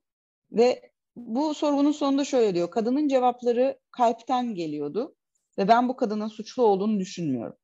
ve 0.51 0.91
bu 1.15 1.53
sorgunun 1.53 1.91
sonunda 1.91 2.25
şöyle 2.25 2.55
diyor. 2.55 2.71
Kadının 2.71 3.07
cevapları 3.07 3.79
kalpten 3.91 4.55
geliyordu 4.55 5.15
ve 5.57 5.67
ben 5.67 5.89
bu 5.89 5.95
kadının 5.95 6.27
suçlu 6.27 6.63
olduğunu 6.63 6.99
düşünmüyorum. 6.99 7.57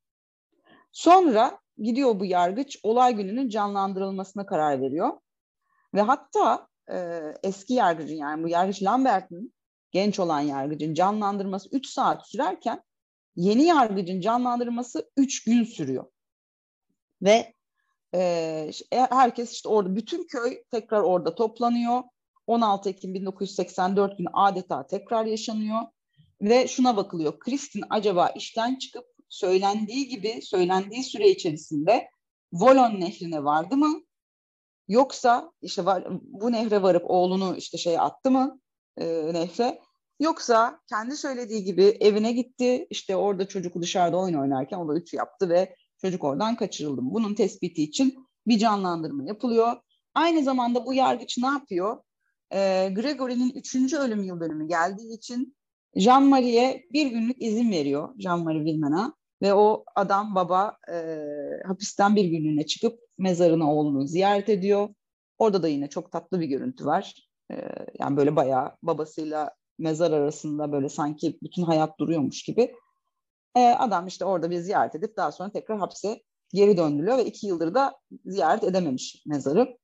Sonra 0.91 1.59
gidiyor 1.77 2.19
bu 2.19 2.25
yargıç 2.25 2.79
olay 2.83 3.15
gününün 3.15 3.49
canlandırılmasına 3.49 4.45
karar 4.45 4.81
veriyor. 4.81 5.17
Ve 5.93 6.01
hatta 6.01 6.67
e, 6.91 7.19
eski 7.43 7.73
yargıcın 7.73 8.15
yani 8.15 8.43
bu 8.43 8.47
yargıç 8.47 8.83
Lambert'in 8.83 9.53
genç 9.91 10.19
olan 10.19 10.39
yargıcın 10.39 10.93
canlandırması 10.93 11.69
3 11.71 11.87
saat 11.87 12.29
sürerken 12.29 12.83
yeni 13.35 13.63
yargıcın 13.63 14.21
canlandırması 14.21 15.11
3 15.17 15.43
gün 15.43 15.63
sürüyor. 15.63 16.05
Ve 17.21 17.53
e, 18.13 18.19
e, 18.91 18.97
herkes 19.09 19.51
işte 19.51 19.69
orada 19.69 19.95
bütün 19.95 20.27
köy 20.27 20.63
tekrar 20.71 21.01
orada 21.01 21.35
toplanıyor. 21.35 22.03
16 22.47 22.89
Ekim 22.89 23.13
1984 23.13 24.17
günü 24.17 24.27
adeta 24.33 24.87
tekrar 24.87 25.25
yaşanıyor 25.25 25.81
ve 26.41 26.67
şuna 26.67 26.97
bakılıyor. 26.97 27.39
Kristin 27.39 27.83
acaba 27.89 28.29
işten 28.29 28.75
çıkıp 28.75 29.05
söylendiği 29.29 30.07
gibi 30.07 30.41
söylendiği 30.41 31.03
süre 31.03 31.29
içerisinde 31.29 32.09
Volon 32.53 32.99
nehrine 32.99 33.43
vardı 33.43 33.77
mı? 33.77 34.03
Yoksa 34.87 35.51
işte 35.61 35.85
var, 35.85 36.07
bu 36.21 36.51
nehre 36.51 36.81
varıp 36.81 37.03
oğlunu 37.05 37.55
işte 37.57 37.77
şey 37.77 37.99
attı 37.99 38.31
mı 38.31 38.59
e, 38.97 39.05
nehre? 39.33 39.81
Yoksa 40.23 40.79
kendi 40.89 41.17
söylediği 41.17 41.63
gibi 41.63 41.83
evine 41.83 42.31
gitti 42.31 42.87
işte 42.89 43.15
orada 43.15 43.47
çocuk 43.47 43.81
dışarıda 43.81 44.17
oyun 44.17 44.39
oynarken 44.39 44.77
o 44.77 44.87
da 44.87 44.97
ütü 44.97 45.15
yaptı 45.15 45.49
ve 45.49 45.75
çocuk 46.01 46.23
oradan 46.23 46.55
kaçırıldı. 46.55 47.01
Bunun 47.03 47.35
tespiti 47.35 47.83
için 47.83 48.27
bir 48.47 48.57
canlandırma 48.57 49.23
yapılıyor. 49.23 49.77
Aynı 50.13 50.43
zamanda 50.43 50.85
bu 50.85 50.93
yargıç 50.93 51.37
ne 51.37 51.47
yapıyor? 51.47 51.97
Ee, 52.53 52.89
Gregory'nin 52.95 53.51
üçüncü 53.55 53.97
ölüm 53.97 54.23
yıl 54.23 54.39
dönümü 54.39 54.67
geldiği 54.67 55.17
için 55.17 55.55
Jean-Marie'ye 55.95 56.85
bir 56.93 57.07
günlük 57.07 57.41
izin 57.41 57.71
veriyor 57.71 58.15
Jean-Marie 58.17 58.65
Villemin'a 58.65 59.13
ve 59.41 59.53
o 59.53 59.83
adam 59.95 60.35
baba 60.35 60.77
e, 60.91 61.17
hapisten 61.67 62.15
bir 62.15 62.25
günlüğüne 62.25 62.65
çıkıp 62.65 62.99
mezarına 63.17 63.73
oğlunu 63.73 64.07
ziyaret 64.07 64.49
ediyor. 64.49 64.89
Orada 65.37 65.63
da 65.63 65.67
yine 65.67 65.89
çok 65.89 66.11
tatlı 66.11 66.39
bir 66.39 66.47
görüntü 66.47 66.85
var. 66.85 67.29
E, 67.51 67.55
yani 67.99 68.17
böyle 68.17 68.35
bayağı 68.35 68.71
babasıyla 68.83 69.51
mezar 69.79 70.11
arasında 70.11 70.71
böyle 70.71 70.89
sanki 70.89 71.37
bütün 71.43 71.63
hayat 71.63 71.99
duruyormuş 71.99 72.43
gibi. 72.43 72.75
E, 73.55 73.59
adam 73.59 74.07
işte 74.07 74.25
orada 74.25 74.51
bir 74.51 74.59
ziyaret 74.59 74.95
edip 74.95 75.17
daha 75.17 75.31
sonra 75.31 75.51
tekrar 75.51 75.79
hapse 75.79 76.21
geri 76.53 76.77
döndürülüyor 76.77 77.17
ve 77.17 77.25
iki 77.25 77.47
yıldır 77.47 77.73
da 77.73 77.95
ziyaret 78.25 78.63
edememiş 78.63 79.23
mezarı. 79.25 79.77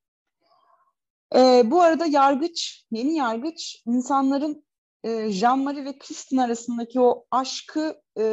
E, 1.36 1.62
bu 1.70 1.82
arada 1.82 2.06
yargıç, 2.06 2.84
yeni 2.90 3.14
yargıç 3.14 3.82
insanların 3.86 4.64
e, 5.04 5.08
Jean-Marie 5.30 5.84
ve 5.84 5.98
Kristin 5.98 6.36
arasındaki 6.36 7.00
o 7.00 7.24
aşkı 7.30 8.02
e, 8.18 8.24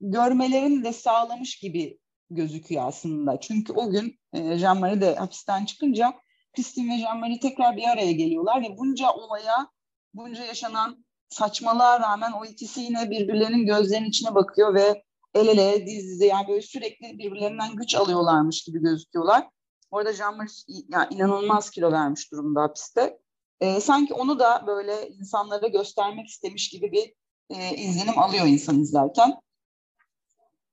görmelerini 0.00 0.84
de 0.84 0.92
sağlamış 0.92 1.58
gibi 1.58 1.98
gözüküyor 2.30 2.86
aslında. 2.86 3.40
Çünkü 3.40 3.72
o 3.72 3.90
gün 3.90 4.18
e, 4.32 4.38
Jean-Marie 4.38 5.00
de 5.00 5.14
hapisten 5.14 5.64
çıkınca 5.64 6.14
Kristin 6.56 6.90
ve 6.90 6.94
Jean-Marie 6.94 7.40
tekrar 7.40 7.76
bir 7.76 7.88
araya 7.88 8.12
geliyorlar 8.12 8.62
ve 8.62 8.78
bunca 8.78 9.10
olaya, 9.10 9.68
bunca 10.14 10.44
yaşanan 10.44 11.04
saçmalığa 11.28 12.00
rağmen 12.00 12.32
o 12.32 12.44
ikisi 12.44 12.80
yine 12.80 13.10
birbirlerinin 13.10 13.66
gözlerinin 13.66 14.08
içine 14.08 14.34
bakıyor 14.34 14.74
ve 14.74 15.02
el 15.34 15.48
ele, 15.48 15.86
diz 15.86 16.04
dize 16.04 16.26
yani 16.26 16.48
böyle 16.48 16.62
sürekli 16.62 17.18
birbirlerinden 17.18 17.76
güç 17.76 17.94
alıyorlarmış 17.94 18.64
gibi 18.64 18.78
gözüküyorlar. 18.78 19.48
Orada 19.90 20.12
Jean-Marie 20.12 20.84
yani 20.88 21.14
inanılmaz 21.14 21.70
kilo 21.70 21.92
vermiş 21.92 22.32
durumda 22.32 22.62
hapiste. 22.62 23.18
E, 23.60 23.80
sanki 23.80 24.14
onu 24.14 24.38
da 24.38 24.64
böyle 24.66 25.08
insanlara 25.08 25.68
göstermek 25.68 26.26
istemiş 26.26 26.68
gibi 26.68 26.92
bir 26.92 27.14
e, 27.56 27.76
izlenim 27.76 28.18
alıyor 28.18 28.46
insan 28.46 28.80
izlerken. 28.80 29.34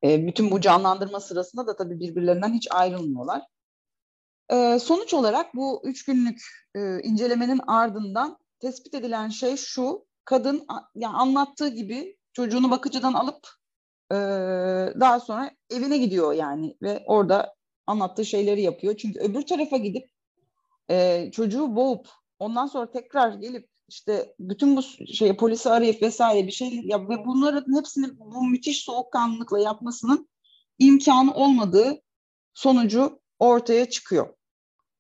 E, 0.03 0.27
bütün 0.27 0.51
bu 0.51 0.61
canlandırma 0.61 1.19
sırasında 1.19 1.67
da 1.67 1.75
tabii 1.75 1.99
birbirlerinden 1.99 2.53
hiç 2.53 2.67
ayrılmıyorlar. 2.71 3.41
E, 4.49 4.79
sonuç 4.79 5.13
olarak 5.13 5.55
bu 5.55 5.81
üç 5.83 6.05
günlük 6.05 6.41
e, 6.75 7.01
incelemenin 7.01 7.61
ardından 7.67 8.38
tespit 8.66 8.93
edilen 8.93 9.30
şey 9.30 9.57
şu, 9.57 10.05
kadın 10.26 10.68
yani 10.95 11.16
anlattığı 11.16 11.68
gibi 11.68 12.18
çocuğunu 12.34 12.72
bakıcıdan 12.72 13.13
alıp 13.13 13.47
e, 14.11 14.16
daha 14.99 15.20
sonra 15.20 15.51
evine 15.70 15.97
gidiyor 15.97 16.34
yani 16.34 16.78
ve 16.82 17.03
orada 17.05 17.55
anlattığı 17.88 18.26
şeyleri 18.26 18.61
yapıyor. 18.61 18.97
Çünkü 18.97 19.20
öbür 19.20 19.41
tarafa 19.41 19.78
gidip 19.78 20.09
e, 20.89 21.30
çocuğu 21.32 21.76
boğup 21.76 22.07
ondan 22.39 22.68
sonra 22.68 22.91
tekrar 22.91 23.34
gelip 23.34 23.70
işte 23.89 24.36
bütün 24.39 24.78
bu 24.78 24.82
şey 25.13 25.36
polisi 25.36 25.70
arayıp 25.70 26.01
vesaire 26.01 26.47
bir 26.47 26.51
şey 26.51 26.82
ya 26.84 27.09
ve 27.09 27.26
bunların 27.26 27.78
hepsini 27.78 28.20
bu 28.20 28.43
müthiş 28.43 28.84
soğukkanlılıkla 28.84 29.59
yapmasının 29.59 30.30
imkanı 30.80 31.34
olmadığı 31.34 32.01
sonucu 32.53 33.20
ortaya 33.39 33.89
çıkıyor. 33.89 34.34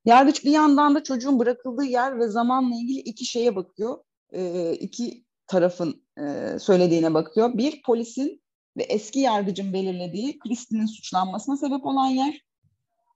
Yargıç 0.05 0.45
bir 0.45 0.51
yandan 0.51 0.95
da 0.95 1.03
çocuğun 1.03 1.39
bırakıldığı 1.39 1.83
yer 1.83 2.19
ve 2.19 2.27
zamanla 2.27 2.75
ilgili 2.75 2.99
iki 2.99 3.25
şeye 3.25 3.55
bakıyor. 3.55 3.97
E, 4.31 4.71
iki 4.73 5.25
tarafın 5.47 6.03
e, 6.19 6.59
söylediğine 6.59 7.13
bakıyor. 7.13 7.57
Bir 7.57 7.81
polisin 7.81 8.41
ve 8.77 8.83
eski 8.83 9.19
yargıcın 9.19 9.73
belirlediği 9.73 10.39
Kristin'in 10.39 10.85
suçlanmasına 10.85 11.57
sebep 11.57 11.85
olan 11.85 12.07
yer. 12.07 12.41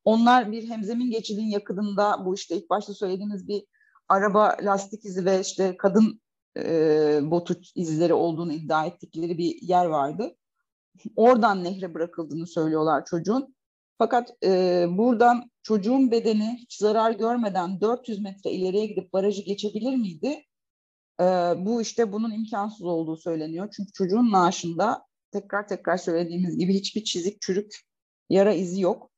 Onlar 0.05 0.51
bir 0.51 0.69
hemzemin 0.69 1.11
geçidin 1.11 1.45
yakınında 1.45 2.25
bu 2.25 2.35
işte 2.35 2.55
ilk 2.55 2.69
başta 2.69 2.93
söylediğimiz 2.93 3.47
bir 3.47 3.63
araba 4.07 4.57
lastik 4.61 5.05
izi 5.05 5.25
ve 5.25 5.39
işte 5.39 5.77
kadın 5.77 6.21
e, 6.57 7.19
botu 7.23 7.55
izleri 7.75 8.13
olduğunu 8.13 8.53
iddia 8.53 8.85
ettikleri 8.85 9.37
bir 9.37 9.61
yer 9.61 9.85
vardı. 9.85 10.35
Oradan 11.15 11.63
nehre 11.63 11.93
bırakıldığını 11.93 12.47
söylüyorlar 12.47 13.05
çocuğun. 13.05 13.55
Fakat 13.97 14.43
e, 14.43 14.85
buradan 14.89 15.51
çocuğun 15.69 16.11
bedeni 16.11 16.57
hiç 16.59 16.77
zarar 16.77 17.11
görmeden 17.11 17.81
400 17.81 18.19
metre 18.21 18.51
ileriye 18.51 18.85
gidip 18.85 19.13
barajı 19.13 19.41
geçebilir 19.41 19.95
miydi? 19.95 20.45
E, 21.19 21.23
bu 21.57 21.81
işte 21.81 22.11
bunun 22.11 22.31
imkansız 22.31 22.81
olduğu 22.81 23.17
söyleniyor. 23.17 23.69
Çünkü 23.75 23.91
çocuğun 23.91 24.31
naaşında 24.31 25.05
tekrar 25.31 25.67
tekrar 25.67 25.97
söylediğimiz 25.97 26.57
gibi 26.57 26.73
hiçbir 26.73 27.03
çizik, 27.03 27.41
çürük, 27.41 27.75
yara 28.29 28.53
izi 28.53 28.81
yok. 28.81 29.11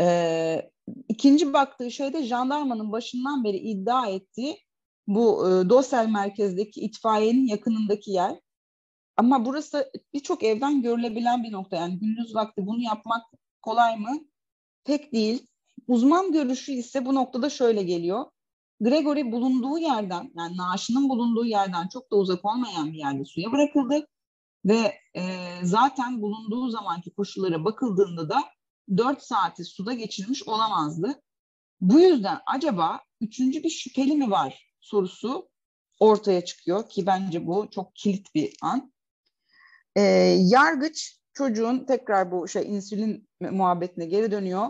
E, 0.00 0.70
ikinci 1.08 1.52
baktığı 1.52 1.90
şey 1.90 2.12
de 2.12 2.22
jandarmanın 2.22 2.92
başından 2.92 3.44
beri 3.44 3.56
iddia 3.56 4.06
ettiği 4.06 4.58
bu 5.06 5.48
e, 5.48 5.68
Dosel 5.68 6.08
merkezdeki 6.08 6.80
itfaiyenin 6.80 7.46
yakınındaki 7.46 8.10
yer. 8.10 8.40
Ama 9.16 9.44
burası 9.44 9.92
birçok 10.14 10.42
evden 10.42 10.82
görülebilen 10.82 11.44
bir 11.44 11.52
nokta. 11.52 11.76
Yani 11.76 11.98
gündüz 11.98 12.34
vakti 12.34 12.66
bunu 12.66 12.82
yapmak 12.82 13.22
kolay 13.62 13.96
mı? 13.96 14.20
Pek 14.86 15.12
değil. 15.12 15.46
Uzman 15.86 16.32
görüşü 16.32 16.72
ise 16.72 17.06
bu 17.06 17.14
noktada 17.14 17.50
şöyle 17.50 17.82
geliyor. 17.82 18.24
Gregory 18.80 19.32
bulunduğu 19.32 19.78
yerden 19.78 20.32
yani 20.36 20.56
naaşının 20.56 21.08
bulunduğu 21.08 21.44
yerden 21.44 21.88
çok 21.88 22.12
da 22.12 22.16
uzak 22.16 22.44
olmayan 22.44 22.92
bir 22.92 22.98
yerde 22.98 23.24
suya 23.24 23.52
bırakıldı. 23.52 24.06
Ve 24.64 24.94
e, 25.16 25.50
zaten 25.62 26.22
bulunduğu 26.22 26.70
zamanki 26.70 27.10
koşullara 27.10 27.64
bakıldığında 27.64 28.28
da 28.28 28.44
4 28.96 29.22
saati 29.22 29.64
suda 29.64 29.92
geçirmiş 29.92 30.48
olamazdı. 30.48 31.22
Bu 31.80 32.00
yüzden 32.00 32.38
acaba 32.46 33.00
üçüncü 33.20 33.62
bir 33.62 33.70
şüpheli 33.70 34.16
mi 34.16 34.30
var 34.30 34.72
sorusu 34.80 35.48
ortaya 36.00 36.44
çıkıyor 36.44 36.88
ki 36.88 37.06
bence 37.06 37.46
bu 37.46 37.68
çok 37.70 37.96
kilit 37.96 38.34
bir 38.34 38.56
an. 38.62 38.92
Ee, 39.96 40.02
yargıç 40.40 41.20
çocuğun 41.36 41.84
tekrar 41.84 42.32
bu 42.32 42.48
şey 42.48 42.62
insülin 42.66 43.28
muhabbetine 43.40 44.06
geri 44.06 44.30
dönüyor 44.30 44.66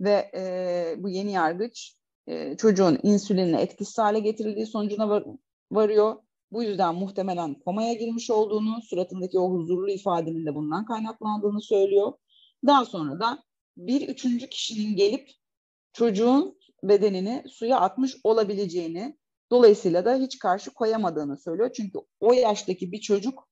ve 0.00 0.30
e, 0.34 0.94
bu 0.98 1.08
yeni 1.08 1.32
yargıç 1.32 1.94
e, 2.26 2.56
çocuğun 2.56 2.98
insülinle 3.02 3.60
etkisiz 3.60 3.98
hale 3.98 4.20
getirildiği 4.20 4.66
sonucuna 4.66 5.08
var, 5.08 5.24
varıyor. 5.72 6.16
Bu 6.52 6.62
yüzden 6.62 6.94
muhtemelen 6.94 7.54
komaya 7.54 7.92
girmiş 7.92 8.30
olduğunu, 8.30 8.82
suratındaki 8.82 9.38
o 9.38 9.50
huzurlu 9.50 9.90
ifadenin 9.90 10.46
de 10.46 10.54
bundan 10.54 10.84
kaynaklandığını 10.84 11.62
söylüyor. 11.62 12.12
Daha 12.66 12.84
sonra 12.84 13.20
da 13.20 13.42
bir 13.76 14.08
üçüncü 14.08 14.48
kişinin 14.48 14.96
gelip 14.96 15.30
çocuğun 15.92 16.58
bedenini 16.82 17.44
suya 17.48 17.80
atmış 17.80 18.16
olabileceğini, 18.24 19.18
dolayısıyla 19.50 20.04
da 20.04 20.16
hiç 20.16 20.38
karşı 20.38 20.74
koyamadığını 20.74 21.36
söylüyor. 21.36 21.70
Çünkü 21.76 21.98
o 22.20 22.32
yaştaki 22.32 22.92
bir 22.92 23.00
çocuk 23.00 23.48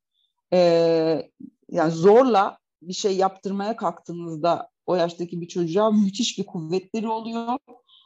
e, 0.52 1.30
yani 1.70 1.92
zorla 1.92 2.58
bir 2.82 2.92
şey 2.92 3.16
yaptırmaya 3.16 3.76
kalktığınızda 3.76 4.70
o 4.86 4.94
yaştaki 4.94 5.40
bir 5.40 5.48
çocuğa 5.48 5.90
müthiş 5.90 6.38
bir 6.38 6.46
kuvvetleri 6.46 7.08
oluyor 7.08 7.58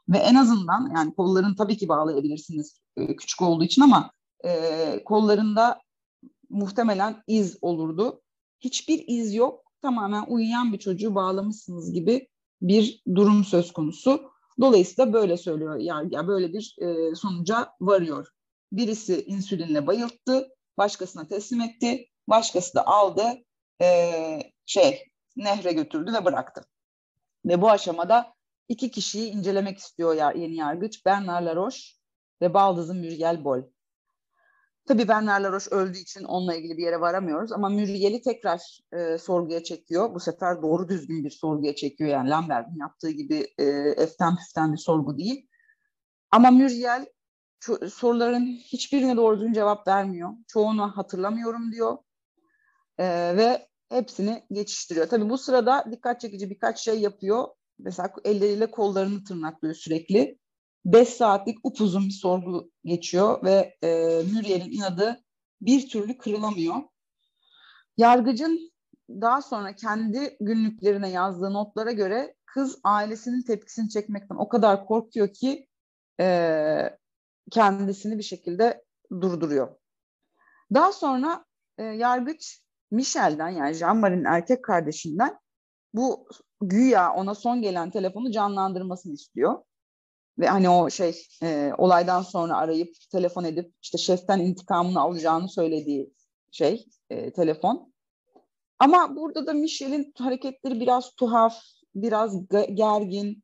ve 0.09 0.19
en 0.19 0.35
azından 0.35 0.93
yani 0.97 1.15
kollarını 1.15 1.57
tabii 1.57 1.77
ki 1.77 1.89
bağlayabilirsiniz 1.89 2.81
e, 2.97 3.17
küçük 3.17 3.43
olduğu 3.43 3.65
için 3.65 3.83
ama 3.83 4.11
e, 4.45 5.05
kollarında 5.05 5.81
muhtemelen 6.51 7.23
iz 7.27 7.59
olurdu. 7.63 8.23
Hiçbir 8.61 9.05
iz 9.07 9.35
yok 9.35 9.65
tamamen 9.83 10.25
uyuyan 10.29 10.73
bir 10.73 10.79
çocuğu 10.79 11.15
bağlamışsınız 11.15 11.93
gibi 11.93 12.29
bir 12.63 13.03
durum 13.15 13.45
söz 13.45 13.73
konusu. 13.73 14.23
Dolayısıyla 14.61 15.13
böyle 15.13 15.37
söylüyor 15.37 15.77
yani 15.77 16.15
ya 16.15 16.27
böyle 16.27 16.53
bir 16.53 16.77
e, 16.79 17.15
sonuca 17.15 17.69
varıyor. 17.81 18.29
Birisi 18.73 19.25
insülinle 19.27 19.87
bayılttı, 19.87 20.49
başkasına 20.79 21.29
teslim 21.29 21.61
etti, 21.61 22.07
başkası 22.29 22.75
da 22.75 22.87
aldı, 22.87 23.23
e, 23.81 24.39
şey 24.66 25.09
nehre 25.37 25.73
götürdü 25.73 26.12
ve 26.12 26.25
bıraktı. 26.25 26.64
Ve 27.45 27.61
bu 27.61 27.70
aşamada 27.70 28.35
iki 28.68 28.91
kişiyi 28.91 29.31
incelemek 29.31 29.79
istiyor 29.79 30.14
ya, 30.14 30.33
yeni 30.33 30.57
yargıç 30.57 31.07
Bernard 31.07 31.47
Laroche 31.47 31.83
ve 32.41 32.55
baldızı 32.55 32.95
Muriel 32.95 33.45
Boll. 33.45 33.62
Tabii 34.89 35.09
Bernard 35.09 35.45
Laroche 35.45 35.70
öldüğü 35.70 35.99
için 35.99 36.25
onunla 36.25 36.55
ilgili 36.55 36.77
bir 36.77 36.83
yere 36.83 37.01
varamıyoruz 37.01 37.53
ama 37.53 37.68
Muriel'i 37.68 38.23
tekrar 38.23 38.79
e, 38.93 39.18
sorguya 39.18 39.62
çekiyor. 39.62 40.14
Bu 40.14 40.20
sefer 40.20 40.62
doğru 40.62 40.89
düzgün 40.89 41.25
bir 41.25 41.31
sorguya 41.31 41.75
çekiyor. 41.75 42.11
Yani 42.11 42.31
Lambert'in 42.31 42.81
yaptığı 42.81 43.11
gibi 43.11 43.47
e, 43.59 43.64
eften 43.97 44.37
püften 44.37 44.73
bir 44.73 44.79
sorgu 44.79 45.18
değil. 45.18 45.49
Ama 46.31 46.51
Muriel 46.51 47.07
soruların 47.91 48.47
hiçbirine 48.47 49.16
doğru 49.16 49.37
düzgün 49.37 49.53
cevap 49.53 49.89
vermiyor. 49.89 50.31
Çoğunu 50.49 50.97
hatırlamıyorum 50.97 51.73
diyor. 51.73 51.99
E, 52.99 53.36
ve 53.36 53.68
hepsini 53.88 54.45
geçiştiriyor. 54.51 55.09
Tabii 55.09 55.30
bu 55.30 55.38
sırada 55.38 55.84
dikkat 55.90 56.20
çekici 56.20 56.51
birkaç 56.51 56.78
şey 56.78 57.01
yapıyor. 57.01 57.49
Mesela 57.78 58.12
elleriyle 58.24 58.70
kollarını 58.70 59.24
tırnaklıyor 59.24 59.74
sürekli. 59.74 60.38
5 60.84 61.09
saatlik 61.09 61.59
upuzun 61.64 62.05
bir 62.05 62.14
sorgu 62.14 62.70
geçiyor 62.84 63.45
ve 63.45 63.76
e, 63.82 63.88
Muriel'in 64.34 64.72
inadı 64.72 65.24
bir 65.61 65.88
türlü 65.88 66.18
kırılamıyor. 66.18 66.76
Yargıcın 67.97 68.72
daha 69.11 69.43
sonra 69.43 69.74
kendi 69.74 70.36
günlüklerine 70.40 71.11
yazdığı 71.11 71.53
notlara 71.53 71.93
göre 71.93 72.34
kız 72.47 72.78
ailesinin 72.84 73.43
tepkisini 73.43 73.88
çekmekten 73.88 74.36
o 74.36 74.49
kadar 74.49 74.86
korkuyor 74.86 75.32
ki 75.32 75.68
e, 76.20 76.99
kendisini 77.51 78.18
bir 78.18 78.22
şekilde 78.22 78.84
durduruyor. 79.11 79.76
Daha 80.74 80.93
sonra 80.93 81.45
e, 81.78 81.82
yargıç 81.84 82.62
Michel'den 82.93 83.49
yani 83.49 83.74
Jean-Marie'nin 83.74 84.24
erkek 84.24 84.64
kardeşinden 84.64 85.38
bu 85.95 86.28
güya 86.61 87.14
ona 87.14 87.34
son 87.34 87.62
gelen 87.62 87.90
telefonu 87.90 88.30
canlandırmasını 88.30 89.12
istiyor. 89.12 89.62
Ve 90.38 90.47
hani 90.47 90.68
o 90.68 90.90
şey 90.90 91.26
e, 91.43 91.72
olaydan 91.78 92.22
sonra 92.22 92.57
arayıp 92.57 92.95
telefon 93.12 93.45
edip 93.45 93.74
işte 93.82 93.99
şeften 93.99 94.40
intikamını 94.40 95.01
alacağını 95.01 95.49
söylediği 95.49 96.12
şey 96.51 96.86
e, 97.11 97.32
telefon. 97.32 97.93
Ama 98.78 99.16
burada 99.16 99.47
da 99.47 99.53
Michel'in 99.53 100.12
hareketleri 100.18 100.80
biraz 100.80 101.14
tuhaf, 101.14 101.57
biraz 101.95 102.47
gergin. 102.74 103.43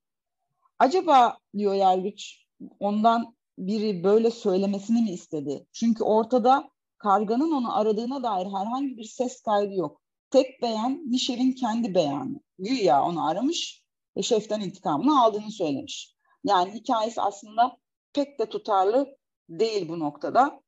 Acaba 0.78 1.38
diyor 1.56 1.74
Yargıç 1.74 2.46
ondan 2.80 3.36
biri 3.58 4.04
böyle 4.04 4.30
söylemesini 4.30 5.02
mi 5.02 5.10
istedi? 5.10 5.66
Çünkü 5.72 6.04
ortada 6.04 6.70
karganın 6.98 7.52
onu 7.52 7.76
aradığına 7.76 8.22
dair 8.22 8.46
herhangi 8.46 8.96
bir 8.96 9.04
ses 9.04 9.42
kaydı 9.42 9.74
yok. 9.74 10.00
Tek 10.30 10.62
beyan 10.62 10.92
Michel'in 10.92 11.52
kendi 11.52 11.94
beyanı. 11.94 12.40
Güya 12.58 13.04
onu 13.04 13.26
aramış 13.26 13.82
ve 14.16 14.22
şeften 14.22 14.60
intikamını 14.60 15.22
aldığını 15.22 15.50
söylemiş. 15.50 16.14
Yani 16.44 16.74
hikayesi 16.74 17.20
aslında 17.20 17.76
pek 18.12 18.38
de 18.38 18.46
tutarlı 18.46 19.16
değil 19.48 19.88
bu 19.88 19.98
noktada. 19.98 20.60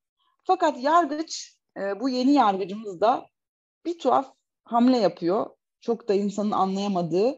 Fakat 0.45 0.83
yargıç, 0.83 1.57
e, 1.77 2.01
bu 2.01 2.09
yeni 2.09 2.33
yargıcımız 2.33 3.01
da 3.01 3.27
bir 3.85 3.99
tuhaf 3.99 4.35
hamle 4.65 4.99
yapıyor. 4.99 5.47
Çok 5.81 6.09
da 6.09 6.15
insanın 6.15 6.51
anlayamadığı. 6.51 7.35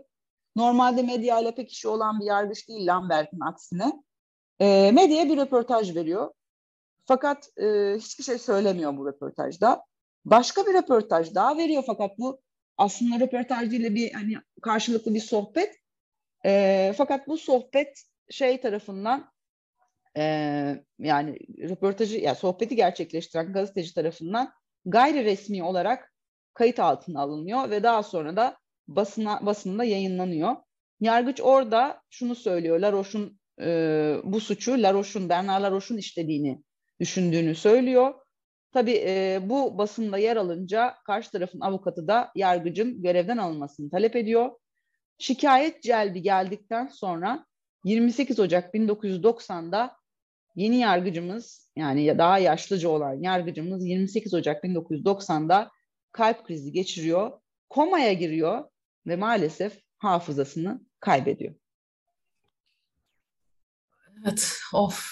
Normalde 0.57 1.03
medya 1.03 1.41
ile 1.41 1.55
pek 1.55 1.73
işi 1.73 1.89
olan 1.89 2.21
bir 2.21 2.25
yargıç 2.25 2.69
değil 2.69 2.87
Lambert'in 2.87 3.41
aksine. 3.41 4.03
E, 4.61 4.91
medyaya 4.93 5.29
bir 5.29 5.37
röportaj 5.37 5.97
veriyor. 5.97 6.31
Fakat 7.05 7.49
e, 7.57 7.97
hiçbir 7.99 8.25
şey 8.25 8.39
söylemiyor 8.39 8.97
bu 8.97 9.07
röportajda. 9.07 9.85
Başka 10.25 10.67
bir 10.67 10.75
röportaj 10.75 11.35
daha 11.35 11.59
veriyor 11.59 11.83
fakat 11.87 12.19
bu 12.19 12.41
aslında 12.77 13.25
röportaj 13.25 13.71
değil 13.71 13.85
de 13.85 13.95
bir 13.95 14.13
hani 14.13 14.37
karşılıklı 14.63 15.15
bir 15.15 15.21
sohbet. 15.21 15.77
E, 16.45 16.93
fakat 16.97 17.29
bu 17.29 17.39
sohbet 17.39 18.03
şey 18.31 18.61
tarafından 18.61 19.33
e, 20.17 20.23
yani 20.99 21.39
röportajı 21.59 22.19
yani 22.19 22.37
sohbeti 22.37 22.77
gerçekleştiren 22.77 23.53
gazeteci 23.53 23.95
tarafından 23.95 24.53
gayri 24.85 25.25
resmi 25.25 25.65
olarak 25.65 26.13
kayıt 26.55 26.81
altına 26.81 27.21
alınıyor 27.21 27.71
ve 27.71 27.83
daha 27.83 28.03
sonra 28.03 28.37
da 28.37 28.59
basına 28.89 29.47
basında 29.47 29.85
yayınlanıyor. 29.85 30.57
Yargıç 31.01 31.41
orada 31.41 32.03
şunu 32.11 32.35
söylüyor. 32.35 32.79
Laroche'un 32.81 33.41
e, 33.61 34.17
bu 34.25 34.41
suçu 34.41 34.83
Laroche'un 34.83 35.29
Bernard 35.29 35.63
Laroche'un 35.63 35.99
işlediğini 35.99 36.63
düşündüğünü 37.01 37.55
söylüyor. 37.55 38.15
Tabii 38.73 39.03
e, 39.07 39.41
bu 39.43 39.79
basında 39.79 40.19
yer 40.19 40.37
alınca 40.37 40.95
karşı 41.07 41.31
tarafın 41.31 41.61
avukatı 41.61 42.09
da 42.09 42.33
yargıcın 42.35 43.03
görevden 43.03 43.37
alınmasını 43.37 43.91
talep 43.91 44.17
ediyor. 44.17 44.51
Şikayet 45.19 45.83
celbi 45.83 46.23
geldikten 46.23 46.87
sonra 46.87 47.47
28 47.85 48.41
Ocak 48.41 48.75
1990'da 48.75 49.97
yeni 50.57 50.77
yargıcımız 50.77 51.71
yani 51.77 52.19
daha 52.19 52.39
yaşlıca 52.39 52.89
olan 52.89 53.15
yargıcımız 53.15 53.87
28 53.87 54.35
Ocak 54.35 54.65
1990'da 54.65 55.71
kalp 56.13 56.47
krizi 56.47 56.73
geçiriyor, 56.73 57.41
komaya 57.69 58.13
giriyor 58.13 58.65
ve 59.07 59.17
maalesef 59.17 59.81
hafızasını 59.99 60.81
kaybediyor. 61.01 61.55
Evet, 64.23 64.53
of. 64.75 65.09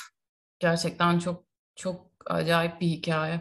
Gerçekten 0.58 1.18
çok 1.18 1.49
çok 1.80 2.06
acayip 2.26 2.80
bir 2.80 2.86
hikaye. 2.86 3.40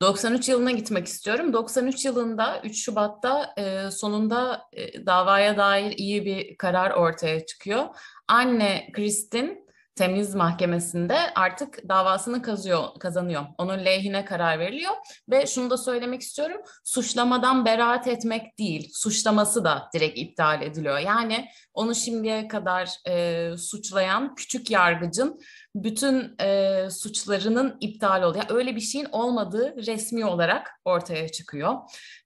93 0.00 0.48
yılına 0.48 0.70
gitmek 0.70 1.06
istiyorum. 1.06 1.52
93 1.52 2.04
yılında 2.04 2.60
3 2.64 2.84
Şubat'ta 2.84 3.54
e, 3.58 3.90
sonunda 3.90 4.62
e, 4.72 5.06
davaya 5.06 5.56
dair 5.56 5.92
iyi 5.98 6.24
bir 6.24 6.56
karar 6.56 6.90
ortaya 6.90 7.46
çıkıyor. 7.46 7.84
Anne 8.28 8.88
Kristin 8.92 9.65
temiz 9.96 10.34
mahkemesinde 10.34 11.18
artık 11.34 11.88
davasını 11.88 12.42
kazıyor, 12.42 12.84
kazanıyor. 13.00 13.42
Onun 13.58 13.84
lehine 13.84 14.24
karar 14.24 14.58
veriliyor 14.58 14.92
ve 15.28 15.46
şunu 15.46 15.70
da 15.70 15.76
söylemek 15.76 16.22
istiyorum. 16.22 16.60
Suçlamadan 16.84 17.64
beraat 17.64 18.06
etmek 18.06 18.58
değil, 18.58 18.90
suçlaması 18.94 19.64
da 19.64 19.90
direkt 19.94 20.18
iptal 20.18 20.62
ediliyor. 20.62 20.98
Yani 20.98 21.48
onu 21.74 21.94
şimdiye 21.94 22.48
kadar 22.48 22.90
e, 23.08 23.50
suçlayan 23.56 24.34
küçük 24.34 24.70
yargıcın 24.70 25.40
bütün 25.74 26.34
e, 26.40 26.90
suçlarının 26.90 27.76
iptal 27.80 28.22
oluyor. 28.22 28.44
Yani 28.48 28.58
öyle 28.58 28.76
bir 28.76 28.80
şeyin 28.80 29.08
olmadığı 29.12 29.86
resmi 29.86 30.24
olarak 30.24 30.70
ortaya 30.84 31.28
çıkıyor. 31.28 31.74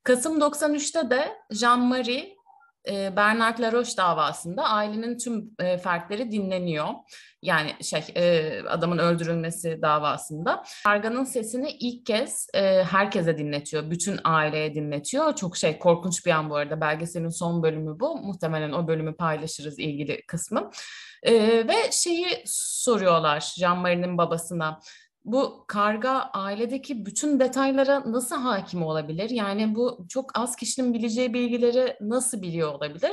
Kasım 0.03 0.39
93'te 0.39 1.09
de 1.09 1.37
Jean-Marie 1.51 2.40
Bernard 2.87 3.59
Laroche 3.59 3.97
davasında 3.97 4.63
ailenin 4.63 5.17
tüm 5.17 5.55
fertleri 5.57 6.31
dinleniyor. 6.31 6.87
Yani 7.41 7.71
şey 7.83 8.03
adamın 8.69 8.97
öldürülmesi 8.97 9.81
davasında. 9.81 10.63
Karganın 10.83 11.23
sesini 11.23 11.71
ilk 11.71 12.05
kez 12.05 12.47
herkese 12.91 13.37
dinletiyor. 13.37 13.91
Bütün 13.91 14.19
aileye 14.23 14.75
dinletiyor. 14.75 15.35
Çok 15.35 15.57
şey 15.57 15.79
korkunç 15.79 16.25
bir 16.25 16.31
an 16.31 16.49
bu 16.49 16.55
arada. 16.55 16.81
Belgeselin 16.81 17.29
son 17.29 17.63
bölümü 17.63 17.99
bu. 17.99 18.17
Muhtemelen 18.17 18.71
o 18.71 18.87
bölümü 18.87 19.15
paylaşırız 19.15 19.79
ilgili 19.79 20.21
kısmı. 20.27 20.69
Ve 21.67 21.91
şeyi 21.91 22.43
soruyorlar 22.45 23.39
Jean-Marie'nin 23.39 24.17
babasına 24.17 24.79
bu 25.25 25.65
karga 25.67 26.11
ailedeki 26.33 27.05
bütün 27.05 27.39
detaylara 27.39 28.11
nasıl 28.11 28.35
hakim 28.35 28.83
olabilir? 28.83 29.29
Yani 29.29 29.75
bu 29.75 30.05
çok 30.09 30.39
az 30.39 30.55
kişinin 30.55 30.93
bileceği 30.93 31.33
bilgileri 31.33 31.97
nasıl 32.01 32.41
biliyor 32.41 32.73
olabilir? 32.73 33.11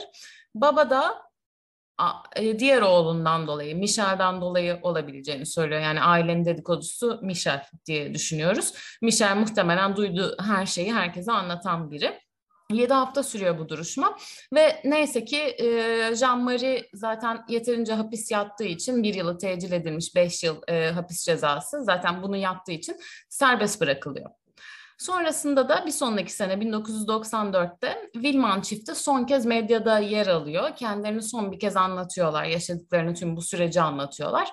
Baba 0.55 0.91
da 0.91 1.29
e, 2.37 2.59
diğer 2.59 2.83
oğlundan 2.83 3.47
dolayı, 3.47 3.77
Michel'den 3.77 4.41
dolayı 4.41 4.79
olabileceğini 4.83 5.47
söylüyor. 5.47 5.81
Yani 5.81 6.01
ailenin 6.01 6.45
dedikodusu 6.45 7.21
Michel 7.23 7.65
diye 7.87 8.15
düşünüyoruz. 8.15 8.75
Michel 9.03 9.37
muhtemelen 9.37 9.97
duyduğu 9.97 10.37
her 10.41 10.67
şeyi 10.67 10.95
herkese 10.95 11.33
anlatan 11.33 11.91
biri. 11.91 12.21
7 12.73 12.95
hafta 12.95 13.23
sürüyor 13.23 13.59
bu 13.59 13.69
duruşma 13.69 14.16
ve 14.55 14.81
neyse 14.85 15.25
ki 15.25 15.37
e, 15.37 15.64
Jean-Marie 16.14 16.89
zaten 16.95 17.45
yeterince 17.49 17.95
hapis 17.95 18.31
yattığı 18.31 18.64
için 18.64 19.03
bir 19.03 19.14
yılı 19.14 19.39
tecil 19.39 19.73
edilmiş 19.73 20.14
5 20.14 20.45
yıl 20.45 20.62
e, 20.69 20.91
hapis 20.91 21.25
cezası 21.25 21.85
zaten 21.85 22.23
bunu 22.23 22.37
yaptığı 22.37 22.73
için 22.73 22.97
serbest 23.29 23.81
bırakılıyor. 23.81 24.31
Sonrasında 24.99 25.69
da 25.69 25.87
bir 25.87 25.91
sonraki 25.91 26.33
sene 26.33 26.53
1994'te 26.55 28.11
Wilman 28.12 28.61
çifti 28.61 28.95
son 28.95 29.25
kez 29.25 29.47
medyada 29.47 29.99
yer 29.99 30.27
alıyor. 30.27 30.77
Kendilerini 30.77 31.23
son 31.23 31.53
bir 31.53 31.59
kez 31.59 31.77
anlatıyorlar, 31.77 32.45
yaşadıklarını 32.45 33.14
tüm 33.14 33.37
bu 33.37 33.43
süreci 33.43 33.81
anlatıyorlar. 33.81 34.49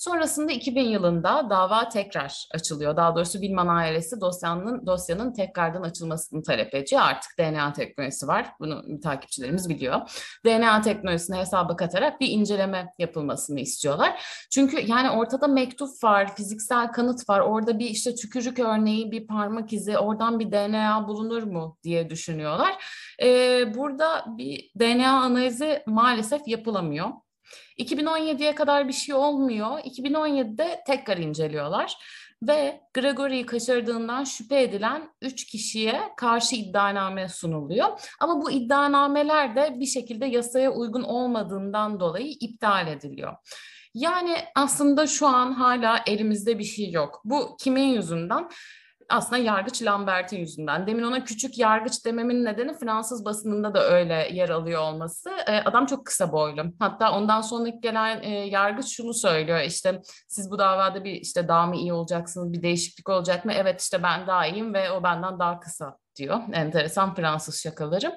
Sonrasında 0.00 0.52
2000 0.52 0.82
yılında 0.82 1.50
dava 1.50 1.88
tekrar 1.88 2.46
açılıyor. 2.54 2.96
Daha 2.96 3.16
doğrusu 3.16 3.32
Wilman 3.32 3.68
ailesi 3.68 4.20
dosyanın 4.20 4.86
dosyanın 4.86 5.32
tekrardan 5.32 5.82
açılmasını 5.82 6.42
talep 6.42 6.74
ediyor. 6.74 7.02
Artık 7.02 7.38
DNA 7.38 7.72
teknolojisi 7.72 8.28
var. 8.28 8.46
Bunu 8.60 9.00
takipçilerimiz 9.00 9.68
biliyor. 9.68 10.00
DNA 10.46 10.80
teknolojisini 10.80 11.36
hesaba 11.36 11.76
katarak 11.76 12.20
bir 12.20 12.28
inceleme 12.28 12.92
yapılmasını 12.98 13.60
istiyorlar. 13.60 14.22
Çünkü 14.50 14.80
yani 14.86 15.10
ortada 15.10 15.48
mektup 15.48 16.04
var, 16.04 16.36
fiziksel 16.36 16.92
kanıt 16.92 17.28
var. 17.28 17.40
Orada 17.40 17.78
bir 17.78 17.90
işte 17.90 18.14
tükürük 18.14 18.58
örneği, 18.58 19.10
bir 19.10 19.26
parmak 19.26 19.72
izi, 19.72 19.98
oradan 19.98 20.38
bir 20.40 20.52
DNA 20.52 21.08
bulunur 21.08 21.42
mu 21.42 21.78
diye 21.82 22.10
düşünüyorlar. 22.10 22.84
Ee, 23.22 23.74
burada 23.74 24.24
bir 24.38 24.70
DNA 24.78 25.22
analizi 25.22 25.82
maalesef 25.86 26.48
yapılamıyor. 26.48 27.10
2017'ye 27.80 28.54
kadar 28.54 28.88
bir 28.88 28.92
şey 28.92 29.14
olmuyor. 29.14 29.78
2017'de 29.78 30.82
tekrar 30.86 31.16
inceliyorlar 31.16 31.96
ve 32.42 32.80
Gregory'yi 32.94 33.46
kaçırdığından 33.46 34.24
şüphe 34.24 34.62
edilen 34.62 35.10
3 35.22 35.46
kişiye 35.46 36.00
karşı 36.16 36.56
iddianame 36.56 37.28
sunuluyor. 37.28 37.86
Ama 38.20 38.42
bu 38.42 38.50
iddianameler 38.50 39.56
de 39.56 39.80
bir 39.80 39.86
şekilde 39.86 40.26
yasaya 40.26 40.72
uygun 40.72 41.02
olmadığından 41.02 42.00
dolayı 42.00 42.36
iptal 42.40 42.86
ediliyor. 42.86 43.36
Yani 43.94 44.36
aslında 44.54 45.06
şu 45.06 45.26
an 45.26 45.52
hala 45.52 46.02
elimizde 46.06 46.58
bir 46.58 46.64
şey 46.64 46.90
yok. 46.90 47.20
Bu 47.24 47.56
kimin 47.60 47.88
yüzünden? 47.88 48.48
Aslında 49.10 49.42
yargıç 49.42 49.82
Lambert'in 49.82 50.38
yüzünden. 50.38 50.86
Demin 50.86 51.02
ona 51.02 51.24
küçük 51.24 51.58
yargıç 51.58 52.04
dememin 52.06 52.44
nedeni 52.44 52.74
Fransız 52.78 53.24
basınında 53.24 53.74
da 53.74 53.90
öyle 53.90 54.28
yer 54.32 54.48
alıyor 54.48 54.82
olması. 54.82 55.30
E, 55.46 55.56
adam 55.56 55.86
çok 55.86 56.06
kısa 56.06 56.32
boylu. 56.32 56.64
Hatta 56.78 57.12
ondan 57.12 57.40
sonraki 57.40 57.80
gelen 57.80 58.22
e, 58.22 58.30
yargıç 58.30 58.86
şunu 58.86 59.14
söylüyor 59.14 59.60
işte 59.60 60.02
siz 60.28 60.50
bu 60.50 60.58
davada 60.58 61.04
bir 61.04 61.12
işte 61.12 61.48
daha 61.48 61.66
mı 61.66 61.76
iyi 61.76 61.92
olacaksınız 61.92 62.52
bir 62.52 62.62
değişiklik 62.62 63.08
olacak 63.08 63.44
mı? 63.44 63.52
Evet 63.52 63.80
işte 63.80 64.02
ben 64.02 64.26
daha 64.26 64.46
iyiyim 64.46 64.74
ve 64.74 64.90
o 64.90 65.02
benden 65.02 65.38
daha 65.38 65.60
kısa 65.60 65.96
diyor. 66.16 66.40
Enteresan 66.52 67.14
Fransız 67.14 67.62
şakaları. 67.62 68.16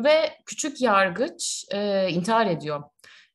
Ve 0.00 0.32
küçük 0.46 0.80
yargıç 0.80 1.64
e, 1.70 2.08
intihar 2.10 2.46
ediyor 2.46 2.82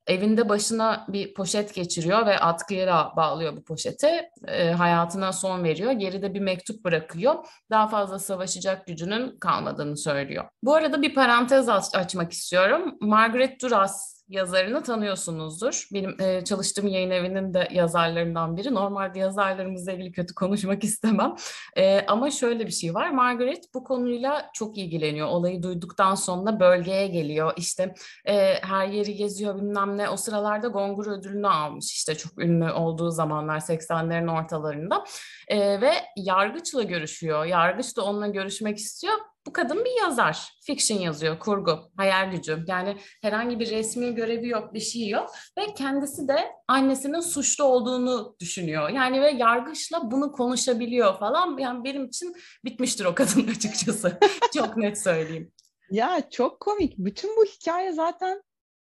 evinde 0.07 0.49
başına 0.49 1.05
bir 1.09 1.33
poşet 1.33 1.73
geçiriyor 1.73 2.25
ve 2.25 2.39
atkıyla 2.39 3.13
bağlıyor 3.17 3.57
bu 3.57 3.63
poşeti. 3.63 4.29
E, 4.47 4.71
hayatına 4.71 5.33
son 5.33 5.63
veriyor. 5.63 5.91
Geride 5.91 6.33
bir 6.33 6.39
mektup 6.39 6.85
bırakıyor. 6.85 7.35
Daha 7.71 7.87
fazla 7.87 8.19
savaşacak 8.19 8.87
gücünün 8.87 9.37
kalmadığını 9.39 9.97
söylüyor. 9.97 10.45
Bu 10.63 10.73
arada 10.75 11.01
bir 11.01 11.15
parantez 11.15 11.69
aç- 11.69 11.95
açmak 11.95 12.31
istiyorum. 12.31 12.97
Margaret 13.01 13.61
Duras 13.61 14.16
yazarını 14.29 14.83
tanıyorsunuzdur. 14.83 15.87
Benim 15.93 16.21
e, 16.21 16.43
çalıştığım 16.43 16.87
yayın 16.87 17.09
evinin 17.09 17.53
de 17.53 17.67
yazarlarından 17.71 18.57
biri. 18.57 18.73
Normalde 18.73 19.19
yazarlarımızla 19.19 19.91
ilgili 19.91 20.11
kötü 20.11 20.33
konuşmak 20.33 20.83
istemem. 20.83 21.35
E, 21.75 22.05
ama 22.07 22.31
şöyle 22.31 22.65
bir 22.65 22.71
şey 22.71 22.93
var. 22.93 23.09
Margaret 23.09 23.73
bu 23.73 23.83
konuyla 23.83 24.49
çok 24.53 24.77
ilgileniyor. 24.77 25.27
Olayı 25.27 25.63
duyduktan 25.63 26.15
sonra 26.15 26.59
bölgeye 26.59 27.07
geliyor. 27.07 27.53
İşte 27.57 27.93
e, 28.25 28.53
her 28.61 28.87
yeri 28.87 29.15
geziyor 29.15 29.55
bilmem 29.55 29.97
ne. 29.97 30.09
O 30.09 30.17
sıralarda 30.17 30.67
Gongur 30.67 31.07
ödülünü 31.07 31.47
almış. 31.47 31.93
İşte 31.93 32.15
çok 32.15 32.39
ünlü 32.39 32.71
olduğu 32.71 33.11
zamanlar 33.11 33.59
80'lerin 33.59 34.43
ortalarında. 34.43 35.03
E, 35.47 35.81
ve 35.81 35.91
yargıçla 36.15 36.83
görüşüyor. 36.83 37.45
Yargıç 37.45 37.97
da 37.97 38.01
onunla 38.01 38.27
görüşmek 38.27 38.77
istiyor 38.77 39.13
bu 39.47 39.53
kadın 39.53 39.85
bir 39.85 40.01
yazar. 40.01 40.49
Fiction 40.61 40.99
yazıyor, 40.99 41.39
kurgu, 41.39 41.79
hayal 41.97 42.31
gücü. 42.31 42.63
Yani 42.67 42.97
herhangi 43.21 43.59
bir 43.59 43.71
resmi 43.71 44.15
görevi 44.15 44.47
yok, 44.47 44.73
bir 44.73 44.79
şey 44.79 45.07
yok. 45.07 45.29
Ve 45.57 45.73
kendisi 45.73 46.27
de 46.27 46.37
annesinin 46.67 47.19
suçlu 47.19 47.63
olduğunu 47.63 48.35
düşünüyor. 48.39 48.89
Yani 48.89 49.21
ve 49.21 49.29
yargıçla 49.29 50.11
bunu 50.11 50.31
konuşabiliyor 50.31 51.19
falan. 51.19 51.57
Yani 51.57 51.83
benim 51.83 52.05
için 52.05 52.35
bitmiştir 52.65 53.05
o 53.05 53.15
kadın 53.15 53.47
açıkçası. 53.55 54.19
Çok 54.55 54.77
net 54.77 55.01
söyleyeyim. 55.01 55.51
Ya 55.91 56.29
çok 56.31 56.59
komik. 56.59 56.97
Bütün 56.97 57.37
bu 57.37 57.45
hikaye 57.45 57.91
zaten 57.91 58.43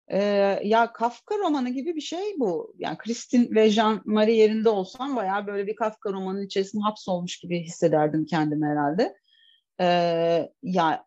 e, 0.08 0.20
ya 0.64 0.94
Kafka 0.94 1.38
romanı 1.38 1.70
gibi 1.70 1.96
bir 1.96 2.02
şey 2.02 2.36
bu. 2.40 2.74
Yani 2.78 2.98
Kristin 2.98 3.56
ve 3.56 3.70
Jean-Marie 3.70 4.36
yerinde 4.36 4.70
olsam 4.70 5.16
bayağı 5.16 5.48
böyle 5.48 5.68
bir 5.68 5.76
Kafka 5.76 6.14
romanının 6.14 6.46
içerisinde 6.46 6.84
hapsolmuş 6.84 7.40
gibi 7.40 7.64
hissederdim 7.64 8.26
kendimi 8.26 8.66
herhalde. 8.66 9.16
E, 9.82 9.86
ya 10.64 11.06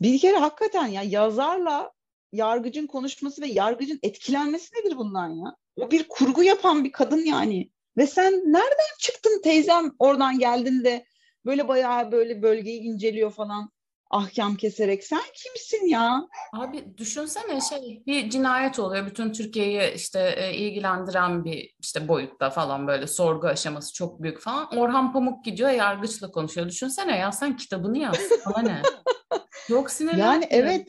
bir 0.00 0.18
kere 0.18 0.36
hakikaten 0.36 0.86
ya 0.86 1.02
yazarla 1.02 1.92
yargıcın 2.32 2.86
konuşması 2.86 3.42
ve 3.42 3.46
yargıcın 3.46 3.98
etkilenmesi 4.02 4.74
nedir 4.74 4.96
bundan 4.96 5.28
ya? 5.28 5.56
O 5.80 5.90
bir 5.90 6.08
kurgu 6.08 6.42
yapan 6.42 6.84
bir 6.84 6.92
kadın 6.92 7.24
yani. 7.24 7.70
Ve 7.96 8.06
sen 8.06 8.32
nereden 8.32 8.96
çıktın 8.98 9.42
teyzem 9.42 9.92
oradan 9.98 10.38
geldin 10.38 10.84
de 10.84 11.06
böyle 11.44 11.68
bayağı 11.68 12.12
böyle 12.12 12.42
bölgeyi 12.42 12.80
inceliyor 12.80 13.30
falan 13.30 13.70
ahkam 14.12 14.56
keserek. 14.56 15.04
Sen 15.04 15.22
kimsin 15.34 15.86
ya? 15.86 16.28
Abi 16.52 16.98
düşünsene 16.98 17.60
şey 17.60 18.02
bir 18.06 18.30
cinayet 18.30 18.78
oluyor. 18.78 19.06
Bütün 19.06 19.32
Türkiye'yi 19.32 19.94
işte 19.94 20.34
e, 20.36 20.54
ilgilendiren 20.54 21.44
bir 21.44 21.74
işte 21.80 22.08
boyutta 22.08 22.50
falan 22.50 22.86
böyle 22.86 23.06
sorgu 23.06 23.46
aşaması 23.46 23.94
çok 23.94 24.22
büyük 24.22 24.40
falan. 24.40 24.76
Orhan 24.76 25.12
Pamuk 25.12 25.44
gidiyor 25.44 25.70
yargıçla 25.70 26.30
konuşuyor. 26.30 26.68
Düşünsene 26.68 27.18
ya 27.18 27.32
sen 27.32 27.56
kitabını 27.56 27.98
yaz. 27.98 28.20
Bana 28.46 28.60
ne? 28.60 28.82
Yok 29.68 29.90
sinirlendim. 29.90 30.24
Yani 30.24 30.46
evet 30.50 30.88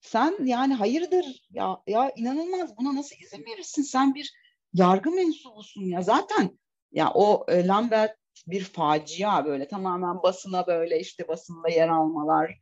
sen 0.00 0.36
yani 0.44 0.74
hayırdır 0.74 1.24
ya 1.50 1.76
ya 1.86 2.12
inanılmaz 2.16 2.76
buna 2.76 2.94
nasıl 2.94 3.16
izin 3.16 3.44
verirsin? 3.46 3.82
Sen 3.82 4.14
bir 4.14 4.32
yargı 4.72 5.10
mensubusun 5.10 5.82
ya 5.82 6.02
zaten 6.02 6.58
ya 6.92 7.10
o 7.14 7.44
e, 7.48 7.66
Lambert 7.66 8.23
bir 8.46 8.64
facia 8.64 9.44
böyle 9.44 9.68
tamamen 9.68 10.22
basına 10.22 10.66
böyle 10.66 11.00
işte 11.00 11.28
basında 11.28 11.68
yer 11.68 11.88
almalar. 11.88 12.58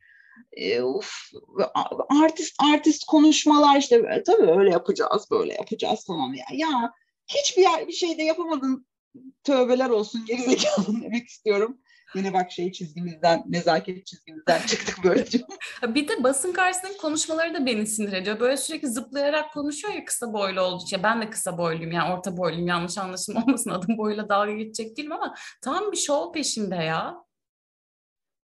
E, 0.53 0.83
uf, 0.83 1.13
artist 2.23 2.55
artist 2.63 3.05
konuşmalar 3.05 3.79
işte 3.79 3.97
e, 3.97 4.23
tabii 4.23 4.51
öyle 4.51 4.71
yapacağız 4.71 5.31
böyle 5.31 5.55
yapacağız 5.55 6.07
falan 6.07 6.33
ya. 6.35 6.45
Ya 6.53 6.93
hiçbir 7.27 7.63
yer, 7.63 7.89
bir 7.89 7.93
şey 7.93 8.19
de 8.19 8.23
yapamadın. 8.23 8.87
Tövbeler 9.45 9.91
olsun 9.91 10.25
gerizekalı 10.27 10.87
demek 11.03 11.29
istiyorum. 11.29 11.79
Yine 12.15 12.33
bak 12.33 12.53
şey 12.53 12.73
çizgimizden, 12.73 13.45
nezaket 13.47 14.07
çizgimizden 14.07 14.61
çıktık 14.67 14.99
böylece. 15.05 15.39
bir 15.83 16.09
de 16.09 16.23
basın 16.23 16.53
karşısındaki 16.53 16.99
konuşmaları 16.99 17.55
da 17.55 17.67
beni 17.67 17.87
sinir 17.87 18.13
ediyor. 18.13 18.41
Böyle 18.41 18.57
sürekli 18.57 18.89
zıplayarak 18.89 19.53
konuşuyor 19.53 19.95
ya 19.95 20.05
kısa 20.05 20.33
boylu 20.33 20.61
olduğu 20.61 20.85
için. 20.85 21.03
Ben 21.03 21.23
de 21.23 21.31
kısa 21.31 21.59
boyluyum 21.59 21.93
yani 21.93 22.15
orta 22.15 22.37
boyluyum 22.37 22.67
yanlış 22.67 22.99
anlaşılma 22.99 23.41
olmasın 23.47 23.71
adım 23.71 23.99
boyuyla 23.99 24.29
dalga 24.29 24.53
geçecek 24.53 24.97
değilim 24.97 25.13
ama 25.13 25.35
tam 25.63 25.93
bir 25.93 25.97
şov 25.97 26.33
peşinde 26.33 26.77
ya. 26.77 27.25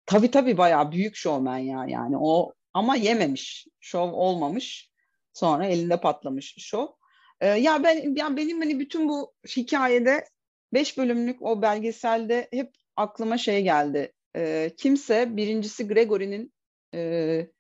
Tabii 0.07 0.31
tabii 0.31 0.59
bayağı 0.59 0.93
büyük 0.93 1.17
şovmen 1.17 1.59
ya 1.59 1.85
yani 1.89 2.17
o 2.19 2.53
ama 2.75 2.97
yememiş. 2.97 3.67
Şov 3.81 4.13
olmamış. 4.13 4.91
Sonra 5.33 5.67
elinde 5.67 6.01
patlamış 6.01 6.55
şov. 6.59 6.87
Ee, 7.41 7.47
ya 7.47 7.83
ben 7.83 8.17
ya 8.17 8.37
benim 8.37 8.61
hani 8.61 8.79
bütün 8.79 9.09
bu 9.09 9.35
hikayede 9.57 10.25
beş 10.73 10.99
bölümlük 10.99 11.43
o 11.43 11.63
belgeselde 11.63 12.49
hep 12.53 12.80
aklıma 13.01 13.39
şey 13.39 13.63
geldi. 13.63 14.13
E, 14.37 14.71
kimse 14.77 15.37
birincisi 15.37 15.89
Gregory'nin 15.89 16.53
e, 16.95 17.51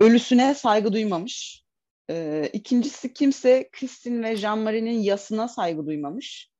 ölüsüne 0.00 0.54
saygı 0.54 0.92
duymamış. 0.92 1.64
E, 2.10 2.48
ikincisi 2.52 3.12
kimse 3.12 3.68
Kristin 3.72 4.22
ve 4.22 4.36
Jean-Marie'nin 4.36 4.98
yasına 4.98 5.48
saygı 5.48 5.86
duymamış. 5.86 6.50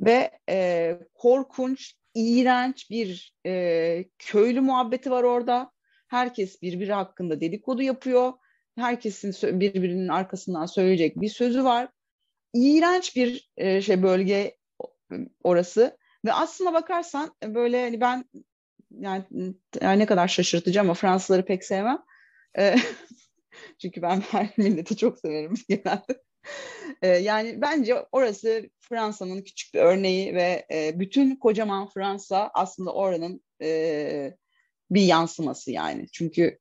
Ve 0.00 0.30
e, 0.48 0.98
korkunç, 1.14 1.94
iğrenç 2.14 2.90
bir 2.90 3.34
e, 3.46 4.04
köylü 4.18 4.60
muhabbeti 4.60 5.10
var 5.10 5.22
orada. 5.22 5.72
Herkes 6.08 6.62
birbiri 6.62 6.92
hakkında 6.92 7.40
dedikodu 7.40 7.82
yapıyor. 7.82 8.32
Herkesin 8.76 9.60
birbirinin 9.60 10.08
arkasından 10.08 10.66
söyleyecek 10.66 11.20
bir 11.20 11.28
sözü 11.28 11.64
var. 11.64 11.88
İğrenç 12.54 13.16
bir 13.16 13.50
e, 13.56 13.80
şey 13.80 14.02
bölge 14.02 14.56
orası. 15.44 15.96
Ve 16.24 16.32
aslına 16.32 16.72
bakarsan 16.72 17.34
e, 17.44 17.54
böyle 17.54 17.82
hani 17.82 18.00
ben 18.00 18.24
yani, 18.90 19.24
yani 19.80 19.98
ne 19.98 20.06
kadar 20.06 20.28
şaşırtıcı 20.28 20.80
ama 20.80 20.94
Fransızları 20.94 21.44
pek 21.44 21.64
sevmem. 21.64 22.02
E, 22.58 22.76
çünkü 23.78 24.02
ben 24.02 24.20
her 24.20 24.50
milleti 24.56 24.96
çok 24.96 25.18
severim 25.18 25.54
genelde. 25.68 26.22
E, 27.02 27.08
yani 27.08 27.62
bence 27.62 28.06
orası 28.12 28.70
Fransa'nın 28.80 29.42
küçük 29.42 29.74
bir 29.74 29.80
örneği 29.80 30.34
ve 30.34 30.66
bütün 30.94 31.36
kocaman 31.36 31.88
Fransa 31.88 32.50
aslında 32.54 32.94
oranın 32.94 33.40
bir 34.90 35.02
yansıması 35.02 35.70
yani. 35.70 36.06
Çünkü 36.12 36.58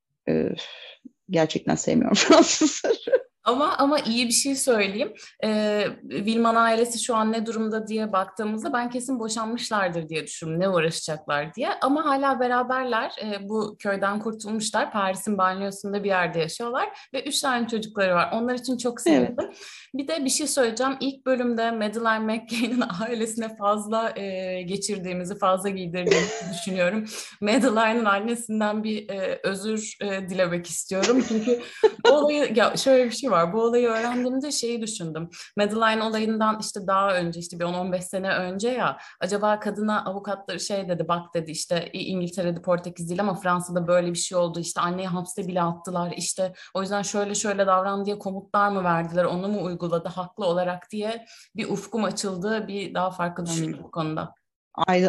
gerçekten 1.29 1.75
sevmiyorum 1.75 2.15
Fransızları. 2.17 3.20
Ama 3.43 3.77
ama 3.77 3.99
iyi 3.99 4.27
bir 4.27 4.33
şey 4.33 4.55
söyleyeyim. 4.55 5.13
Ee, 5.43 5.87
Vilman 6.03 6.55
ailesi 6.55 7.03
şu 7.03 7.15
an 7.15 7.31
ne 7.31 7.45
durumda 7.45 7.87
diye 7.87 8.11
baktığımızda 8.11 8.73
ben 8.73 8.89
kesin 8.89 9.19
boşanmışlardır 9.19 10.09
diye 10.09 10.23
düşünüyorum. 10.23 10.61
Ne 10.61 10.69
uğraşacaklar 10.69 11.53
diye. 11.53 11.69
Ama 11.81 12.05
hala 12.05 12.39
beraberler. 12.39 13.15
Ee, 13.23 13.49
bu 13.49 13.75
köyden 13.79 14.19
kurtulmuşlar. 14.19 14.91
Paris'in 14.91 15.37
banyosunda 15.37 16.03
bir 16.03 16.09
yerde 16.09 16.39
yaşıyorlar. 16.39 16.89
Ve 17.13 17.23
üç 17.23 17.39
tane 17.39 17.67
çocukları 17.67 18.15
var. 18.15 18.29
Onlar 18.33 18.55
için 18.55 18.77
çok 18.77 19.01
sevindim. 19.01 19.35
Evet. 19.39 19.57
Bir 19.93 20.07
de 20.07 20.25
bir 20.25 20.29
şey 20.29 20.47
söyleyeceğim. 20.47 20.97
İlk 20.99 21.25
bölümde 21.25 21.71
Madeleine 21.71 22.19
McCain'in 22.19 22.83
ailesine 23.01 23.55
fazla 23.57 24.13
e, 24.15 24.61
geçirdiğimizi, 24.61 25.37
fazla 25.37 25.69
giydirdiğimizi 25.69 26.45
düşünüyorum. 26.53 27.05
Madeleine'in 27.41 28.05
annesinden 28.05 28.83
bir 28.83 29.09
e, 29.09 29.39
özür 29.43 29.97
e, 30.01 30.29
dilemek 30.29 30.67
istiyorum. 30.67 31.25
Çünkü 31.27 31.61
olayı, 32.09 32.51
ya 32.55 32.77
şöyle 32.77 33.05
bir 33.05 33.15
şey 33.15 33.30
var. 33.31 33.53
Bu 33.53 33.63
olayı 33.63 33.87
öğrendiğimde 33.87 34.51
şeyi 34.51 34.81
düşündüm. 34.81 35.29
Madeline 35.57 36.03
olayından 36.03 36.59
işte 36.61 36.87
daha 36.87 37.15
önce 37.15 37.39
işte 37.39 37.59
bir 37.59 37.65
10-15 37.65 38.01
sene 38.01 38.29
önce 38.29 38.69
ya 38.69 38.97
acaba 39.19 39.59
kadına 39.59 40.05
avukatları 40.05 40.59
şey 40.59 40.89
dedi 40.89 41.07
bak 41.07 41.33
dedi 41.33 41.51
işte 41.51 41.89
İngiltere'de 41.93 42.61
Portekiz 42.61 43.09
değil 43.09 43.21
ama 43.21 43.35
Fransa'da 43.35 43.87
böyle 43.87 44.09
bir 44.13 44.17
şey 44.17 44.37
oldu. 44.37 44.59
İşte 44.59 44.81
anneyi 44.81 45.07
hapse 45.07 45.47
bile 45.47 45.61
attılar. 45.61 46.13
İşte 46.17 46.53
o 46.73 46.81
yüzden 46.81 47.01
şöyle 47.01 47.35
şöyle 47.35 47.67
davran 47.67 48.05
diye 48.05 48.19
komutlar 48.19 48.69
mı 48.69 48.83
verdiler 48.83 49.25
onu 49.25 49.47
mu 49.47 49.63
uyguladı 49.63 50.09
haklı 50.09 50.45
olarak 50.45 50.91
diye 50.91 51.25
bir 51.55 51.69
ufkum 51.69 52.03
açıldı. 52.03 52.67
Bir 52.67 52.93
daha 52.93 53.11
farklı 53.11 53.45
düşündüm 53.45 53.79
bu 53.83 53.91
konuda 53.91 54.33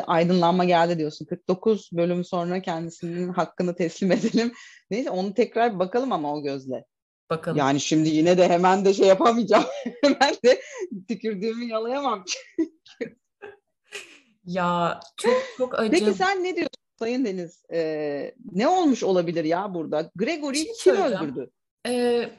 aydınlanma 0.06 0.64
geldi 0.64 0.98
diyorsun. 0.98 1.26
49 1.26 1.90
bölüm 1.92 2.24
sonra 2.24 2.62
kendisinin 2.62 3.28
hakkını 3.32 3.74
teslim 3.74 4.12
edelim. 4.12 4.52
Neyse 4.90 5.10
onu 5.10 5.34
tekrar 5.34 5.78
bakalım 5.78 6.12
ama 6.12 6.34
o 6.34 6.42
gözle. 6.42 6.84
Bakalım. 7.32 7.58
Yani 7.58 7.80
şimdi 7.80 8.08
yine 8.08 8.38
de 8.38 8.48
hemen 8.48 8.84
de 8.84 8.94
şey 8.94 9.06
yapamayacağım. 9.06 9.64
hemen 10.02 10.34
de 10.44 10.62
tükürdüğümü 11.08 11.64
yalayamam. 11.64 12.24
ya 14.44 15.00
çok 15.16 15.42
çok 15.58 15.78
acı. 15.78 15.90
Peki 15.90 16.14
sen 16.14 16.44
ne 16.44 16.56
diyorsun 16.56 16.82
Sayın 16.98 17.24
Deniz? 17.24 17.62
Ee, 17.72 18.34
ne 18.52 18.68
olmuş 18.68 19.02
olabilir 19.02 19.44
ya 19.44 19.74
burada? 19.74 20.10
Gregory 20.16 20.56
şey 20.56 20.72
kim 20.72 20.96
öldürdü? 20.96 21.50
Ee, 21.86 22.30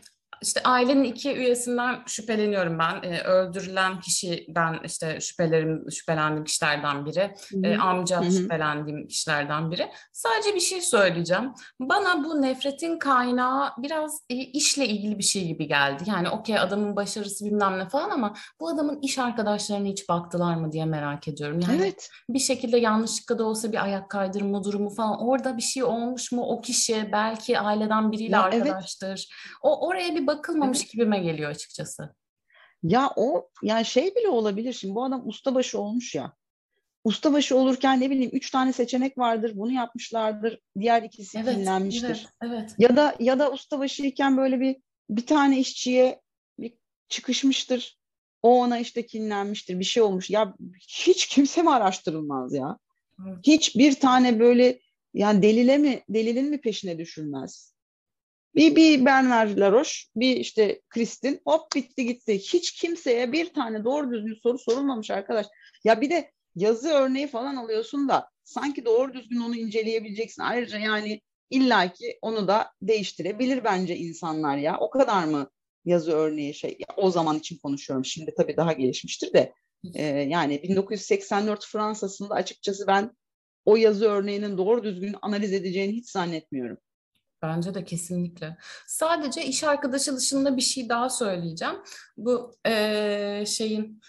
işte 0.43 0.61
ailenin 0.63 1.03
iki 1.03 1.33
üyesinden 1.33 1.99
şüpheleniyorum 2.07 2.79
ben. 2.79 3.03
E, 3.03 3.21
öldürülen 3.21 3.99
kişi 3.99 4.45
ben 4.49 4.79
işte 4.85 5.19
şüphelerim 5.21 5.91
şüphelendiğim 5.91 6.43
kişilerden 6.43 7.05
biri. 7.05 7.35
E, 7.63 7.77
amca 7.77 8.21
Hı-hı. 8.21 8.31
şüphelendiğim 8.31 9.07
kişilerden 9.07 9.71
biri. 9.71 9.91
Sadece 10.11 10.55
bir 10.55 10.59
şey 10.59 10.81
söyleyeceğim. 10.81 11.53
Bana 11.79 12.23
bu 12.23 12.41
nefretin 12.41 12.99
kaynağı 12.99 13.71
biraz 13.77 14.21
e, 14.29 14.35
işle 14.35 14.87
ilgili 14.87 15.17
bir 15.17 15.23
şey 15.23 15.47
gibi 15.47 15.67
geldi. 15.67 16.03
Yani 16.07 16.29
okey 16.29 16.59
adamın 16.59 16.95
başarısı 16.95 17.45
bilmem 17.45 17.79
ne 17.79 17.89
falan 17.89 18.09
ama 18.09 18.33
bu 18.59 18.69
adamın 18.69 18.99
iş 19.01 19.19
arkadaşlarına 19.19 19.87
hiç 19.87 20.09
baktılar 20.09 20.55
mı 20.55 20.71
diye 20.71 20.85
merak 20.85 21.27
ediyorum. 21.27 21.59
Yani 21.59 21.77
evet. 21.81 22.09
bir 22.29 22.39
şekilde 22.39 22.77
yanlışlıkla 22.77 23.39
da 23.39 23.43
olsa 23.43 23.71
bir 23.71 23.83
ayak 23.83 24.09
kaydırma 24.09 24.63
durumu 24.63 24.89
falan 24.89 25.21
orada 25.21 25.57
bir 25.57 25.61
şey 25.61 25.83
olmuş 25.83 26.31
mu 26.31 26.43
o 26.43 26.61
kişi 26.61 27.09
belki 27.11 27.59
aileden 27.59 28.11
biriyle 28.11 28.35
ya, 28.35 28.43
arkadaştır. 28.43 29.07
Evet. 29.07 29.27
O 29.61 29.87
oraya 29.87 30.15
bir 30.15 30.27
bakılmamış 30.37 30.79
evet. 30.79 30.91
gibime 30.91 31.19
geliyor 31.19 31.49
açıkçası. 31.49 32.15
Ya 32.83 33.13
o 33.15 33.49
yani 33.63 33.85
şey 33.85 34.15
bile 34.15 34.27
olabilir 34.27 34.73
şimdi 34.73 34.95
bu 34.95 35.03
adam 35.03 35.27
ustabaşı 35.27 35.79
olmuş 35.79 36.15
ya. 36.15 36.33
Ustabaşı 37.03 37.57
olurken 37.57 38.01
ne 38.01 38.09
bileyim 38.09 38.31
üç 38.33 38.51
tane 38.51 38.73
seçenek 38.73 39.17
vardır 39.17 39.51
bunu 39.55 39.71
yapmışlardır 39.71 40.59
diğer 40.79 41.03
ikisi 41.03 41.39
evet, 41.39 41.57
dinlenmiştir. 41.57 42.27
Evet, 42.43 42.53
evet. 42.53 42.75
Ya 42.77 42.95
da 42.95 43.15
ya 43.19 43.39
da 43.39 43.51
ustabaşıyken 43.51 44.37
böyle 44.37 44.59
bir 44.59 44.75
bir 45.09 45.25
tane 45.25 45.59
işçiye 45.59 46.21
bir 46.59 46.73
çıkışmıştır. 47.09 47.99
O 48.41 48.59
ona 48.59 48.79
işte 48.79 49.05
kinlenmiştir 49.05 49.79
bir 49.79 49.83
şey 49.83 50.03
olmuş. 50.03 50.29
Ya 50.29 50.55
hiç 50.87 51.27
kimse 51.27 51.61
mi 51.61 51.71
araştırılmaz 51.71 52.53
ya? 52.53 52.77
Evet. 53.27 53.37
Hiç 53.47 53.75
bir 53.75 53.93
tane 53.93 54.39
böyle 54.39 54.79
yani 55.13 55.41
delile 55.41 55.77
mi 55.77 56.03
delilin 56.09 56.49
mi 56.49 56.61
peşine 56.61 56.97
düşülmez? 56.97 57.72
Bir, 58.55 58.75
bir 58.75 59.05
Bernard 59.05 59.57
Laroche, 59.57 59.93
bir 60.15 60.35
işte 60.35 60.81
Kristin 60.89 61.41
hop 61.45 61.75
bitti 61.75 62.05
gitti. 62.05 62.39
Hiç 62.39 62.71
kimseye 62.71 63.31
bir 63.31 63.53
tane 63.53 63.83
doğru 63.83 64.11
düzgün 64.11 64.39
soru 64.43 64.57
sorulmamış 64.57 65.11
arkadaş. 65.11 65.45
Ya 65.83 66.01
bir 66.01 66.09
de 66.09 66.31
yazı 66.55 66.89
örneği 66.89 67.27
falan 67.27 67.55
alıyorsun 67.55 68.09
da 68.09 68.29
sanki 68.43 68.85
doğru 68.85 69.13
düzgün 69.13 69.39
onu 69.39 69.55
inceleyebileceksin. 69.55 70.43
Ayrıca 70.43 70.77
yani 70.77 71.21
illaki 71.49 72.17
onu 72.21 72.47
da 72.47 72.71
değiştirebilir 72.81 73.63
bence 73.63 73.97
insanlar 73.97 74.57
ya. 74.57 74.77
O 74.79 74.89
kadar 74.89 75.23
mı 75.23 75.49
yazı 75.85 76.11
örneği 76.11 76.53
şey 76.53 76.77
o 76.97 77.11
zaman 77.11 77.39
için 77.39 77.57
konuşuyorum. 77.57 78.05
Şimdi 78.05 78.33
tabii 78.37 78.57
daha 78.57 78.73
gelişmiştir 78.73 79.33
de 79.33 79.53
e, 79.95 80.03
yani 80.05 80.63
1984 80.63 81.65
Fransa'sında 81.65 82.33
açıkçası 82.33 82.87
ben 82.87 83.11
o 83.65 83.75
yazı 83.75 84.05
örneğinin 84.05 84.57
doğru 84.57 84.83
düzgün 84.83 85.15
analiz 85.21 85.53
edeceğini 85.53 85.93
hiç 85.93 86.09
zannetmiyorum. 86.09 86.77
Bence 87.43 87.73
de 87.73 87.83
kesinlikle. 87.83 88.57
Sadece 88.87 89.45
iş 89.45 89.63
arkadaşı 89.63 90.17
dışında 90.17 90.57
bir 90.57 90.61
şey 90.61 90.89
daha 90.89 91.09
söyleyeceğim. 91.09 91.75
Bu 92.17 92.55
e, 92.67 93.43
şeyin 93.47 94.01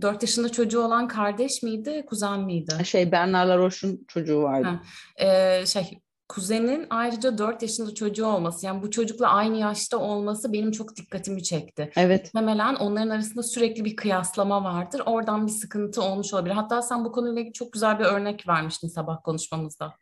4 0.00 0.22
yaşında 0.22 0.48
çocuğu 0.48 0.80
olan 0.80 1.08
kardeş 1.08 1.62
miydi, 1.62 2.04
kuzen 2.08 2.40
miydi? 2.40 2.84
Şey 2.84 3.12
Bernard 3.12 3.48
Laroche'un 3.48 4.04
çocuğu 4.08 4.42
vardı. 4.42 4.68
Ha, 4.68 4.80
e, 5.26 5.66
şey 5.66 6.00
kuzenin 6.28 6.86
ayrıca 6.90 7.38
4 7.38 7.62
yaşında 7.62 7.94
çocuğu 7.94 8.26
olması 8.26 8.66
yani 8.66 8.82
bu 8.82 8.90
çocukla 8.90 9.28
aynı 9.28 9.56
yaşta 9.56 9.98
olması 9.98 10.52
benim 10.52 10.72
çok 10.72 10.96
dikkatimi 10.96 11.42
çekti. 11.42 11.90
Evet. 11.96 12.34
Muhtemelen 12.34 12.74
onların 12.74 13.10
arasında 13.10 13.42
sürekli 13.42 13.84
bir 13.84 13.96
kıyaslama 13.96 14.64
vardır. 14.64 15.02
Oradan 15.06 15.46
bir 15.46 15.52
sıkıntı 15.52 16.02
olmuş 16.02 16.34
olabilir. 16.34 16.54
Hatta 16.54 16.82
sen 16.82 17.04
bu 17.04 17.12
konuyla 17.12 17.40
ilgili 17.40 17.52
çok 17.52 17.72
güzel 17.72 17.98
bir 17.98 18.04
örnek 18.04 18.48
vermiştin 18.48 18.88
sabah 18.88 19.22
konuşmamızda. 19.24 19.94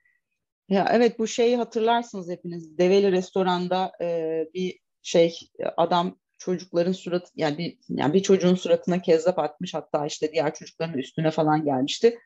Ya 0.69 0.89
evet 0.93 1.19
bu 1.19 1.27
şeyi 1.27 1.57
hatırlarsınız 1.57 2.31
hepiniz. 2.31 2.79
Develi 2.79 3.13
restoranda 3.13 3.93
e, 4.01 4.45
bir 4.55 4.79
şey 5.03 5.39
adam 5.77 6.19
çocukların 6.39 6.93
surat 6.93 7.33
yani 7.37 7.59
bir 7.59 7.79
yani 7.89 8.15
bir 8.15 8.23
çocuğun 8.23 8.55
suratına 8.55 9.03
kezzap 9.03 9.39
atmış 9.39 9.75
hatta 9.75 10.07
işte 10.07 10.33
diğer 10.33 10.55
çocukların 10.55 10.99
üstüne 10.99 11.31
falan 11.31 11.65
gelmişti. 11.65 12.19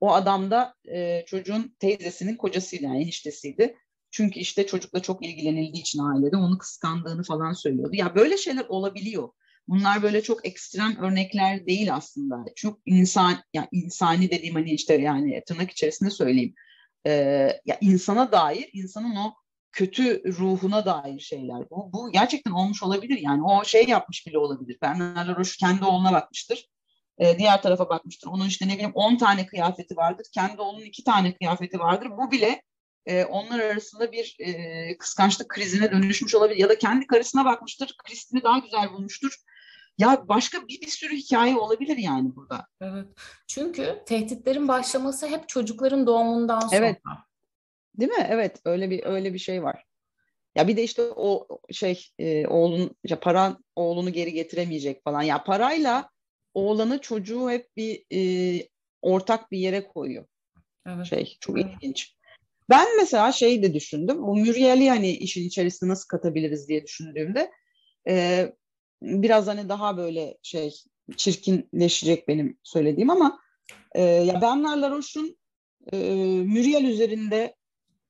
O 0.00 0.12
adam 0.12 0.50
da 0.50 0.74
e, 0.92 1.24
çocuğun 1.26 1.76
teyzesinin 1.78 2.36
kocasıydı 2.36 2.84
yani 2.84 3.02
eniştesiydi. 3.02 3.76
Çünkü 4.10 4.40
işte 4.40 4.66
çocukla 4.66 5.02
çok 5.02 5.26
ilgilenildiği 5.26 5.82
için 5.82 5.98
ailede 5.98 6.36
onu 6.36 6.58
kıskandığını 6.58 7.22
falan 7.22 7.52
söylüyordu. 7.52 7.96
Ya 7.96 8.14
böyle 8.14 8.36
şeyler 8.36 8.64
olabiliyor. 8.68 9.28
Bunlar 9.68 10.02
böyle 10.02 10.22
çok 10.22 10.46
ekstrem 10.46 10.96
örnekler 10.96 11.66
değil 11.66 11.94
aslında. 11.94 12.44
Çok 12.56 12.80
insan 12.86 13.36
ya 13.54 13.68
insani 13.72 14.30
dediğim 14.30 14.54
hani 14.54 14.70
işte 14.70 14.94
yani 14.94 15.42
tırnak 15.46 15.70
içerisinde 15.70 16.10
söyleyeyim. 16.10 16.54
Ee, 17.06 17.60
ya 17.66 17.78
insana 17.80 18.32
dair, 18.32 18.70
insanın 18.72 19.16
o 19.16 19.34
kötü 19.72 20.22
ruhuna 20.38 20.84
dair 20.84 21.20
şeyler. 21.20 21.70
Bu, 21.70 21.92
bu 21.92 22.12
gerçekten 22.12 22.50
olmuş 22.50 22.82
olabilir. 22.82 23.18
Yani 23.18 23.42
o 23.44 23.64
şey 23.64 23.86
yapmış 23.86 24.26
bile 24.26 24.38
olabilir. 24.38 24.78
Bernard 24.82 25.28
Laroche 25.28 25.56
kendi 25.60 25.84
oğluna 25.84 26.12
bakmıştır. 26.12 26.68
Ee, 27.18 27.38
diğer 27.38 27.62
tarafa 27.62 27.88
bakmıştır. 27.88 28.28
Onun 28.28 28.46
işte 28.46 28.68
ne 28.68 28.72
bileyim 28.72 28.92
10 28.94 29.16
tane 29.16 29.46
kıyafeti 29.46 29.96
vardır. 29.96 30.26
Kendi 30.34 30.60
oğlunun 30.60 30.84
2 30.84 31.04
tane 31.04 31.34
kıyafeti 31.34 31.78
vardır. 31.78 32.10
Bu 32.10 32.30
bile 32.30 32.62
e, 33.06 33.24
onlar 33.24 33.60
arasında 33.60 34.12
bir 34.12 34.36
e, 34.38 34.98
kıskançlık 34.98 35.48
krizine 35.48 35.92
dönüşmüş 35.92 36.34
olabilir. 36.34 36.58
Ya 36.58 36.68
da 36.68 36.78
kendi 36.78 37.06
karısına 37.06 37.44
bakmıştır. 37.44 37.94
Kristini 38.04 38.42
daha 38.42 38.58
güzel 38.58 38.92
bulmuştur. 38.92 39.36
Ya 40.00 40.28
başka 40.28 40.68
bir, 40.68 40.80
bir 40.80 40.86
sürü 40.86 41.16
hikaye 41.16 41.56
olabilir 41.56 41.96
yani 41.96 42.36
burada. 42.36 42.66
Evet. 42.80 43.06
Çünkü 43.46 44.02
tehditlerin 44.06 44.68
başlaması 44.68 45.26
hep 45.26 45.48
çocukların 45.48 46.06
doğumundan 46.06 46.60
sonra. 46.60 46.76
Evet. 46.76 46.96
Değil 47.94 48.10
mi? 48.10 48.26
Evet, 48.28 48.60
öyle 48.64 48.90
bir 48.90 49.04
öyle 49.04 49.34
bir 49.34 49.38
şey 49.38 49.62
var. 49.62 49.84
Ya 50.54 50.68
bir 50.68 50.76
de 50.76 50.82
işte 50.82 51.02
o 51.02 51.48
şey 51.70 52.04
e, 52.18 52.46
oğlun 52.46 52.96
işte 53.04 53.16
para 53.16 53.56
oğlunu 53.76 54.12
geri 54.12 54.32
getiremeyecek 54.32 55.04
falan. 55.04 55.22
Ya 55.22 55.44
parayla 55.44 56.10
oğlanı 56.54 57.00
çocuğu 57.00 57.50
hep 57.50 57.76
bir 57.76 58.04
e, 58.12 58.68
ortak 59.02 59.50
bir 59.50 59.58
yere 59.58 59.86
koyuyor. 59.86 60.24
Evet. 60.86 61.06
Şey 61.06 61.36
çok 61.40 61.60
evet. 61.60 61.74
ilginç. 61.74 62.16
Ben 62.70 62.96
mesela 62.96 63.32
şey 63.32 63.62
de 63.62 63.74
düşündüm. 63.74 64.22
Bu 64.22 64.36
Muriel'i 64.36 64.88
hani 64.88 65.10
işin 65.10 65.46
içerisine 65.46 65.88
nasıl 65.88 66.08
katabiliriz 66.08 66.68
diye 66.68 66.84
düşündüğümde 66.84 67.50
e, 68.08 68.46
biraz 69.02 69.46
hani 69.46 69.68
daha 69.68 69.96
böyle 69.96 70.38
şey 70.42 70.74
çirkinleşecek 71.16 72.28
benim 72.28 72.58
söylediğim 72.62 73.10
ama 73.10 73.38
e, 73.92 74.02
ya 74.02 74.40
Bernard 74.40 74.82
Laroche'un 74.82 75.36
e, 75.92 75.98
Muriel 76.46 76.84
üzerinde 76.84 77.56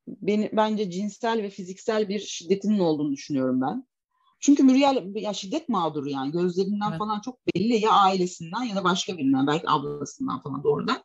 beni, 0.08 0.50
bence 0.52 0.90
cinsel 0.90 1.42
ve 1.42 1.50
fiziksel 1.50 2.08
bir 2.08 2.20
şiddetinin 2.20 2.78
olduğunu 2.78 3.12
düşünüyorum 3.12 3.60
ben. 3.60 3.86
Çünkü 4.40 4.62
Muriel 4.62 5.14
ya 5.14 5.32
şiddet 5.32 5.68
mağduru 5.68 6.10
yani 6.10 6.32
gözlerinden 6.32 6.88
evet. 6.90 6.98
falan 6.98 7.20
çok 7.20 7.38
belli 7.46 7.84
ya 7.84 7.90
ailesinden 7.90 8.62
ya 8.62 8.76
da 8.76 8.84
başka 8.84 9.18
birinden 9.18 9.46
belki 9.46 9.70
ablasından 9.70 10.42
falan 10.42 10.64
doğrudan. 10.64 11.02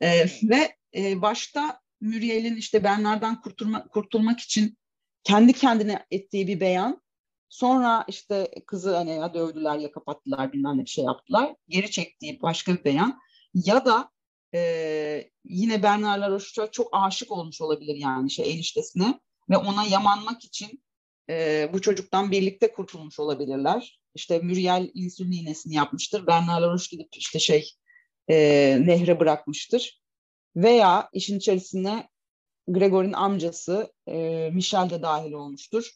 Ee, 0.00 0.26
ve 0.42 0.76
e, 0.94 1.22
başta 1.22 1.80
Muriel'in 2.00 2.56
işte 2.56 2.84
Bernard'dan 2.84 3.40
kurtulma, 3.40 3.88
kurtulmak 3.88 4.40
için 4.40 4.78
kendi 5.24 5.52
kendine 5.52 6.06
ettiği 6.10 6.46
bir 6.46 6.60
beyan. 6.60 7.02
Sonra 7.48 8.04
işte 8.08 8.50
kızı 8.66 8.96
hani 8.96 9.10
ya 9.10 9.34
dövdüler 9.34 9.78
ya 9.78 9.92
kapattılar 9.92 10.52
bilmem 10.52 10.78
ne 10.78 10.82
bir 10.82 10.90
şey 10.90 11.04
yaptılar. 11.04 11.54
Geri 11.68 11.90
çektiği 11.90 12.42
başka 12.42 12.74
bir 12.74 12.84
beyan. 12.84 13.20
Ya 13.54 13.84
da 13.84 14.10
e, 14.54 15.30
yine 15.44 15.82
Bernard 15.82 16.20
Laroche'a 16.20 16.70
çok 16.70 16.88
aşık 16.92 17.32
olmuş 17.32 17.60
olabilir 17.60 17.94
yani 17.94 18.30
şey 18.30 18.52
eniştesine 18.52 19.20
ve 19.50 19.56
ona 19.56 19.84
yamanmak 19.84 20.44
için 20.44 20.82
e, 21.30 21.70
bu 21.72 21.80
çocuktan 21.80 22.30
birlikte 22.30 22.72
kurtulmuş 22.72 23.20
olabilirler. 23.20 24.00
İşte 24.14 24.38
Muriel 24.38 24.90
insülin 24.94 25.32
iğnesini 25.32 25.74
yapmıştır. 25.74 26.26
Bernard 26.26 26.62
Laroche 26.62 26.96
gidip 26.96 27.16
işte 27.16 27.38
şey 27.38 27.70
e, 28.28 28.36
nehre 28.80 29.20
bırakmıştır. 29.20 30.02
Veya 30.56 31.08
işin 31.12 31.38
içerisine 31.38 32.08
Gregor'in 32.68 33.12
amcası 33.12 33.92
e, 34.08 34.50
Michel 34.52 34.90
de 34.90 35.02
dahil 35.02 35.32
olmuştur. 35.32 35.90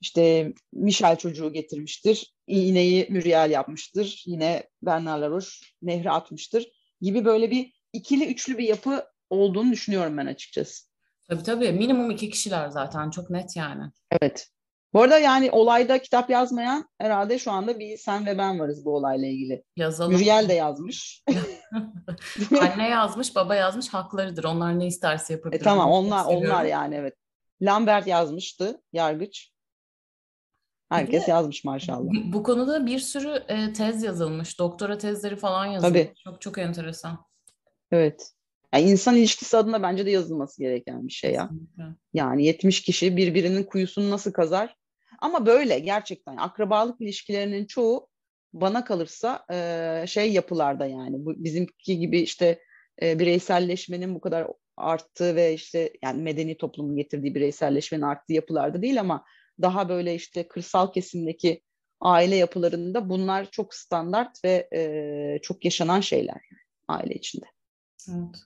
İşte 0.00 0.52
Michel 0.72 1.16
çocuğu 1.16 1.52
getirmiştir. 1.52 2.34
İğneyi 2.46 3.06
Muriel 3.10 3.50
yapmıştır. 3.50 4.22
Yine 4.26 4.68
Bernard 4.82 5.22
Laroche 5.22 5.66
nehre 5.82 6.10
atmıştır 6.10 6.68
gibi 7.00 7.24
böyle 7.24 7.50
bir 7.50 7.72
ikili 7.92 8.26
üçlü 8.26 8.58
bir 8.58 8.68
yapı 8.68 9.04
olduğunu 9.30 9.72
düşünüyorum 9.72 10.16
ben 10.16 10.26
açıkçası. 10.26 10.86
Tabii 11.28 11.42
tabii. 11.42 11.72
Minimum 11.72 12.10
iki 12.10 12.30
kişiler 12.30 12.68
zaten. 12.68 13.10
Çok 13.10 13.30
net 13.30 13.56
yani. 13.56 13.82
Evet. 14.20 14.48
Bu 14.92 15.02
arada 15.02 15.18
yani 15.18 15.50
olayda 15.50 15.98
kitap 15.98 16.30
yazmayan 16.30 16.88
herhalde 16.98 17.38
şu 17.38 17.50
anda 17.50 17.78
bir 17.78 17.96
sen 17.96 18.26
ve 18.26 18.38
ben 18.38 18.58
varız 18.58 18.84
bu 18.84 18.96
olayla 18.96 19.28
ilgili. 19.28 19.64
Yazalım. 19.76 20.12
Muriel 20.12 20.48
de 20.48 20.52
yazmış. 20.52 21.22
Anne 22.60 22.88
yazmış, 22.88 23.36
baba 23.36 23.54
yazmış. 23.54 23.88
Haklarıdır. 23.88 24.44
Onlar 24.44 24.78
ne 24.78 24.86
isterse 24.86 25.32
yapabilir. 25.32 25.60
E, 25.60 25.64
tamam 25.64 25.90
onlar 25.90 26.24
onlar 26.24 26.64
yani 26.64 26.94
evet. 26.94 27.14
Lambert 27.62 28.06
yazmıştı 28.06 28.82
yargıç. 28.92 29.50
Herkes 30.88 31.26
de, 31.26 31.30
yazmış 31.30 31.64
maşallah. 31.64 32.12
Bu 32.24 32.42
konuda 32.42 32.86
bir 32.86 32.98
sürü 32.98 33.44
e, 33.48 33.72
tez 33.72 34.02
yazılmış. 34.02 34.58
Doktora 34.58 34.98
tezleri 34.98 35.36
falan 35.36 35.66
yazılmış. 35.66 36.00
Tabii. 36.00 36.14
Çok 36.24 36.40
çok 36.40 36.58
enteresan. 36.58 37.24
Evet. 37.92 38.32
Yani 38.74 38.90
insan 38.90 39.16
ilişkisi 39.16 39.56
adına 39.56 39.82
bence 39.82 40.06
de 40.06 40.10
yazılması 40.10 40.62
gereken 40.62 41.06
bir 41.06 41.12
şey 41.12 41.32
ya. 41.32 41.48
Kesinlikle. 41.48 41.84
Yani 42.14 42.44
70 42.44 42.82
kişi 42.82 43.16
birbirinin 43.16 43.64
kuyusunu 43.64 44.10
nasıl 44.10 44.32
kazar? 44.32 44.76
Ama 45.20 45.46
böyle 45.46 45.78
gerçekten 45.78 46.36
akrabalık 46.36 47.00
ilişkilerinin 47.00 47.66
çoğu 47.66 48.08
bana 48.52 48.84
kalırsa 48.84 49.44
e, 49.52 50.04
şey 50.08 50.32
yapılarda 50.32 50.86
yani 50.86 51.24
bu 51.24 51.44
bizimki 51.44 51.98
gibi 51.98 52.20
işte 52.20 52.60
e, 53.02 53.18
bireyselleşmenin 53.18 54.14
bu 54.14 54.20
kadar 54.20 54.46
arttığı 54.76 55.36
ve 55.36 55.54
işte 55.54 55.92
yani 56.02 56.22
medeni 56.22 56.56
toplumun 56.56 56.96
getirdiği 56.96 57.34
bireyselleşmenin 57.34 58.02
arttığı 58.02 58.32
yapılarda 58.32 58.82
değil 58.82 59.00
ama 59.00 59.24
daha 59.62 59.88
böyle 59.88 60.14
işte 60.14 60.48
kırsal 60.48 60.92
kesimdeki 60.92 61.62
aile 62.00 62.36
yapılarında 62.36 63.08
bunlar 63.08 63.50
çok 63.50 63.74
standart 63.74 64.44
ve 64.44 64.68
e, 64.74 65.38
çok 65.42 65.64
yaşanan 65.64 66.00
şeyler 66.00 66.40
aile 66.88 67.14
içinde. 67.14 67.46
Evet. 68.08 68.36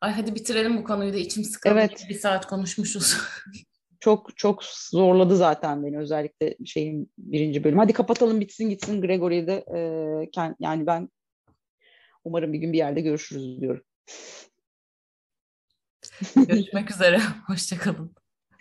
Ay 0.00 0.12
hadi 0.12 0.34
bitirelim 0.34 0.76
bu 0.76 0.84
konuyu 0.84 1.12
da 1.12 1.16
içim 1.16 1.44
sıkıldı. 1.44 1.74
Evet. 1.74 2.06
Bir 2.08 2.18
saat 2.18 2.46
konuşmuşuz. 2.46 3.16
çok 4.00 4.36
çok 4.36 4.64
zorladı 4.64 5.36
zaten 5.36 5.84
beni 5.84 5.98
özellikle 5.98 6.56
şeyin 6.66 7.12
birinci 7.18 7.64
bölüm. 7.64 7.78
Hadi 7.78 7.92
kapatalım 7.92 8.40
bitsin 8.40 8.70
gitsin 8.70 9.00
Gregory'de 9.00 9.64
e, 9.74 9.80
yani 10.60 10.86
ben 10.86 11.08
umarım 12.24 12.52
bir 12.52 12.58
gün 12.58 12.72
bir 12.72 12.78
yerde 12.78 13.00
görüşürüz 13.00 13.60
diyorum. 13.60 13.84
Görüşmek 16.36 16.90
üzere. 16.90 17.20
Hoşçakalın. 17.46 18.14